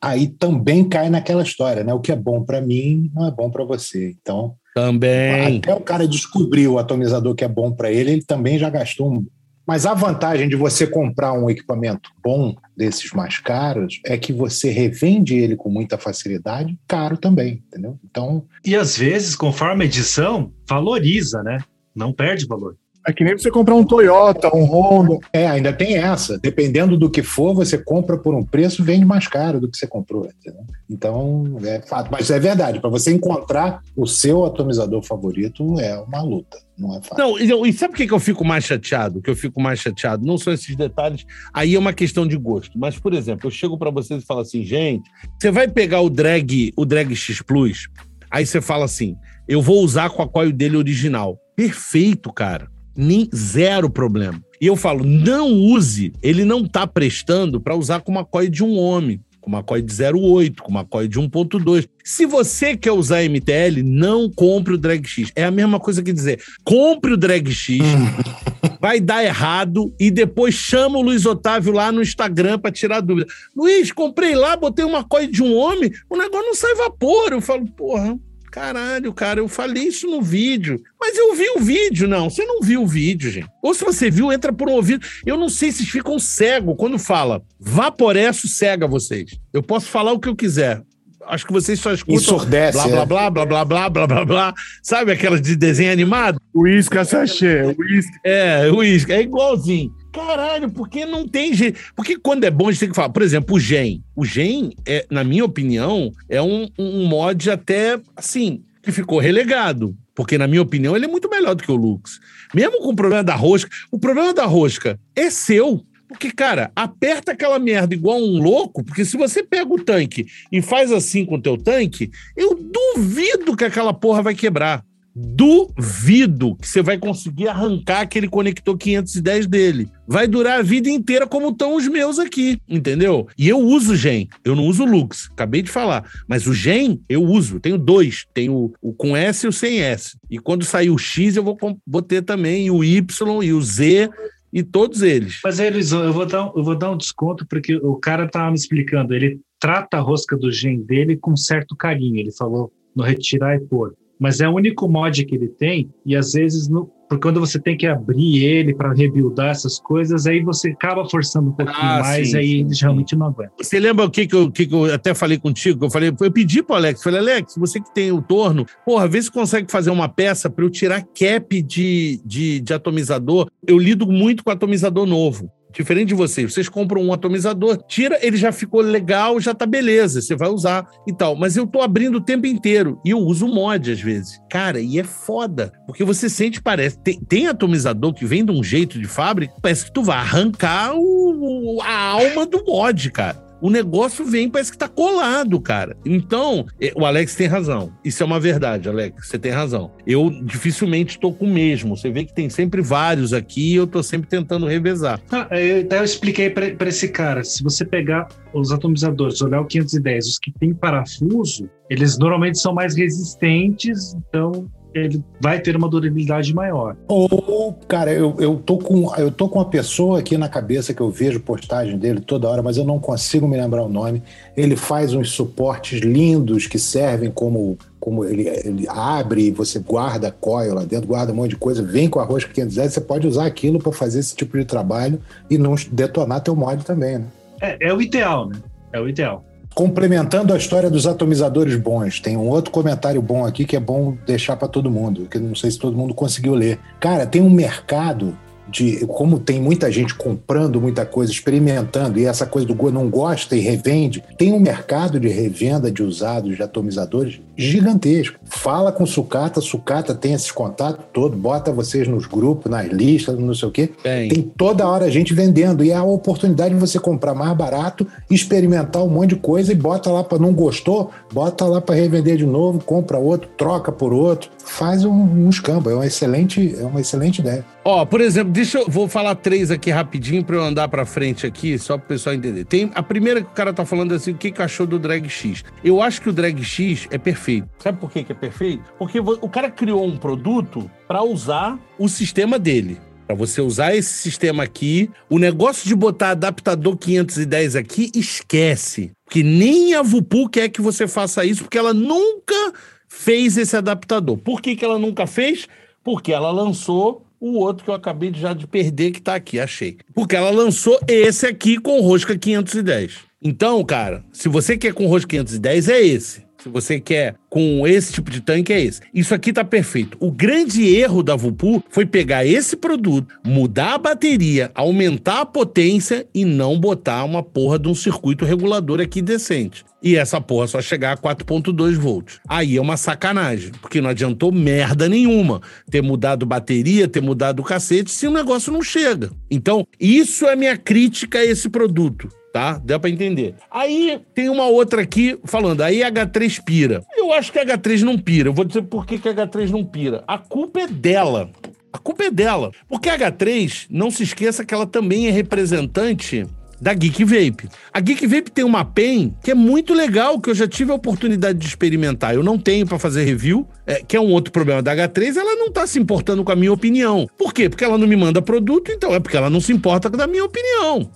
[0.00, 1.92] aí também cai naquela história, né?
[1.92, 4.14] O que é bom para mim não é bom para você.
[4.20, 5.58] Então, Também.
[5.58, 9.12] até o cara descobrir o atomizador que é bom para ele, ele também já gastou
[9.12, 9.26] um.
[9.66, 14.70] Mas a vantagem de você comprar um equipamento bom desses mais caros é que você
[14.70, 17.98] revende ele com muita facilidade, caro também, entendeu?
[18.02, 21.58] Então, E às vezes, conforme a edição, valoriza, né?
[21.94, 22.76] Não perde valor.
[23.08, 25.16] É que nem você comprar um Toyota, um Honda.
[25.32, 26.38] É, ainda tem essa.
[26.38, 29.86] Dependendo do que for, você compra por um preço, vende mais caro do que você
[29.86, 30.26] comprou.
[30.26, 30.62] Entendeu?
[30.90, 32.10] Então, é fato.
[32.12, 37.00] Mas é verdade, para você encontrar o seu atomizador favorito é uma luta, não é
[37.00, 37.16] fácil.
[37.16, 39.22] Não, e e sabe por que que eu fico mais chateado?
[39.22, 42.78] Que eu fico mais chateado não são esses detalhes, aí é uma questão de gosto.
[42.78, 46.10] Mas, por exemplo, eu chego pra vocês e falo assim, gente, você vai pegar o
[46.10, 47.88] drag, o drag X Plus,
[48.30, 49.16] aí você fala assim,
[49.48, 51.38] eu vou usar com a coil dele original.
[51.56, 52.68] Perfeito, cara.
[53.00, 54.42] Nem zero problema.
[54.60, 58.64] E eu falo, não use, ele não tá prestando pra usar com uma coil de
[58.64, 59.20] um homem.
[59.40, 61.88] Com uma coil de 0,8, com uma coil de 1,2.
[62.04, 65.30] Se você quer usar MTL, não compre o Drag X.
[65.36, 67.78] É a mesma coisa que dizer, compre o Drag X,
[68.80, 73.30] vai dar errado e depois chama o Luiz Otávio lá no Instagram pra tirar dúvida.
[73.56, 77.32] Luiz, comprei lá, botei uma coil de um homem, o negócio não sai vapor.
[77.32, 78.18] Eu falo, porra,
[78.58, 80.82] Caralho, cara, eu falei isso no vídeo.
[81.00, 82.28] Mas eu vi o vídeo, não.
[82.28, 83.48] Você não viu o vídeo, gente.
[83.62, 85.06] Ou se você viu, entra por um ouvido.
[85.24, 87.40] Eu não sei se ficam cegos quando fala.
[87.60, 89.38] Vaporesso cega vocês.
[89.52, 90.82] Eu posso falar o que eu quiser.
[91.24, 93.06] Acho que vocês só escutam Ensurdece, blá, blá, é.
[93.06, 94.54] blá, blá, blá, blá, blá, blá, blá.
[94.82, 96.40] Sabe aquelas de desenho animado?
[96.52, 98.18] Uísque sachê, uísque.
[98.24, 99.92] É, o uísque, é igualzinho.
[100.26, 101.78] Caralho, porque não tem jeito.
[101.94, 103.10] Porque quando é bom, a gente tem que falar.
[103.10, 104.02] Por exemplo, o Gen.
[104.16, 109.96] O Gen, é, na minha opinião, é um, um mod até, assim, que ficou relegado.
[110.14, 112.18] Porque, na minha opinião, ele é muito melhor do que o Lux.
[112.52, 113.70] Mesmo com o problema da rosca.
[113.92, 115.84] O problema da rosca é seu.
[116.08, 120.60] Porque, cara, aperta aquela merda igual um louco, porque se você pega o tanque e
[120.62, 124.82] faz assim com o teu tanque, eu duvido que aquela porra vai quebrar.
[125.20, 129.88] Duvido que você vai conseguir arrancar aquele conector 510 dele.
[130.06, 133.26] Vai durar a vida inteira como estão os meus aqui, entendeu?
[133.36, 136.08] E eu uso Gen, eu não uso Lux, acabei de falar.
[136.28, 138.26] Mas o Gen eu uso, tenho dois.
[138.32, 140.16] Tenho o com S e o sem S.
[140.30, 144.08] E quando sair o X eu vou, vou ter também o Y e o Z
[144.52, 145.40] e todos eles.
[145.44, 148.50] Mas Luizão, eu vou dar, um- eu vou dar um desconto, porque o cara tava
[148.50, 152.18] me explicando, ele trata a rosca do gen dele com certo carinho.
[152.18, 153.94] Ele falou no retirar e pôr.
[154.18, 157.58] Mas é o único mod que ele tem, e às vezes, no, porque quando você
[157.58, 162.00] tem que abrir ele para rebuildar essas coisas, aí você acaba forçando um pouquinho Ah,
[162.00, 162.80] mais, sim, aí sim, ele sim.
[162.82, 163.52] realmente não aguenta.
[163.58, 165.86] Você lembra o que, que, eu, que, que eu até falei contigo?
[165.86, 169.22] Eu falei, eu pedi pro Alex, falei, Alex, você que tem o torno, porra, vê
[169.22, 173.48] se consegue fazer uma peça para eu tirar cap de, de, de atomizador.
[173.66, 175.50] Eu lido muito com atomizador novo.
[175.72, 180.20] Diferente de vocês, vocês compram um atomizador, tira, ele já ficou legal, já tá beleza,
[180.22, 181.36] você vai usar e tal.
[181.36, 184.40] Mas eu tô abrindo o tempo inteiro e eu uso mod às vezes.
[184.50, 186.98] Cara, e é foda, porque você sente, parece.
[186.98, 190.94] Tem, tem atomizador que vem de um jeito de fábrica, parece que tu vai arrancar
[190.96, 193.47] o, o- a alma do mod, cara.
[193.60, 195.96] O negócio vem, parece que tá colado, cara.
[196.04, 197.92] Então, eh, o Alex tem razão.
[198.04, 199.28] Isso é uma verdade, Alex.
[199.28, 199.90] Você tem razão.
[200.06, 201.96] Eu dificilmente tô com o mesmo.
[201.96, 205.20] Você vê que tem sempre vários aqui e eu tô sempre tentando revezar.
[205.30, 209.66] Ah, eu, até eu expliquei para esse cara, se você pegar os atomizadores, olhar o
[209.66, 215.88] 510, os que tem parafuso, eles normalmente são mais resistentes, então ele vai ter uma
[215.88, 216.96] durabilidade maior.
[217.06, 221.00] Ou, cara, eu, eu, tô com, eu tô com uma pessoa aqui na cabeça que
[221.00, 224.22] eu vejo postagem dele toda hora, mas eu não consigo me lembrar o nome.
[224.56, 227.78] Ele faz uns suportes lindos que servem como.
[228.00, 232.08] Como ele, ele abre, você guarda coil lá dentro, guarda um monte de coisa, vem
[232.08, 235.20] com a rosca 510, você pode usar aquilo para fazer esse tipo de trabalho
[235.50, 237.26] e não detonar teu mod também, né?
[237.60, 238.56] É, é o ideal, né?
[238.92, 239.44] É o ideal.
[239.78, 244.16] Complementando a história dos atomizadores bons, tem um outro comentário bom aqui que é bom
[244.26, 246.80] deixar para todo mundo, que não sei se todo mundo conseguiu ler.
[246.98, 248.36] Cara, tem um mercado
[248.70, 253.08] de como tem muita gente comprando muita coisa, experimentando, e essa coisa do go- não
[253.08, 258.38] gosta e revende, tem um mercado de revenda de usados de atomizadores gigantesco.
[258.44, 263.54] Fala com sucata, sucata tem esses contatos todo, bota vocês nos grupos, nas listas, não
[263.54, 263.90] sei o quê.
[264.02, 264.28] Tem.
[264.28, 269.02] Tem toda hora gente vendendo e é a oportunidade de você comprar mais barato, experimentar
[269.04, 272.46] um monte de coisa e bota lá para não gostou, bota lá para revender de
[272.46, 275.90] novo, compra outro, troca por outro, faz um, um escambo.
[275.90, 277.64] É uma excelente, é uma excelente ideia.
[277.84, 281.46] Ó, por exemplo, deixa eu vou falar três aqui rapidinho para eu andar para frente
[281.46, 282.64] aqui, só para o pessoal entender.
[282.64, 285.28] Tem a primeira que o cara tá falando assim, o que que achou do Drag
[285.28, 285.64] X?
[285.84, 287.68] Eu acho que o Drag X é perfeito.
[287.78, 288.82] Sabe por que que é perfeito?
[288.98, 292.98] Porque o cara criou um produto para usar o sistema dele.
[293.28, 299.12] Para você usar esse sistema aqui, o negócio de botar adaptador 510 aqui, esquece.
[299.24, 302.72] Porque nem a Vupu quer que você faça isso, porque ela nunca
[303.06, 304.36] fez esse adaptador.
[304.36, 305.68] Por que, que ela nunca fez?
[306.02, 309.60] Porque ela lançou o outro que eu acabei de já de perder, que tá aqui,
[309.60, 309.98] achei.
[310.14, 313.18] Porque ela lançou esse aqui com rosca 510.
[313.42, 316.47] Então, cara, se você quer com rosca 510, é esse.
[316.60, 319.00] Se você quer com esse tipo de tanque, é esse.
[319.14, 320.16] Isso aqui tá perfeito.
[320.20, 326.26] O grande erro da Vupu foi pegar esse produto, mudar a bateria, aumentar a potência
[326.34, 329.84] e não botar uma porra de um circuito regulador aqui decente.
[330.02, 332.40] E essa porra só chegar a 4.2 volts.
[332.48, 337.64] Aí é uma sacanagem, porque não adiantou merda nenhuma ter mudado bateria, ter mudado o
[337.64, 339.30] cacete, se o negócio não chega.
[339.48, 342.28] Então, isso é minha crítica a esse produto
[342.58, 342.80] tá?
[342.84, 343.54] Deu pra entender.
[343.70, 347.04] Aí tem uma outra aqui falando, aí H3 pira.
[347.16, 348.48] Eu acho que a H3 não pira.
[348.48, 350.24] Eu vou dizer por que, que a H3 não pira.
[350.26, 351.50] A culpa é dela.
[351.92, 352.72] A culpa é dela.
[352.88, 356.44] Porque a H3, não se esqueça que ela também é representante
[356.80, 357.68] da Geek Vape.
[357.92, 360.94] A Geek Vape tem uma pen que é muito legal, que eu já tive a
[360.94, 362.34] oportunidade de experimentar.
[362.34, 365.54] Eu não tenho pra fazer review, é, que é um outro problema da H3, ela
[365.56, 367.28] não tá se importando com a minha opinião.
[367.36, 367.68] Por quê?
[367.68, 370.26] Porque ela não me manda produto, então é porque ela não se importa com a
[370.26, 371.10] minha opinião.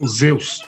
[0.00, 0.64] O Zeus.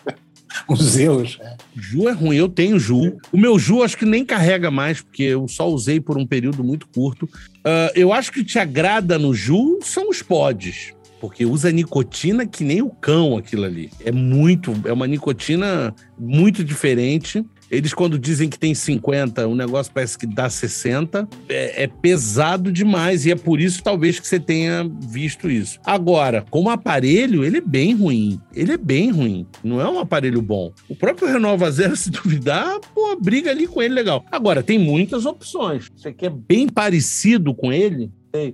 [0.68, 1.38] o Zeus.
[1.40, 1.56] É.
[1.74, 3.16] Ju é ruim, eu tenho Ju.
[3.32, 6.64] O meu Ju acho que nem carrega mais, porque eu só usei por um período
[6.64, 7.24] muito curto.
[7.24, 10.94] Uh, eu acho que te agrada no Ju são os pods.
[11.20, 13.90] Porque usa nicotina que nem o cão aquilo ali.
[14.04, 17.44] É muito, é uma nicotina muito diferente.
[17.70, 21.28] Eles, quando dizem que tem 50, o negócio parece que dá 60.
[21.48, 25.78] É, é, pesado demais e é por isso, talvez, que você tenha visto isso.
[25.84, 28.40] Agora, como aparelho, ele é bem ruim.
[28.54, 29.46] Ele é bem ruim.
[29.62, 30.72] Não é um aparelho bom.
[30.88, 34.24] O próprio Renova Zero, se duvidar, pô, briga ali com ele legal.
[34.30, 35.90] Agora, tem muitas opções.
[35.96, 38.10] Você quer bem parecido com ele?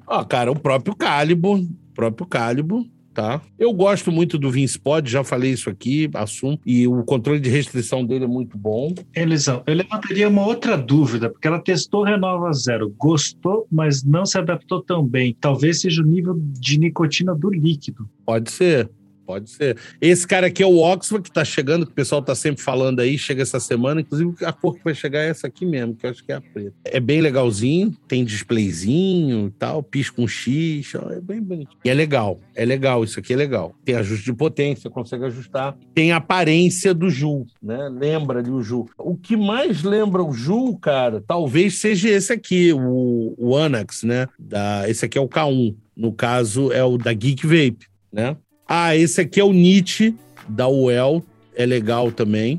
[0.06, 1.58] Ó, cara, o próprio Calibur.
[1.58, 3.40] O próprio Calibur tá?
[3.58, 7.50] Eu gosto muito do Vince Pod, já falei isso aqui, assumo, e o controle de
[7.50, 8.94] restrição dele é muito bom.
[9.14, 14.38] Elisão, eu levantaria uma outra dúvida, porque ela testou Renova Zero, gostou, mas não se
[14.38, 15.36] adaptou tão bem.
[15.40, 18.08] Talvez seja o nível de nicotina do líquido.
[18.24, 18.90] Pode ser,
[19.32, 19.78] pode ser.
[19.98, 23.00] Esse cara aqui é o Oxford, que tá chegando, que o pessoal tá sempre falando
[23.00, 24.02] aí, chega essa semana.
[24.02, 26.34] Inclusive, a cor que vai chegar é essa aqui mesmo, que eu acho que é
[26.34, 26.74] a preta.
[26.84, 31.74] É bem legalzinho, tem displayzinho e tal, pisca um X, é bem bonito.
[31.82, 33.74] E é legal, é legal, isso aqui é legal.
[33.84, 35.76] Tem ajuste de potência, consegue ajustar.
[35.94, 37.88] Tem a aparência do Ju, né?
[37.88, 38.86] Lembra ali o Ju.
[38.98, 44.28] O que mais lembra o Ju, cara, talvez seja esse aqui, o, o Anax, né?
[44.38, 45.74] Da, esse aqui é o K1.
[45.94, 48.36] No caso, é o da Geek Vape, né?
[48.74, 50.16] Ah, esse aqui é o Nietzsche,
[50.48, 51.22] da UEL,
[51.54, 52.58] é legal também.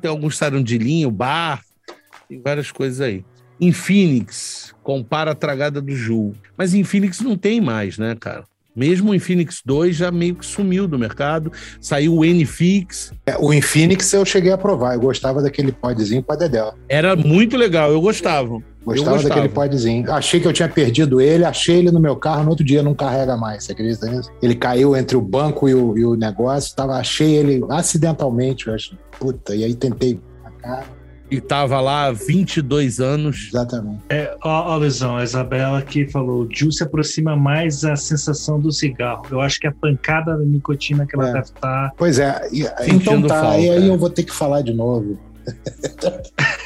[0.00, 1.60] Tem alguns saíram de linha, o bar,
[2.28, 3.24] tem várias coisas aí.
[3.60, 6.32] Infinix, compara a tragada do Ju.
[6.56, 8.44] Mas Infinix não tem mais, né, cara?
[8.74, 11.50] Mesmo o Infinix 2 já meio que sumiu do mercado.
[11.80, 13.12] Saiu o Nfix.
[13.26, 14.94] É, o Infinix eu cheguei a provar.
[14.94, 16.74] Eu gostava daquele podzinho para Dedel.
[16.88, 18.62] Era muito legal, eu gostava.
[18.84, 20.10] Gostava, eu gostava daquele podzinho.
[20.12, 22.94] Achei que eu tinha perdido ele, achei ele no meu carro, no outro dia não
[22.94, 23.64] carrega mais.
[23.64, 24.30] Você acredita nisso?
[24.42, 28.66] Ele caiu entre o banco e o, e o negócio, tava, achei ele acidentalmente.
[28.66, 30.20] Eu acho, puta, e aí tentei.
[31.30, 33.48] E tava lá há 22 anos.
[33.48, 34.00] Exatamente.
[34.10, 38.70] É, ó, ó, Luizão, a Isabela aqui falou: Ju se aproxima mais da sensação do
[38.70, 39.22] cigarro.
[39.30, 41.32] Eu acho que a pancada da nicotina que ela É.
[41.32, 41.92] deve estar.
[41.96, 43.58] Pois é, e- então tá, falta.
[43.60, 45.18] e aí eu vou ter que falar de novo.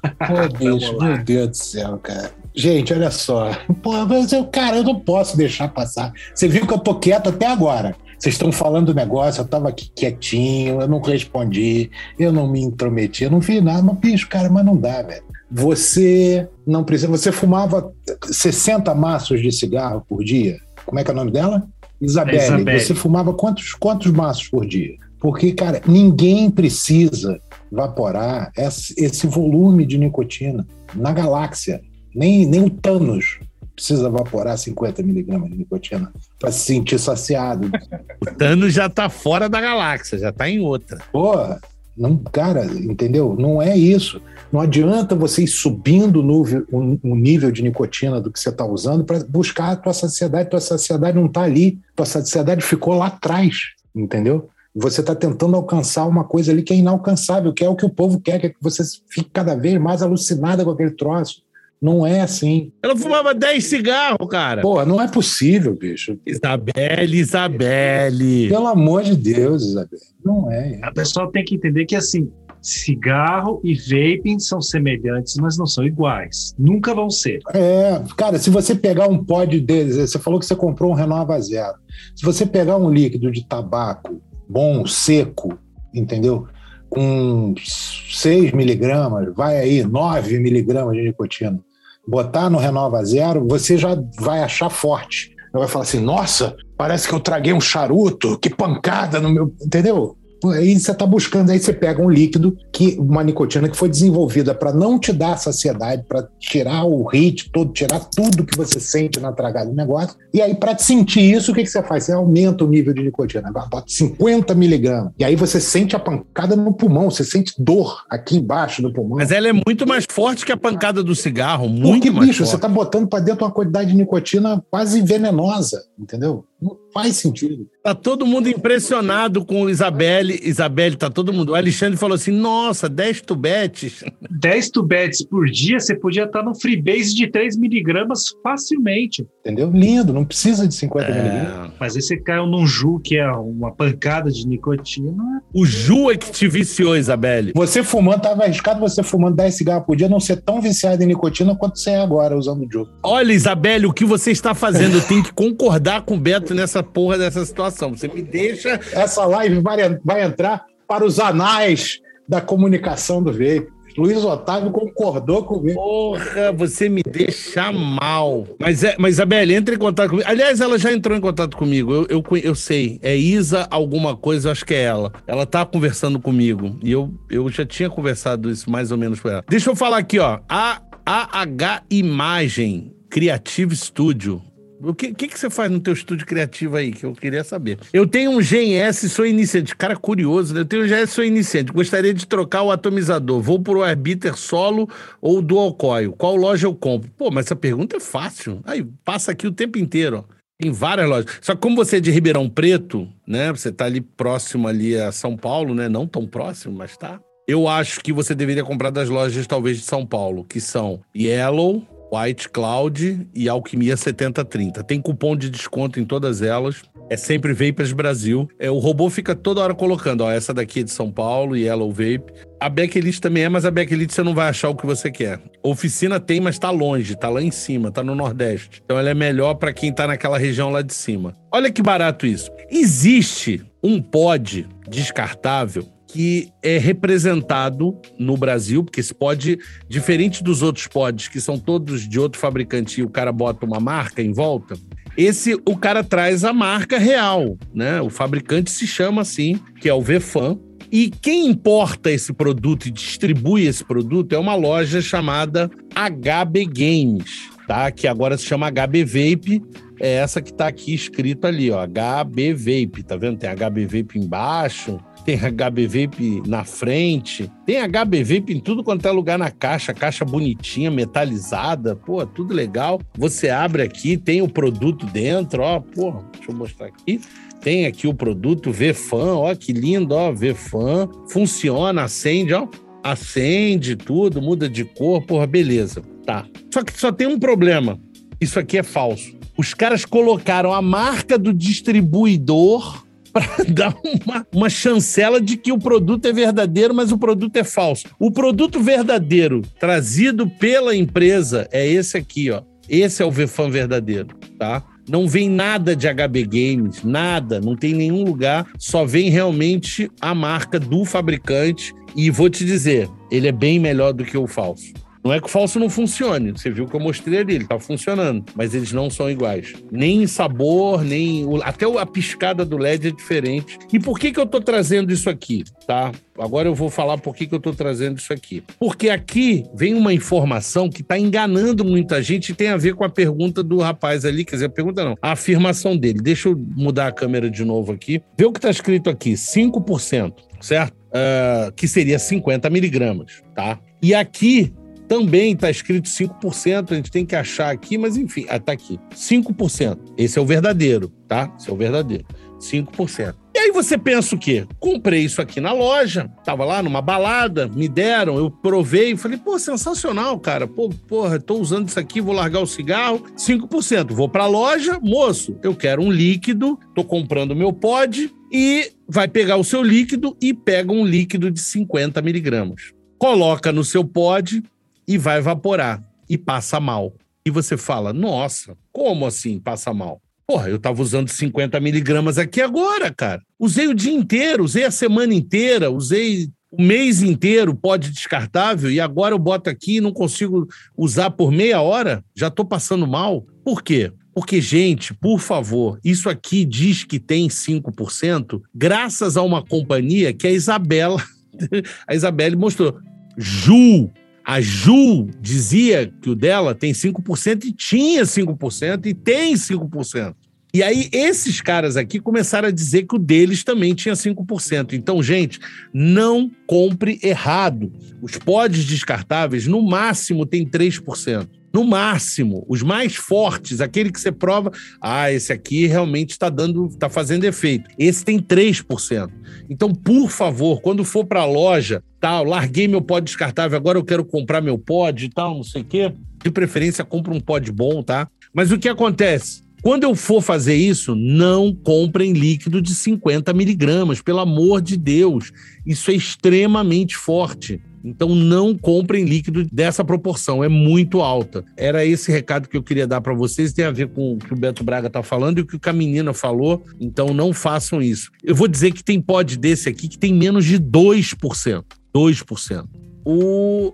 [0.00, 2.30] Pô, bicho, meu Deus do céu, cara.
[2.54, 3.50] Gente, olha só.
[3.82, 6.12] Pô, mas eu, cara, eu não posso deixar passar.
[6.34, 7.94] Você viu que eu tô quieto até agora.
[8.18, 12.60] Vocês estão falando do negócio, eu tava aqui quietinho, eu não respondi, eu não me
[12.60, 15.22] intrometi, eu não fiz nada, mas, bicho, cara, mas não dá, velho.
[15.50, 17.10] Você não precisa.
[17.10, 20.58] Você fumava 60 maços de cigarro por dia?
[20.84, 21.66] Como é que é o nome dela?
[22.00, 22.38] Isabelle.
[22.38, 22.80] É Isabelle.
[22.80, 24.96] Você fumava quantos, quantos maços por dia?
[25.18, 27.40] Porque, cara, ninguém precisa
[27.70, 31.80] vaporar esse, volume de nicotina na galáxia.
[32.14, 33.38] Nem, nem o Thanos
[33.74, 37.70] precisa vaporar 50 miligramas de nicotina para se sentir saciado.
[38.20, 40.98] O Thanos já tá fora da galáxia, já tá em outra.
[41.10, 41.58] Porra,
[41.96, 43.34] não, cara, entendeu?
[43.38, 44.20] Não é isso.
[44.52, 48.50] Não adianta você ir subindo o nível, o, o nível de nicotina do que você
[48.50, 50.50] está usando para buscar a tua saciedade.
[50.50, 51.78] Tua saciedade não está ali.
[51.96, 54.50] Tua saciedade ficou lá atrás, entendeu?
[54.74, 57.90] Você está tentando alcançar uma coisa ali que é inalcançável, que é o que o
[57.90, 61.42] povo quer, que é que você fique cada vez mais alucinada com aquele troço.
[61.82, 62.70] Não é assim.
[62.82, 64.60] Ela fumava 10 cigarros, cara.
[64.60, 66.18] Porra, não é possível, bicho.
[66.26, 68.48] Isabelle, Isabelle.
[68.48, 69.98] Pelo amor de Deus, Isabel.
[70.22, 70.78] Não é.
[70.82, 72.30] A pessoa tem que entender que assim.
[72.62, 76.54] Cigarro e vaping são semelhantes, mas não são iguais.
[76.58, 77.40] Nunca vão ser.
[77.54, 81.40] É, cara, se você pegar um pod deles, você falou que você comprou um Renova
[81.40, 81.78] Zero.
[82.14, 85.56] Se você pegar um líquido de tabaco bom, seco,
[85.94, 86.46] entendeu?
[86.88, 91.60] Com 6 miligramas, vai aí, 9 miligramas de nicotina,
[92.06, 95.30] botar no Renova Zero, você já vai achar forte.
[95.52, 99.54] Vai falar assim, nossa, parece que eu traguei um charuto, que pancada no meu.
[99.60, 100.16] Entendeu?
[100.48, 104.54] Aí você está buscando, aí você pega um líquido, que uma nicotina que foi desenvolvida
[104.54, 109.20] para não te dar saciedade, para tirar o hit todo, tirar tudo que você sente
[109.20, 110.16] na tragada do negócio.
[110.32, 112.04] E aí, para sentir isso, o que, que você faz?
[112.04, 115.12] Você aumenta o nível de nicotina, agora bota 50 miligramas.
[115.18, 119.18] E aí você sente a pancada no pulmão, você sente dor aqui embaixo do pulmão.
[119.18, 121.68] Mas ela é muito mais forte que a pancada do cigarro.
[121.68, 122.56] Porque, Muito mais bicho, você forte.
[122.56, 126.44] está botando para dentro uma quantidade de nicotina quase venenosa, entendeu?
[126.60, 127.66] Não faz sentido.
[127.82, 130.38] Tá todo mundo impressionado com o Isabelle.
[130.42, 131.52] Isabelle, tá todo mundo.
[131.52, 134.04] O Alexandre falou assim: nossa, 10 tubetes.
[134.30, 139.26] 10 tubetes por dia, você podia estar no freebase de 3 miligramas facilmente.
[139.40, 139.70] Entendeu?
[139.70, 141.70] Lindo, não precisa de 50 miligramas.
[141.70, 145.42] É, Mas aí você caiu num Ju, que é uma pancada de nicotina.
[145.54, 147.52] o Ju é que te viciou, Isabelle.
[147.54, 151.06] Você fumando, estava arriscado você fumando 10 cigarros por dia não ser tão viciado em
[151.06, 152.86] nicotina quanto você é agora usando o Joe.
[153.02, 154.96] Olha, Isabelle, o que você está fazendo?
[154.96, 157.90] Eu tenho que concordar com o Beto nessa porra dessa situação.
[157.90, 158.80] Você me deixa.
[158.92, 163.68] Essa live vai, vai entrar para os anais da comunicação do vape.
[163.98, 165.74] Luiz Otávio concordou com o vape.
[165.74, 168.46] Porra, você me deixa mal.
[168.58, 170.28] Mas, é, mas Isabelle, entre em contato comigo.
[170.28, 171.92] Aliás, ela já entrou em contato comigo.
[171.92, 172.98] Eu, eu, eu sei.
[173.02, 175.12] É Isa alguma coisa, eu acho que é ela.
[175.26, 176.78] Ela tá conversando comigo.
[176.82, 179.44] E eu, eu já tinha conversado isso mais ou menos com ela.
[179.48, 180.38] Deixa eu falar aqui, ó.
[180.48, 184.40] A AH Imagem Creative Studio.
[184.82, 186.90] O que, que, que você faz no teu estúdio criativo aí?
[186.90, 187.78] Que eu queria saber.
[187.92, 189.76] Eu tenho um GS, sou iniciante.
[189.76, 190.60] Cara curioso, né?
[190.60, 191.70] Eu tenho um GS, sou iniciante.
[191.70, 193.42] Gostaria de trocar o atomizador.
[193.42, 194.88] Vou pro Arbiter solo
[195.20, 196.12] ou dual coil.
[196.12, 197.10] Qual loja eu compro?
[197.16, 198.60] Pô, mas essa pergunta é fácil.
[198.64, 200.40] Aí, passa aqui o tempo inteiro, ó.
[200.58, 201.38] Tem várias lojas.
[201.42, 203.50] Só que como você é de Ribeirão Preto, né?
[203.50, 205.88] Você tá ali próximo ali a São Paulo, né?
[205.88, 207.20] Não tão próximo, mas tá.
[207.48, 211.84] Eu acho que você deveria comprar das lojas, talvez, de São Paulo, que são Yellow,
[212.12, 214.82] White Cloud e Alquimia 7030.
[214.82, 216.82] Tem cupom de desconto em todas elas.
[217.08, 218.48] É sempre Vapers Brasil.
[218.58, 221.90] É, o robô fica toda hora colocando, ó, essa daqui é de São Paulo, Yellow
[221.90, 222.32] Vape.
[222.60, 225.40] A Backlist também é, mas a Backlist você não vai achar o que você quer.
[225.62, 228.82] Oficina tem, mas tá longe, tá lá em cima, tá no Nordeste.
[228.84, 231.34] Então ela é melhor para quem tá naquela região lá de cima.
[231.52, 232.50] Olha que barato isso.
[232.70, 239.58] Existe um pod descartável que é representado no Brasil, porque esse pod,
[239.88, 243.78] diferente dos outros pods, que são todos de outro fabricante e o cara bota uma
[243.78, 244.74] marca em volta,
[245.16, 248.00] esse o cara traz a marca real, né?
[248.00, 250.58] O fabricante se chama assim, que é o Vfan.
[250.92, 257.48] E quem importa esse produto e distribui esse produto é uma loja chamada HB Games,
[257.68, 257.90] tá?
[257.92, 259.62] Que agora se chama HB Vape.
[260.00, 263.38] É essa que tá aqui escrito ali, ó, HB Vape, tá vendo?
[263.38, 269.06] Tem HB Vape embaixo, tem HB Vape na frente, tem HB Vape em tudo quanto
[269.06, 273.00] é lugar na caixa, caixa bonitinha, metalizada, pô, tudo legal.
[273.16, 277.20] Você abre aqui, tem o produto dentro, ó, pô, deixa eu mostrar aqui.
[277.60, 281.08] Tem aqui o produto V-Fan, ó, que lindo, ó, V-Fan.
[281.28, 282.66] Funciona, acende, ó,
[283.02, 286.02] acende tudo, muda de cor, porra, beleza.
[286.24, 286.46] Tá.
[286.72, 288.00] Só que só tem um problema.
[288.40, 289.38] Isso aqui é falso.
[289.56, 295.78] Os caras colocaram a marca do distribuidor para dar uma, uma chancela de que o
[295.78, 298.06] produto é verdadeiro, mas o produto é falso.
[298.18, 302.62] O produto verdadeiro trazido pela empresa é esse aqui, ó.
[302.88, 304.28] Esse é o VFan verdadeiro,
[304.58, 304.82] tá?
[305.08, 310.34] Não vem nada de HB Games, nada, não tem nenhum lugar, só vem realmente a
[310.34, 311.92] marca do fabricante.
[312.16, 314.92] E vou te dizer, ele é bem melhor do que o falso.
[315.22, 316.52] Não é que o falso não funcione.
[316.52, 318.44] Você viu que eu mostrei ali, ele tá funcionando.
[318.54, 319.74] Mas eles não são iguais.
[319.90, 321.46] Nem em sabor, nem.
[321.62, 323.78] Até a piscada do LED é diferente.
[323.92, 325.64] E por que, que eu tô trazendo isso aqui?
[325.86, 326.10] Tá?
[326.38, 328.62] Agora eu vou falar por que, que eu tô trazendo isso aqui.
[328.78, 333.04] Porque aqui vem uma informação que tá enganando muita gente e tem a ver com
[333.04, 334.44] a pergunta do rapaz ali.
[334.44, 336.20] Quer dizer, a pergunta não, a afirmação dele.
[336.22, 338.22] Deixa eu mudar a câmera de novo aqui.
[338.38, 340.94] Vê o que tá escrito aqui: 5%, certo?
[341.10, 343.80] Uh, que seria 50 miligramas, tá?
[344.00, 344.72] E aqui
[345.10, 348.96] também está escrito 5%, a gente tem que achar aqui, mas enfim, está ah, aqui.
[349.12, 349.98] 5%.
[350.16, 351.52] Esse é o verdadeiro, tá?
[351.58, 352.24] Esse é o verdadeiro.
[352.60, 353.34] 5%.
[353.52, 354.64] E aí você pensa o quê?
[354.78, 359.58] Comprei isso aqui na loja, tava lá numa balada, me deram, eu provei, falei, pô,
[359.58, 360.68] sensacional, cara.
[360.68, 364.12] Pô, porra, tô usando isso aqui, vou largar o cigarro, 5%.
[364.12, 369.56] Vou pra loja, moço, eu quero um líquido, tô comprando meu pod e vai pegar
[369.56, 372.92] o seu líquido e pega um líquido de 50 miligramas.
[373.18, 374.62] Coloca no seu pod,
[375.10, 377.12] e vai evaporar e passa mal.
[377.44, 380.22] E você fala, nossa, como assim passa mal?
[380.46, 383.42] Porra, eu tava usando 50 miligramas aqui agora, cara.
[383.58, 389.00] Usei o dia inteiro, usei a semana inteira, usei o mês inteiro, pode descartável, e
[389.00, 392.24] agora eu boto aqui e não consigo usar por meia hora?
[392.32, 393.44] Já tô passando mal?
[393.64, 394.12] Por quê?
[394.32, 400.46] Porque, gente, por favor, isso aqui diz que tem 5%, graças a uma companhia que
[400.46, 401.20] a Isabela,
[402.06, 402.96] a Isabelle mostrou.
[403.36, 404.08] Ju,
[404.50, 410.34] a Ju dizia que o dela tem 5% e tinha 5% e tem 5%.
[410.74, 414.94] E aí, esses caras aqui começaram a dizer que o deles também tinha 5%.
[414.94, 415.60] Então, gente,
[415.94, 417.92] não compre errado.
[418.20, 421.48] Os pods descartáveis, no máximo, tem 3%.
[421.72, 426.86] No máximo, os mais fortes, aquele que você prova, ah, esse aqui realmente está dando,
[426.86, 427.88] está fazendo efeito.
[427.96, 429.30] Esse tem 3%.
[429.68, 434.04] Então, por favor, quando for para a loja, tal, larguei meu pod descartável, agora eu
[434.04, 436.12] quero comprar meu pod e tal, não sei o quê.
[436.42, 438.28] De preferência, compra um pod bom, tá?
[438.52, 439.62] Mas o que acontece?
[439.82, 445.52] Quando eu for fazer isso, não comprem líquido de 50 miligramas, pelo amor de Deus.
[445.86, 447.80] Isso é extremamente forte.
[448.04, 451.64] Então não comprem líquido dessa proporção, é muito alta.
[451.76, 454.52] Era esse recado que eu queria dar para vocês, tem a ver com o que
[454.52, 458.30] o Beto Braga está falando e o que a menina falou, então não façam isso.
[458.42, 461.84] Eu vou dizer que tem pod desse aqui que tem menos de 2%.
[462.14, 462.84] 2%.
[463.24, 463.92] O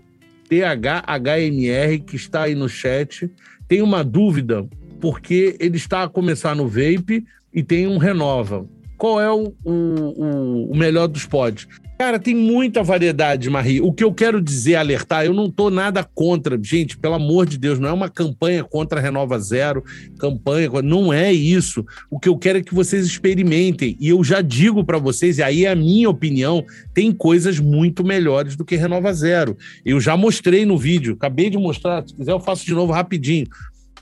[0.48, 3.30] THHMR, que está aí no chat,
[3.68, 4.66] tem uma dúvida,
[5.00, 8.66] porque ele está a começar no vape e tem um renova.
[8.96, 11.66] Qual é o, o, o melhor dos pods?
[11.98, 13.80] Cara, tem muita variedade, Marie.
[13.80, 17.56] O que eu quero dizer, alertar, eu não tô nada contra, gente, pelo amor de
[17.56, 19.82] Deus, não é uma campanha contra a Renova Zero,
[20.18, 21.86] campanha, não é isso.
[22.10, 23.96] O que eu quero é que vocês experimentem.
[23.98, 26.62] E eu já digo para vocês, e aí é a minha opinião,
[26.92, 29.56] tem coisas muito melhores do que Renova Zero.
[29.82, 33.46] Eu já mostrei no vídeo, acabei de mostrar, se quiser eu faço de novo rapidinho.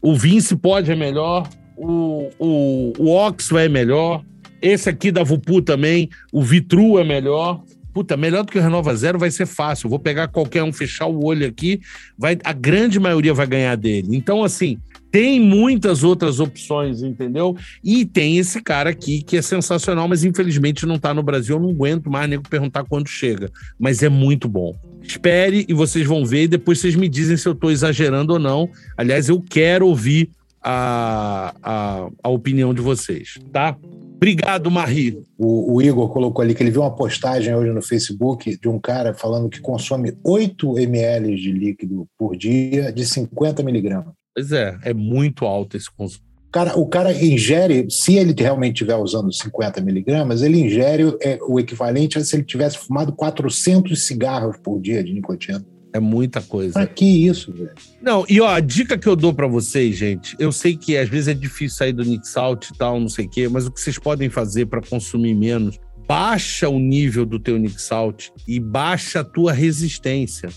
[0.03, 4.25] O Vince pode é melhor, o, o, o Oxo é melhor,
[4.61, 7.62] esse aqui da Vupu também, o Vitru é melhor,
[7.95, 9.89] puta, melhor do que o Renova Zero vai ser fácil.
[9.89, 11.81] Vou pegar qualquer um, fechar o olho aqui,
[12.19, 14.16] vai, a grande maioria vai ganhar dele.
[14.16, 14.79] Então, assim,
[15.12, 17.57] tem muitas outras opções, entendeu?
[17.85, 21.55] E tem esse cara aqui que é sensacional, mas infelizmente não tá no Brasil.
[21.55, 23.49] Eu não aguento mais nego perguntar quando chega.
[23.79, 24.75] Mas é muito bom.
[25.01, 28.39] Espere e vocês vão ver e depois vocês me dizem se eu tô exagerando ou
[28.41, 28.69] não.
[28.97, 30.31] Aliás, eu quero ouvir
[30.61, 33.77] a, a, a opinião de vocês, tá?
[34.16, 35.23] Obrigado, Marie.
[35.36, 38.78] O, o, Igor colocou ali que ele viu uma postagem hoje no Facebook de um
[38.78, 44.15] cara falando que consome 8 ml de líquido por dia de 50 miligramas.
[44.35, 46.24] Pois é, é muito alto esse consumo.
[46.55, 51.59] Cara, o cara ingere, se ele realmente estiver usando 50 miligramas, ele ingere é, o
[51.59, 55.65] equivalente a se ele tivesse fumado 400 cigarros por dia de nicotina.
[55.95, 56.73] É muita coisa.
[56.73, 57.71] Pra que isso, velho?
[58.03, 61.09] Não, e ó, a dica que eu dou para vocês, gente, eu sei que às
[61.09, 63.71] vezes é difícil sair do Nick Salt e tal, não sei o quê, mas o
[63.71, 68.59] que vocês podem fazer para consumir menos, baixa o nível do teu Nick Salt e
[68.59, 70.49] baixa a tua resistência.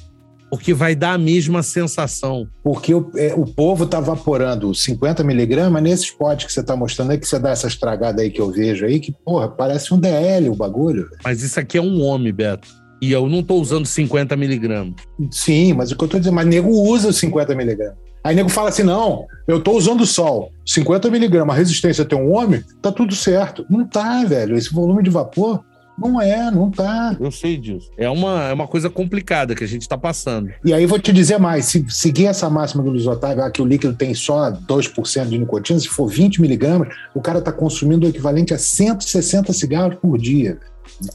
[0.49, 2.47] Porque vai dar a mesma sensação.
[2.63, 7.11] Porque o, é, o povo tá vaporando 50 miligramas nesses potes que você tá mostrando
[7.11, 9.99] aí, que você dá essa estragada aí que eu vejo aí, que, porra, parece um
[9.99, 11.09] DL o bagulho.
[11.23, 12.86] Mas isso aqui é um homem, Beto.
[13.01, 14.95] E eu não tô usando 50 miligramas.
[15.31, 17.97] Sim, mas o que eu tô dizendo, mas nego usa os 50 miligramas.
[18.23, 22.33] Aí nego fala assim: não, eu tô usando sol, 50 miligramas, a resistência tem um
[22.33, 23.65] homem, tá tudo certo.
[23.69, 24.57] Não tá, velho.
[24.57, 25.63] Esse volume de vapor
[25.97, 27.15] não é, não tá.
[27.19, 27.89] Eu sei disso.
[27.97, 30.51] É uma, é uma coisa complicada que a gente está passando.
[30.63, 33.61] E aí vou te dizer mais: se seguir essa máxima do Luiz Otávio, ah, que
[33.61, 38.05] o líquido tem só 2% de nicotina, se for 20 miligramas, o cara está consumindo
[38.05, 40.59] o equivalente a 160 cigarros por dia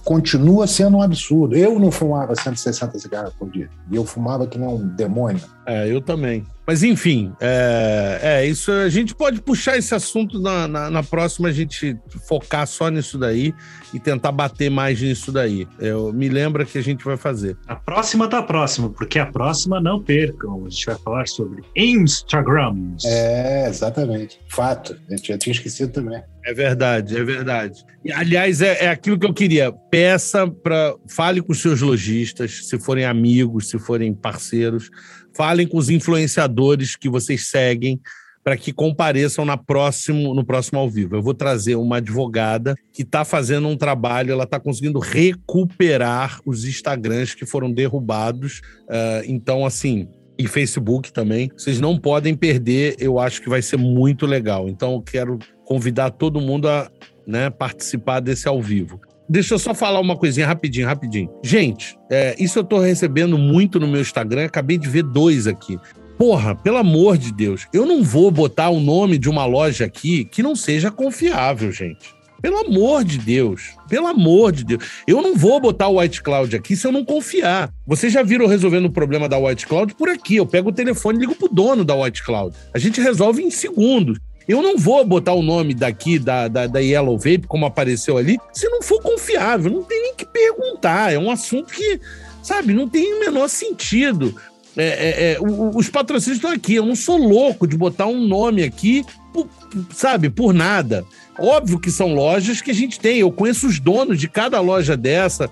[0.05, 1.57] continua sendo um absurdo.
[1.57, 3.69] Eu não fumava 160 cigarros por dia.
[3.91, 5.43] E eu fumava que nem um demônio.
[5.67, 6.45] É, eu também.
[6.67, 8.71] Mas enfim, é, é isso.
[8.71, 11.97] A gente pode puxar esse assunto na, na, na, próxima, a gente
[12.27, 13.53] focar só nisso daí
[13.93, 15.67] e tentar bater mais nisso daí.
[15.79, 17.57] Eu me lembra que a gente vai fazer.
[17.67, 20.65] A próxima tá próxima, porque a próxima não percam.
[20.67, 23.05] A gente vai falar sobre Instagrams.
[23.05, 24.41] É, exatamente.
[24.49, 24.99] Fato.
[25.09, 26.23] A gente já tinha esquecido também.
[26.45, 27.85] É verdade, é verdade.
[28.05, 29.73] E, aliás, é, é aquilo que eu queria.
[29.73, 30.95] Peça para.
[31.09, 34.91] Fale com seus lojistas, se forem amigos, se forem parceiros.
[35.35, 38.01] Falem com os influenciadores que vocês seguem
[38.45, 41.17] para que compareçam na próximo, no próximo ao vivo.
[41.17, 46.65] Eu vou trazer uma advogada que está fazendo um trabalho, ela está conseguindo recuperar os
[46.65, 48.61] Instagrams que foram derrubados.
[48.89, 50.09] Uh, então, assim,
[50.39, 51.51] e Facebook também.
[51.57, 54.69] Vocês não podem perder, eu acho que vai ser muito legal.
[54.69, 56.91] Então, eu quero convidar todo mundo a
[57.27, 59.01] né, participar desse ao vivo.
[59.29, 61.31] Deixa eu só falar uma coisinha rapidinho, rapidinho.
[61.43, 65.79] Gente, é, isso eu tô recebendo muito no meu Instagram, acabei de ver dois aqui.
[66.23, 70.25] Porra, pelo amor de Deus, eu não vou botar o nome de uma loja aqui
[70.25, 72.15] que não seja confiável, gente.
[72.41, 74.85] Pelo amor de Deus, pelo amor de Deus.
[75.05, 77.75] Eu não vou botar o White Cloud aqui se eu não confiar.
[77.85, 80.37] Vocês já viram resolvendo o problema da White Cloud por aqui.
[80.37, 82.55] Eu pego o telefone e ligo pro dono da White Cloud.
[82.73, 84.17] A gente resolve em segundos.
[84.47, 88.39] Eu não vou botar o nome daqui da, da, da, Yellow Vape, como apareceu ali,
[88.53, 89.73] se não for confiável.
[89.73, 91.13] Não tem nem que perguntar.
[91.13, 92.01] É um assunto que,
[92.45, 94.33] sabe, não tem o menor sentido.
[94.77, 96.75] É, é, é, os patrocínios estão aqui.
[96.75, 99.49] Eu não sou louco de botar um nome aqui, por,
[99.91, 101.05] sabe, por nada.
[101.39, 103.19] Óbvio que são lojas que a gente tem.
[103.19, 105.51] Eu conheço os donos de cada loja dessa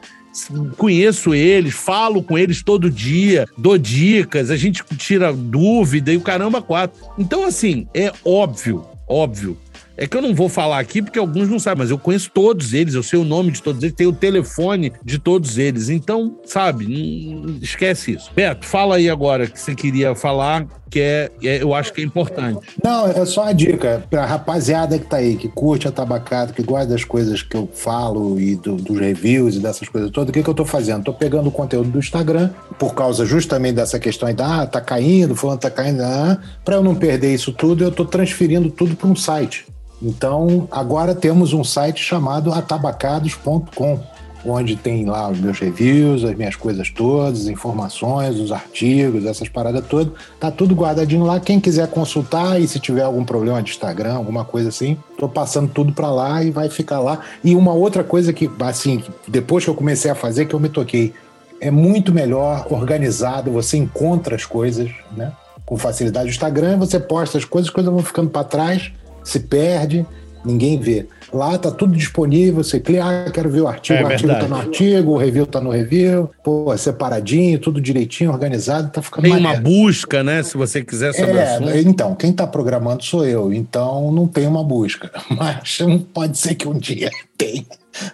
[0.76, 6.20] conheço eles, falo com eles todo dia, dou dicas, a gente tira dúvida e o
[6.20, 7.04] caramba quatro.
[7.18, 9.58] Então, assim, é óbvio, óbvio.
[10.00, 12.72] É que eu não vou falar aqui porque alguns não sabem, mas eu conheço todos
[12.72, 15.90] eles, eu sei o nome de todos eles, tenho o telefone de todos eles.
[15.90, 18.30] Então, sabe, esquece isso.
[18.34, 22.04] Beto, fala aí agora que você queria falar, que é, é, eu acho que é
[22.04, 22.66] importante.
[22.82, 26.62] Não, é só uma dica pra rapaziada que tá aí, que curte a tabacada, que
[26.62, 30.30] gosta das coisas que eu falo e do, dos reviews e dessas coisas todas.
[30.30, 31.04] O que, que eu tô fazendo?
[31.04, 32.48] Tô pegando o conteúdo do Instagram,
[32.78, 36.82] por causa justamente dessa questão aí, ah, tá caindo, fulano tá caindo, ah, pra eu
[36.82, 39.66] não perder isso tudo, eu tô transferindo tudo para um site.
[40.02, 44.00] Então, agora temos um site chamado atabacados.com,
[44.46, 49.84] onde tem lá os meus reviews, as minhas coisas todas, informações, os artigos, essas paradas
[49.86, 50.14] todas.
[50.38, 51.38] Tá tudo guardadinho lá.
[51.38, 55.68] Quem quiser consultar e se tiver algum problema de Instagram, alguma coisa assim, tô passando
[55.68, 57.20] tudo para lá e vai ficar lá.
[57.44, 60.70] E uma outra coisa que, assim, depois que eu comecei a fazer, que eu me
[60.70, 61.12] toquei,
[61.60, 65.30] é muito melhor organizado, você encontra as coisas, né?
[65.66, 66.28] Com facilidade.
[66.28, 68.90] O Instagram, você posta as coisas, as coisas vão ficando para trás
[69.24, 70.06] se perde,
[70.44, 71.06] ninguém vê.
[71.32, 74.48] Lá tá tudo disponível, você clica, ah, quero ver o artigo, é, o artigo verdade.
[74.48, 79.22] tá no artigo, o review tá no review, pô, separadinho, tudo direitinho, organizado, tá ficando
[79.22, 79.54] Tem maneiro.
[79.54, 81.76] uma busca, né, se você quiser saber é, assunto.
[81.76, 85.78] Então, quem tá programando sou eu, então não tem uma busca, mas
[86.12, 87.64] pode ser que um dia tenha.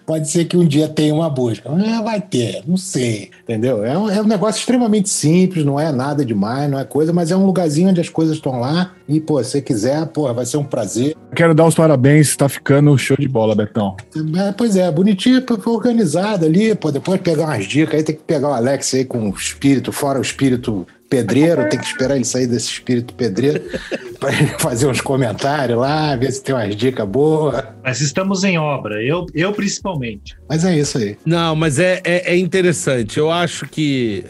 [0.04, 1.70] Pode ser que um dia tenha uma busca.
[1.70, 3.30] Ah, vai ter, não sei.
[3.42, 3.84] Entendeu?
[3.84, 7.30] É um, é um negócio extremamente simples, não é nada demais, não é coisa, mas
[7.30, 8.92] é um lugarzinho onde as coisas estão lá.
[9.08, 11.14] E, pô, se você quiser, pô, vai ser um prazer.
[11.34, 13.96] Quero dar os parabéns, tá ficando show de bola, Betão.
[14.14, 18.48] É, pois é, bonitinho, organizado ali, pô, depois pegar umas dicas, aí tem que pegar
[18.48, 22.46] o Alex aí com o espírito, fora o espírito pedreiro, tem que esperar ele sair
[22.46, 23.62] desse espírito pedreiro
[24.18, 27.62] para ele fazer uns comentários lá, ver se tem umas dicas boas.
[27.82, 30.36] Mas estamos em obra, eu, eu principalmente.
[30.48, 31.16] Mas é isso aí.
[31.24, 33.18] Não, mas é, é, é interessante.
[33.18, 34.24] Eu acho que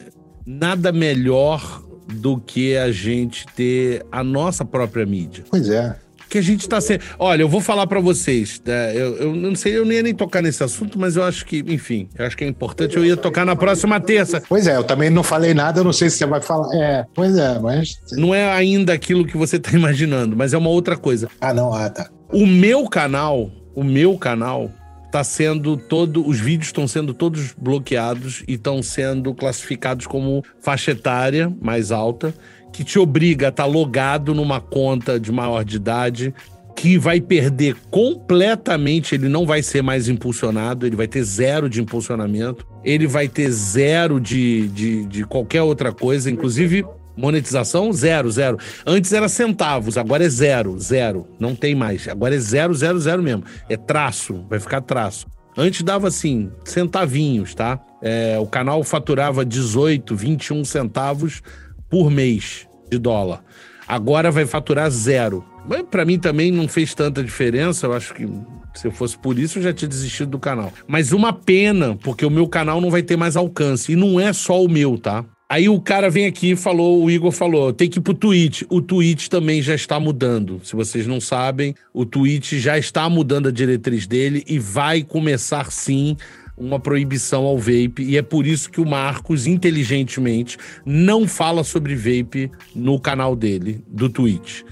[0.46, 5.44] nada melhor do que a gente ter a nossa própria mídia.
[5.50, 5.96] Pois é
[6.36, 7.00] que a gente está sendo.
[7.18, 8.60] Olha, eu vou falar para vocês.
[8.64, 8.92] Né?
[8.94, 11.64] Eu, eu, não sei, eu nem ia nem tocar nesse assunto, mas eu acho que,
[11.66, 12.96] enfim, eu acho que é importante.
[12.96, 14.42] Eu ia tocar na próxima terça.
[14.46, 16.68] Pois é, eu também não falei nada, eu não sei se você vai falar.
[16.74, 17.98] É, pois é, mas.
[18.12, 21.28] Não é ainda aquilo que você está imaginando, mas é uma outra coisa.
[21.40, 22.10] Ah, não, ah, tá.
[22.30, 24.70] O meu canal, o meu canal,
[25.10, 30.90] tá sendo todo, os vídeos estão sendo todos bloqueados e estão sendo classificados como faixa
[30.90, 32.34] etária mais alta
[32.72, 36.34] que te obriga a estar tá logado numa conta de maior de idade,
[36.76, 41.80] que vai perder completamente, ele não vai ser mais impulsionado, ele vai ter zero de
[41.80, 46.84] impulsionamento, ele vai ter zero de, de, de qualquer outra coisa, inclusive
[47.16, 48.58] monetização, zero, zero.
[48.86, 51.26] Antes era centavos, agora é zero, zero.
[51.40, 52.06] Não tem mais.
[52.06, 53.44] Agora é zero, zero, zero mesmo.
[53.70, 55.26] É traço, vai ficar traço.
[55.56, 57.80] Antes dava assim, centavinhos, tá?
[58.02, 61.40] É, o canal faturava 18, 21 centavos
[61.88, 63.42] por mês de dólar.
[63.86, 65.44] Agora vai faturar zero.
[65.68, 67.86] Mas para mim também não fez tanta diferença.
[67.86, 68.28] Eu acho que
[68.74, 70.72] se eu fosse por isso, eu já tinha desistido do canal.
[70.86, 73.92] Mas uma pena, porque o meu canal não vai ter mais alcance.
[73.92, 75.24] E não é só o meu, tá?
[75.48, 78.62] Aí o cara vem aqui e falou, o Igor falou, tem que ir pro Twitch.
[78.68, 80.60] O Twitch também já está mudando.
[80.64, 85.70] Se vocês não sabem, o Twitch já está mudando a diretriz dele e vai começar
[85.70, 86.16] sim
[86.56, 91.94] uma proibição ao vape e é por isso que o Marcos, inteligentemente, não fala sobre
[91.94, 94.62] vape no canal dele, do Twitch.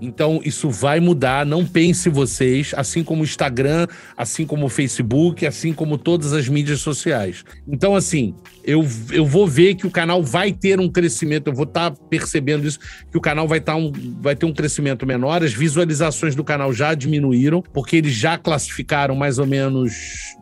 [0.00, 1.46] Então, isso vai mudar.
[1.46, 6.48] Não pense vocês, assim como o Instagram, assim como o Facebook, assim como todas as
[6.48, 7.44] mídias sociais.
[7.66, 8.34] Então, assim,
[8.64, 11.96] eu, eu vou ver que o canal vai ter um crescimento, eu vou estar tá
[12.08, 12.78] percebendo isso,
[13.10, 15.42] que o canal vai, tá um, vai ter um crescimento menor.
[15.42, 19.92] As visualizações do canal já diminuíram, porque eles já classificaram mais ou menos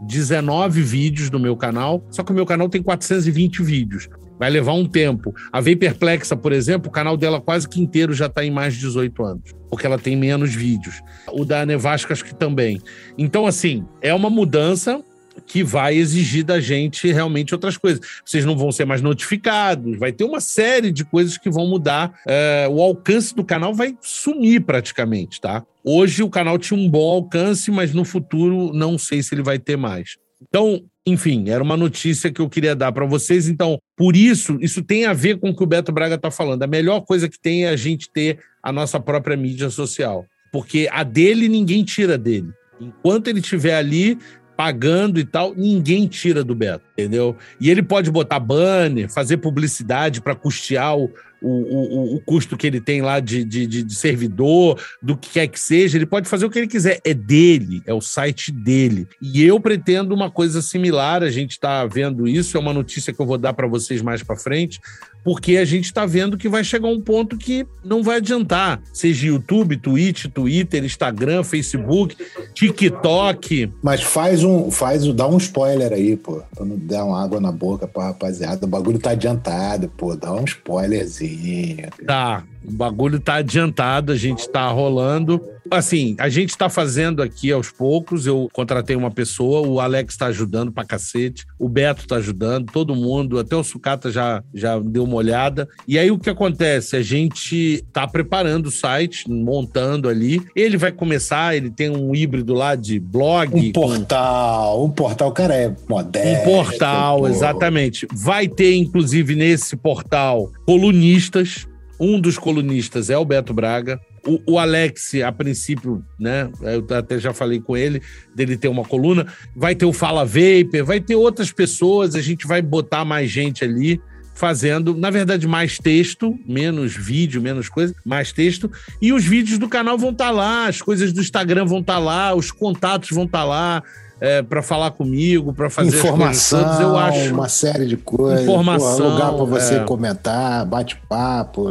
[0.07, 2.05] 19 vídeos no meu canal.
[2.11, 4.09] Só que o meu canal tem 420 vídeos.
[4.39, 5.35] Vai levar um tempo.
[5.53, 8.81] A Vaperplexa, por exemplo, o canal dela quase que inteiro já está em mais de
[8.81, 11.01] 18 anos, porque ela tem menos vídeos.
[11.33, 12.81] O da Nevasca, acho que também.
[13.17, 15.03] Então, assim, é uma mudança
[15.47, 18.01] que vai exigir da gente realmente outras coisas.
[18.25, 22.21] Vocês não vão ser mais notificados, vai ter uma série de coisas que vão mudar.
[22.27, 25.65] É, o alcance do canal vai sumir praticamente, tá?
[25.85, 29.59] Hoje o canal tinha um bom alcance, mas no futuro não sei se ele vai
[29.59, 30.17] ter mais.
[30.41, 33.49] Então, enfim, era uma notícia que eu queria dar para vocês.
[33.49, 36.63] Então, por isso, isso tem a ver com o que o Beto Braga está falando.
[36.63, 40.25] A melhor coisa que tem é a gente ter a nossa própria mídia social.
[40.53, 42.51] Porque a dele ninguém tira dele.
[42.81, 44.19] Enquanto ele estiver ali
[44.57, 47.37] pagando e tal, ninguém tira do Beto, entendeu?
[47.61, 51.11] E ele pode botar banner, fazer publicidade para custear o,
[51.43, 55.49] o, o, o, custo que ele tem lá de, de, de, servidor, do que quer
[55.49, 57.01] que seja, ele pode fazer o que ele quiser.
[57.05, 59.09] É dele, é o site dele.
[59.21, 63.21] E eu pretendo uma coisa similar, a gente está vendo isso, é uma notícia que
[63.21, 64.81] eu vou dar para vocês mais para frente,
[65.25, 69.29] porque a gente está vendo que vai chegar um ponto que não vai adiantar, seja
[69.29, 72.17] YouTube, Twitch, Twitter, Instagram, Facebook,
[72.55, 73.73] TikTok.
[73.83, 77.53] Mas faz um, faz, dá um spoiler aí, pô, pra não dar uma água na
[77.53, 78.67] boca pra rapaziada.
[78.67, 81.89] O bagulho tá adiantado, pô, dá um spoilerzinho.
[82.07, 85.41] Tá, o bagulho tá adiantado, a gente tá rolando.
[85.71, 88.27] Assim, a gente tá fazendo aqui aos poucos.
[88.27, 92.95] Eu contratei uma pessoa, o Alex tá ajudando pra cacete, o Beto tá ajudando, todo
[92.95, 95.69] mundo, até o Sucata já, já deu uma olhada.
[95.87, 96.97] E aí o que acontece?
[96.97, 100.43] A gente tá preparando o site, montando ali.
[100.55, 103.55] Ele vai começar, ele tem um híbrido lá de blog.
[103.55, 104.85] Um portal, com...
[104.85, 106.41] um portal, o cara é moderno.
[106.41, 108.07] Um portal, exatamente.
[108.13, 111.67] Vai ter, inclusive, nesse portal, colunistas
[112.03, 114.01] um dos colunistas é o Beto Braga.
[114.27, 116.51] O, o, Alex, a princípio, né?
[116.61, 118.03] Eu até já falei com ele,
[118.35, 119.27] dele ter uma coluna.
[119.55, 123.65] Vai ter o Fala Vapor, vai ter outras pessoas, a gente vai botar mais gente
[123.65, 124.01] ali
[124.35, 128.69] fazendo, na verdade, mais texto, menos vídeo, menos coisa, mais texto.
[129.01, 131.95] E os vídeos do canal vão estar tá lá, as coisas do Instagram vão estar
[131.95, 133.83] tá lá, os contatos vão estar tá lá
[134.23, 138.99] é, para falar comigo, para fazer informação, todas, eu acho uma série de coisas, informação,
[138.99, 139.81] Pô, lugar para você é...
[139.81, 141.71] comentar, bate-papo,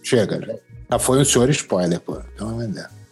[0.00, 0.60] chega.
[0.88, 2.18] Já foi um senhor spoiler, pô.
[2.32, 2.56] Então,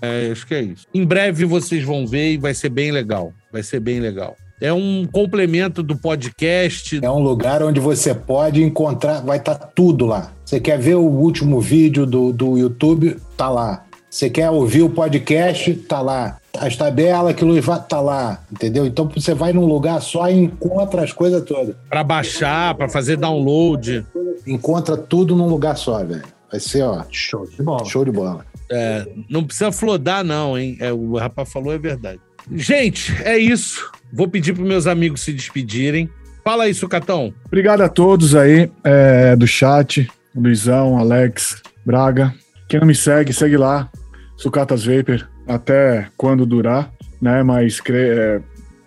[0.00, 0.86] é, acho que é isso.
[0.94, 3.32] Em breve vocês vão ver e vai ser bem legal.
[3.52, 4.36] Vai ser bem legal.
[4.60, 7.00] É um complemento do podcast.
[7.02, 10.32] É um lugar onde você pode encontrar, vai estar tá tudo lá.
[10.44, 13.16] Você quer ver o último vídeo do, do YouTube?
[13.36, 13.83] Tá lá.
[14.14, 15.74] Você quer ouvir o podcast?
[15.74, 16.38] Tá lá.
[16.56, 18.86] As tabelas que o Luiz vai, tá lá, entendeu?
[18.86, 21.74] Então você vai num lugar só e encontra as coisas todas.
[21.88, 24.06] Para baixar, para fazer download.
[24.46, 26.22] Encontra tudo num lugar só, velho.
[26.48, 27.02] Vai ser, ó.
[27.10, 27.84] Show de bola.
[27.86, 28.46] Show de bola.
[28.70, 30.76] É, não precisa flodar, não, hein?
[30.78, 32.20] É, o rapaz falou é verdade.
[32.52, 33.90] Gente, é isso.
[34.12, 36.08] Vou pedir para meus amigos se despedirem.
[36.44, 37.34] Fala aí, Sucatão.
[37.46, 40.08] Obrigado a todos aí é, do chat.
[40.32, 42.32] Luizão, Alex, Braga.
[42.68, 43.90] Quem não me segue, segue lá.
[44.36, 47.42] Sucatas Vapor, até quando durar, né?
[47.42, 48.40] Mas é,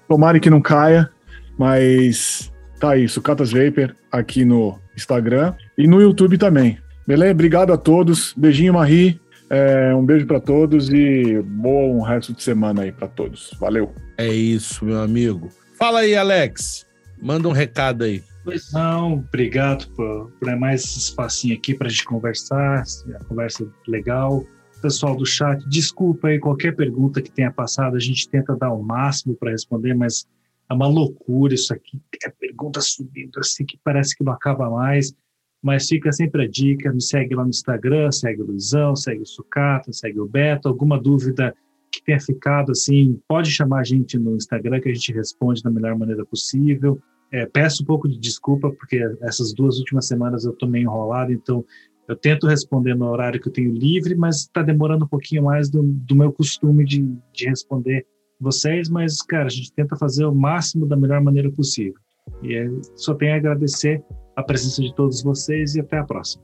[0.08, 1.10] tomara que não caia.
[1.58, 6.78] Mas tá aí, Sucatas Vapor aqui no Instagram e no YouTube também.
[7.08, 7.32] Beleza?
[7.32, 8.34] Obrigado a todos.
[8.36, 9.20] Beijinho, Marie.
[9.50, 13.56] É, um beijo para todos e bom resto de semana aí para todos.
[13.60, 13.94] Valeu.
[14.18, 15.50] É isso, meu amigo.
[15.80, 16.86] Fala aí, Alex.
[17.22, 18.22] Manda um recado aí.
[18.44, 22.84] Pois não, obrigado por, por mais esse espacinho aqui para a gente conversar,
[23.16, 24.46] a conversa legal.
[24.82, 28.82] Pessoal do chat, desculpa aí qualquer pergunta que tenha passado, a gente tenta dar o
[28.82, 30.28] máximo para responder, mas
[30.70, 35.14] é uma loucura isso aqui, é pergunta subindo assim que parece que não acaba mais.
[35.62, 39.26] Mas fica sempre a dica, me segue lá no Instagram, segue o Luizão, segue o
[39.26, 40.68] Sucata, segue o Beto.
[40.68, 41.54] Alguma dúvida
[41.92, 45.72] que tenha ficado assim, pode chamar a gente no Instagram que a gente responde da
[45.72, 47.00] melhor maneira possível.
[47.32, 51.34] É, peço um pouco de desculpa, porque essas duas últimas semanas eu estou meio enrolado,
[51.34, 51.66] então
[52.08, 55.70] eu tento responder no horário que eu tenho livre, mas está demorando um pouquinho mais
[55.70, 58.06] do, do meu costume de, de responder
[58.40, 62.00] vocês, mas, cara, a gente tenta fazer o máximo da melhor maneira possível.
[62.44, 64.04] E é, só tenho a agradecer
[64.36, 66.44] a presença de todos vocês e até a próxima.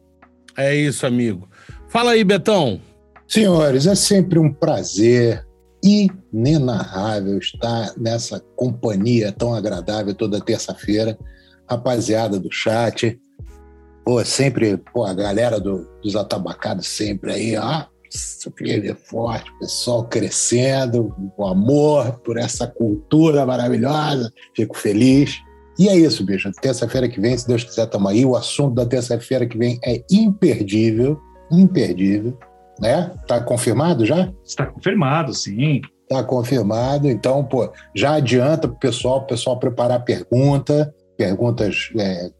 [0.57, 1.47] É isso, amigo.
[1.87, 2.79] Fala aí, Betão.
[3.27, 5.45] Senhores, é sempre um prazer
[5.83, 11.17] inenarrável estar nessa companhia tão agradável toda terça-feira.
[11.69, 13.19] Rapaziada do chat,
[14.03, 17.85] pô, sempre, pô, a galera do, dos atabacados sempre aí, ó,
[18.57, 24.31] firme forte, pessoal crescendo, o amor por essa cultura maravilhosa.
[24.55, 25.39] Fico feliz.
[25.79, 26.51] E é isso, bicho.
[26.61, 28.25] Terça-feira que vem, se Deus quiser, estamos aí.
[28.25, 31.19] O assunto da terça-feira que vem é imperdível,
[31.51, 32.37] imperdível,
[32.79, 33.11] né?
[33.27, 34.31] Tá confirmado já?
[34.45, 35.81] Está confirmado, sim.
[36.07, 37.09] Tá confirmado.
[37.09, 42.31] Então, pô, já adianta pro pessoal, o pessoal preparar pergunta, perguntas é, é,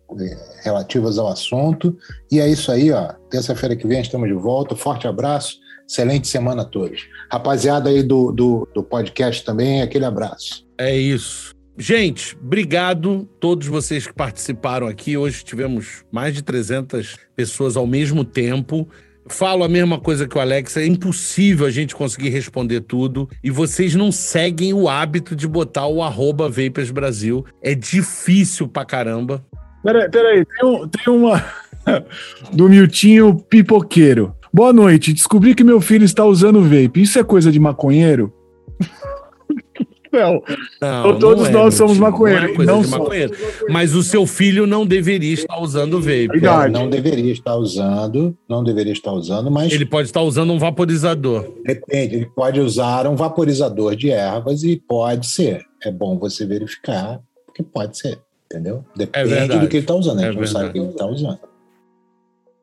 [0.64, 1.95] relativas ao assunto.
[2.32, 3.14] E é isso aí, ó.
[3.30, 4.76] Terça-feira que vem estamos de volta.
[4.76, 5.58] Forte abraço.
[5.88, 7.08] Excelente semana a todos.
[7.32, 10.66] Rapaziada aí do, do, do podcast também, aquele abraço.
[10.78, 11.54] É isso.
[11.78, 15.18] Gente, obrigado todos vocês que participaram aqui.
[15.18, 18.88] Hoje tivemos mais de 300 pessoas ao mesmo tempo.
[19.28, 23.50] Falo a mesma coisa que o Alex, é impossível a gente conseguir responder tudo e
[23.50, 27.45] vocês não seguem o hábito de botar o arroba Vapers Brasil.
[27.62, 29.45] É difícil pra caramba.
[29.84, 31.44] Peraí, peraí, tem, um, tem uma
[32.52, 34.36] do Miltinho Pipoqueiro.
[34.54, 37.02] Boa noite, descobri que meu filho está usando vape.
[37.02, 38.34] Isso é coisa de maconheiro?
[40.14, 40.44] Não.
[40.80, 42.56] não todos não é, nós somos maconheiros.
[42.57, 43.35] Não, é não maconheiro.
[43.68, 46.27] Mas o seu filho não deveria estar usando vape.
[46.27, 46.72] Verdade.
[46.72, 49.73] Não deveria estar usando, não deveria estar usando, mas.
[49.73, 51.52] Ele pode estar usando um vaporizador.
[51.65, 55.65] Depende, ele pode usar um vaporizador de ervas e pode ser.
[55.84, 58.85] É bom você verificar, porque pode ser, entendeu?
[58.95, 60.19] Depende é do que ele está usando.
[60.19, 61.40] A gente é não sabe o que ele está usando.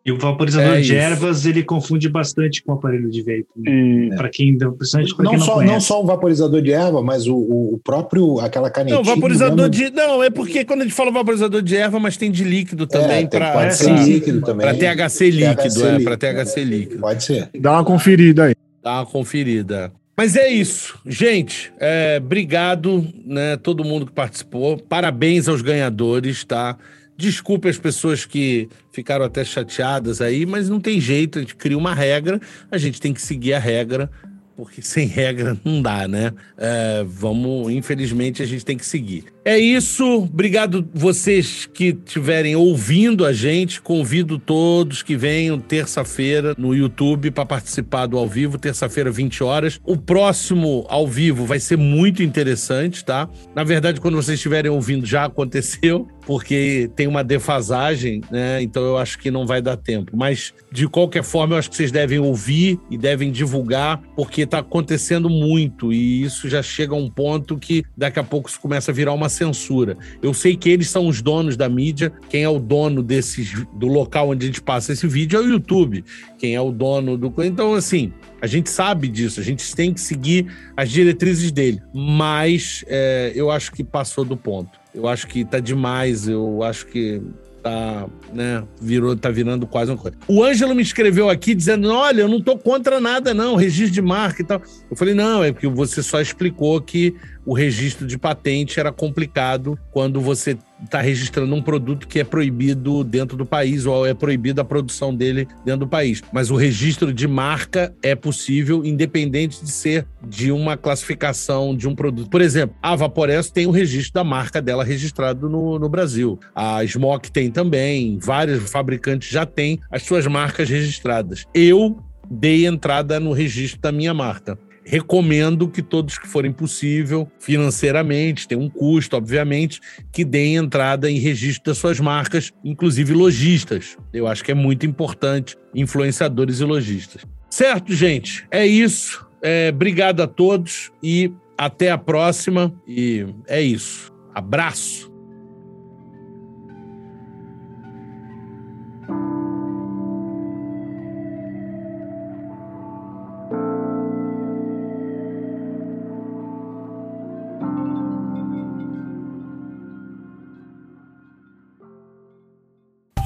[0.05, 3.47] E o vaporizador é de ervas, ele confunde bastante com o aparelho de vape.
[3.55, 4.17] Né?
[4.17, 5.73] Para quem, principalmente não, quem não, só, conhece.
[5.73, 8.97] não só o vaporizador de erva, mas o, o próprio, aquela canetinha.
[8.97, 9.91] Não, vaporizador de.
[9.91, 13.25] Não, é porque quando a gente fala vaporizador de erva, mas tem de líquido também.
[13.25, 14.67] É, para pode ser líquido também.
[14.67, 17.01] Para THC líquido, THC é, para THC líquido.
[17.01, 17.51] Pode ser.
[17.59, 18.55] Dá uma conferida aí.
[18.83, 19.93] Dá uma conferida.
[20.17, 21.73] Mas é isso, gente.
[21.79, 24.77] É, obrigado, né, todo mundo que participou.
[24.77, 26.77] Parabéns aos ganhadores, tá?
[27.21, 31.77] Desculpe as pessoas que ficaram até chateadas aí, mas não tem jeito, a gente cria
[31.77, 32.41] uma regra,
[32.71, 34.11] a gente tem que seguir a regra,
[34.57, 36.33] porque sem regra não dá, né?
[36.57, 39.27] É, vamos, infelizmente, a gente tem que seguir.
[39.43, 40.05] É isso.
[40.05, 43.81] Obrigado vocês que estiverem ouvindo a gente.
[43.81, 49.81] Convido todos que venham terça-feira no YouTube para participar do ao vivo, terça-feira, 20 horas.
[49.83, 53.31] O próximo ao vivo vai ser muito interessante, tá?
[53.55, 58.63] Na verdade, quando vocês estiverem ouvindo, já aconteceu, porque tem uma defasagem, né?
[58.63, 60.15] Então eu acho que não vai dar tempo.
[60.15, 64.59] Mas, de qualquer forma, eu acho que vocês devem ouvir e devem divulgar, porque está
[64.59, 65.95] acontecendo muito.
[65.95, 69.15] E isso já chega a um ponto que daqui a pouco isso começa a virar
[69.15, 69.97] uma censura.
[70.23, 72.13] Eu sei que eles são os donos da mídia.
[72.29, 75.49] Quem é o dono desses, do local onde a gente passa esse vídeo é o
[75.49, 76.05] YouTube.
[76.39, 77.33] Quem é o dono do.
[77.43, 78.13] Então, assim,
[78.43, 80.47] a gente sabe disso, a gente tem que seguir
[80.77, 81.81] as diretrizes dele.
[81.95, 84.79] Mas é, eu acho que passou do ponto.
[84.95, 87.23] Eu acho que tá demais, eu acho que
[87.63, 90.17] tá, né, virou, tá virando quase uma coisa.
[90.27, 94.03] O Ângelo me escreveu aqui dizendo: olha, eu não tô contra nada, não, registro de
[94.03, 94.63] marca e tal.
[94.91, 97.15] Eu falei, não, é porque você só explicou que
[97.51, 103.03] o registro de patente era complicado quando você está registrando um produto que é proibido
[103.03, 106.23] dentro do país ou é proibida a produção dele dentro do país.
[106.33, 111.95] Mas o registro de marca é possível, independente de ser de uma classificação de um
[111.95, 112.31] produto.
[112.31, 116.39] Por exemplo, a Vaporess tem o registro da marca dela registrado no, no Brasil.
[116.55, 121.45] A Smoke tem também, vários fabricantes já têm as suas marcas registradas.
[121.53, 121.99] Eu
[122.31, 128.59] dei entrada no registro da minha marca recomendo que todos que forem possível, financeiramente, tem
[128.59, 129.81] um custo, obviamente,
[130.13, 133.97] que deem entrada em registro das suas marcas, inclusive lojistas.
[134.13, 137.23] Eu acho que é muito importante, influenciadores e lojistas.
[137.49, 138.47] Certo, gente?
[138.51, 139.27] É isso.
[139.43, 142.73] É, obrigado a todos e até a próxima.
[142.87, 144.11] E é isso.
[144.35, 145.10] Abraço.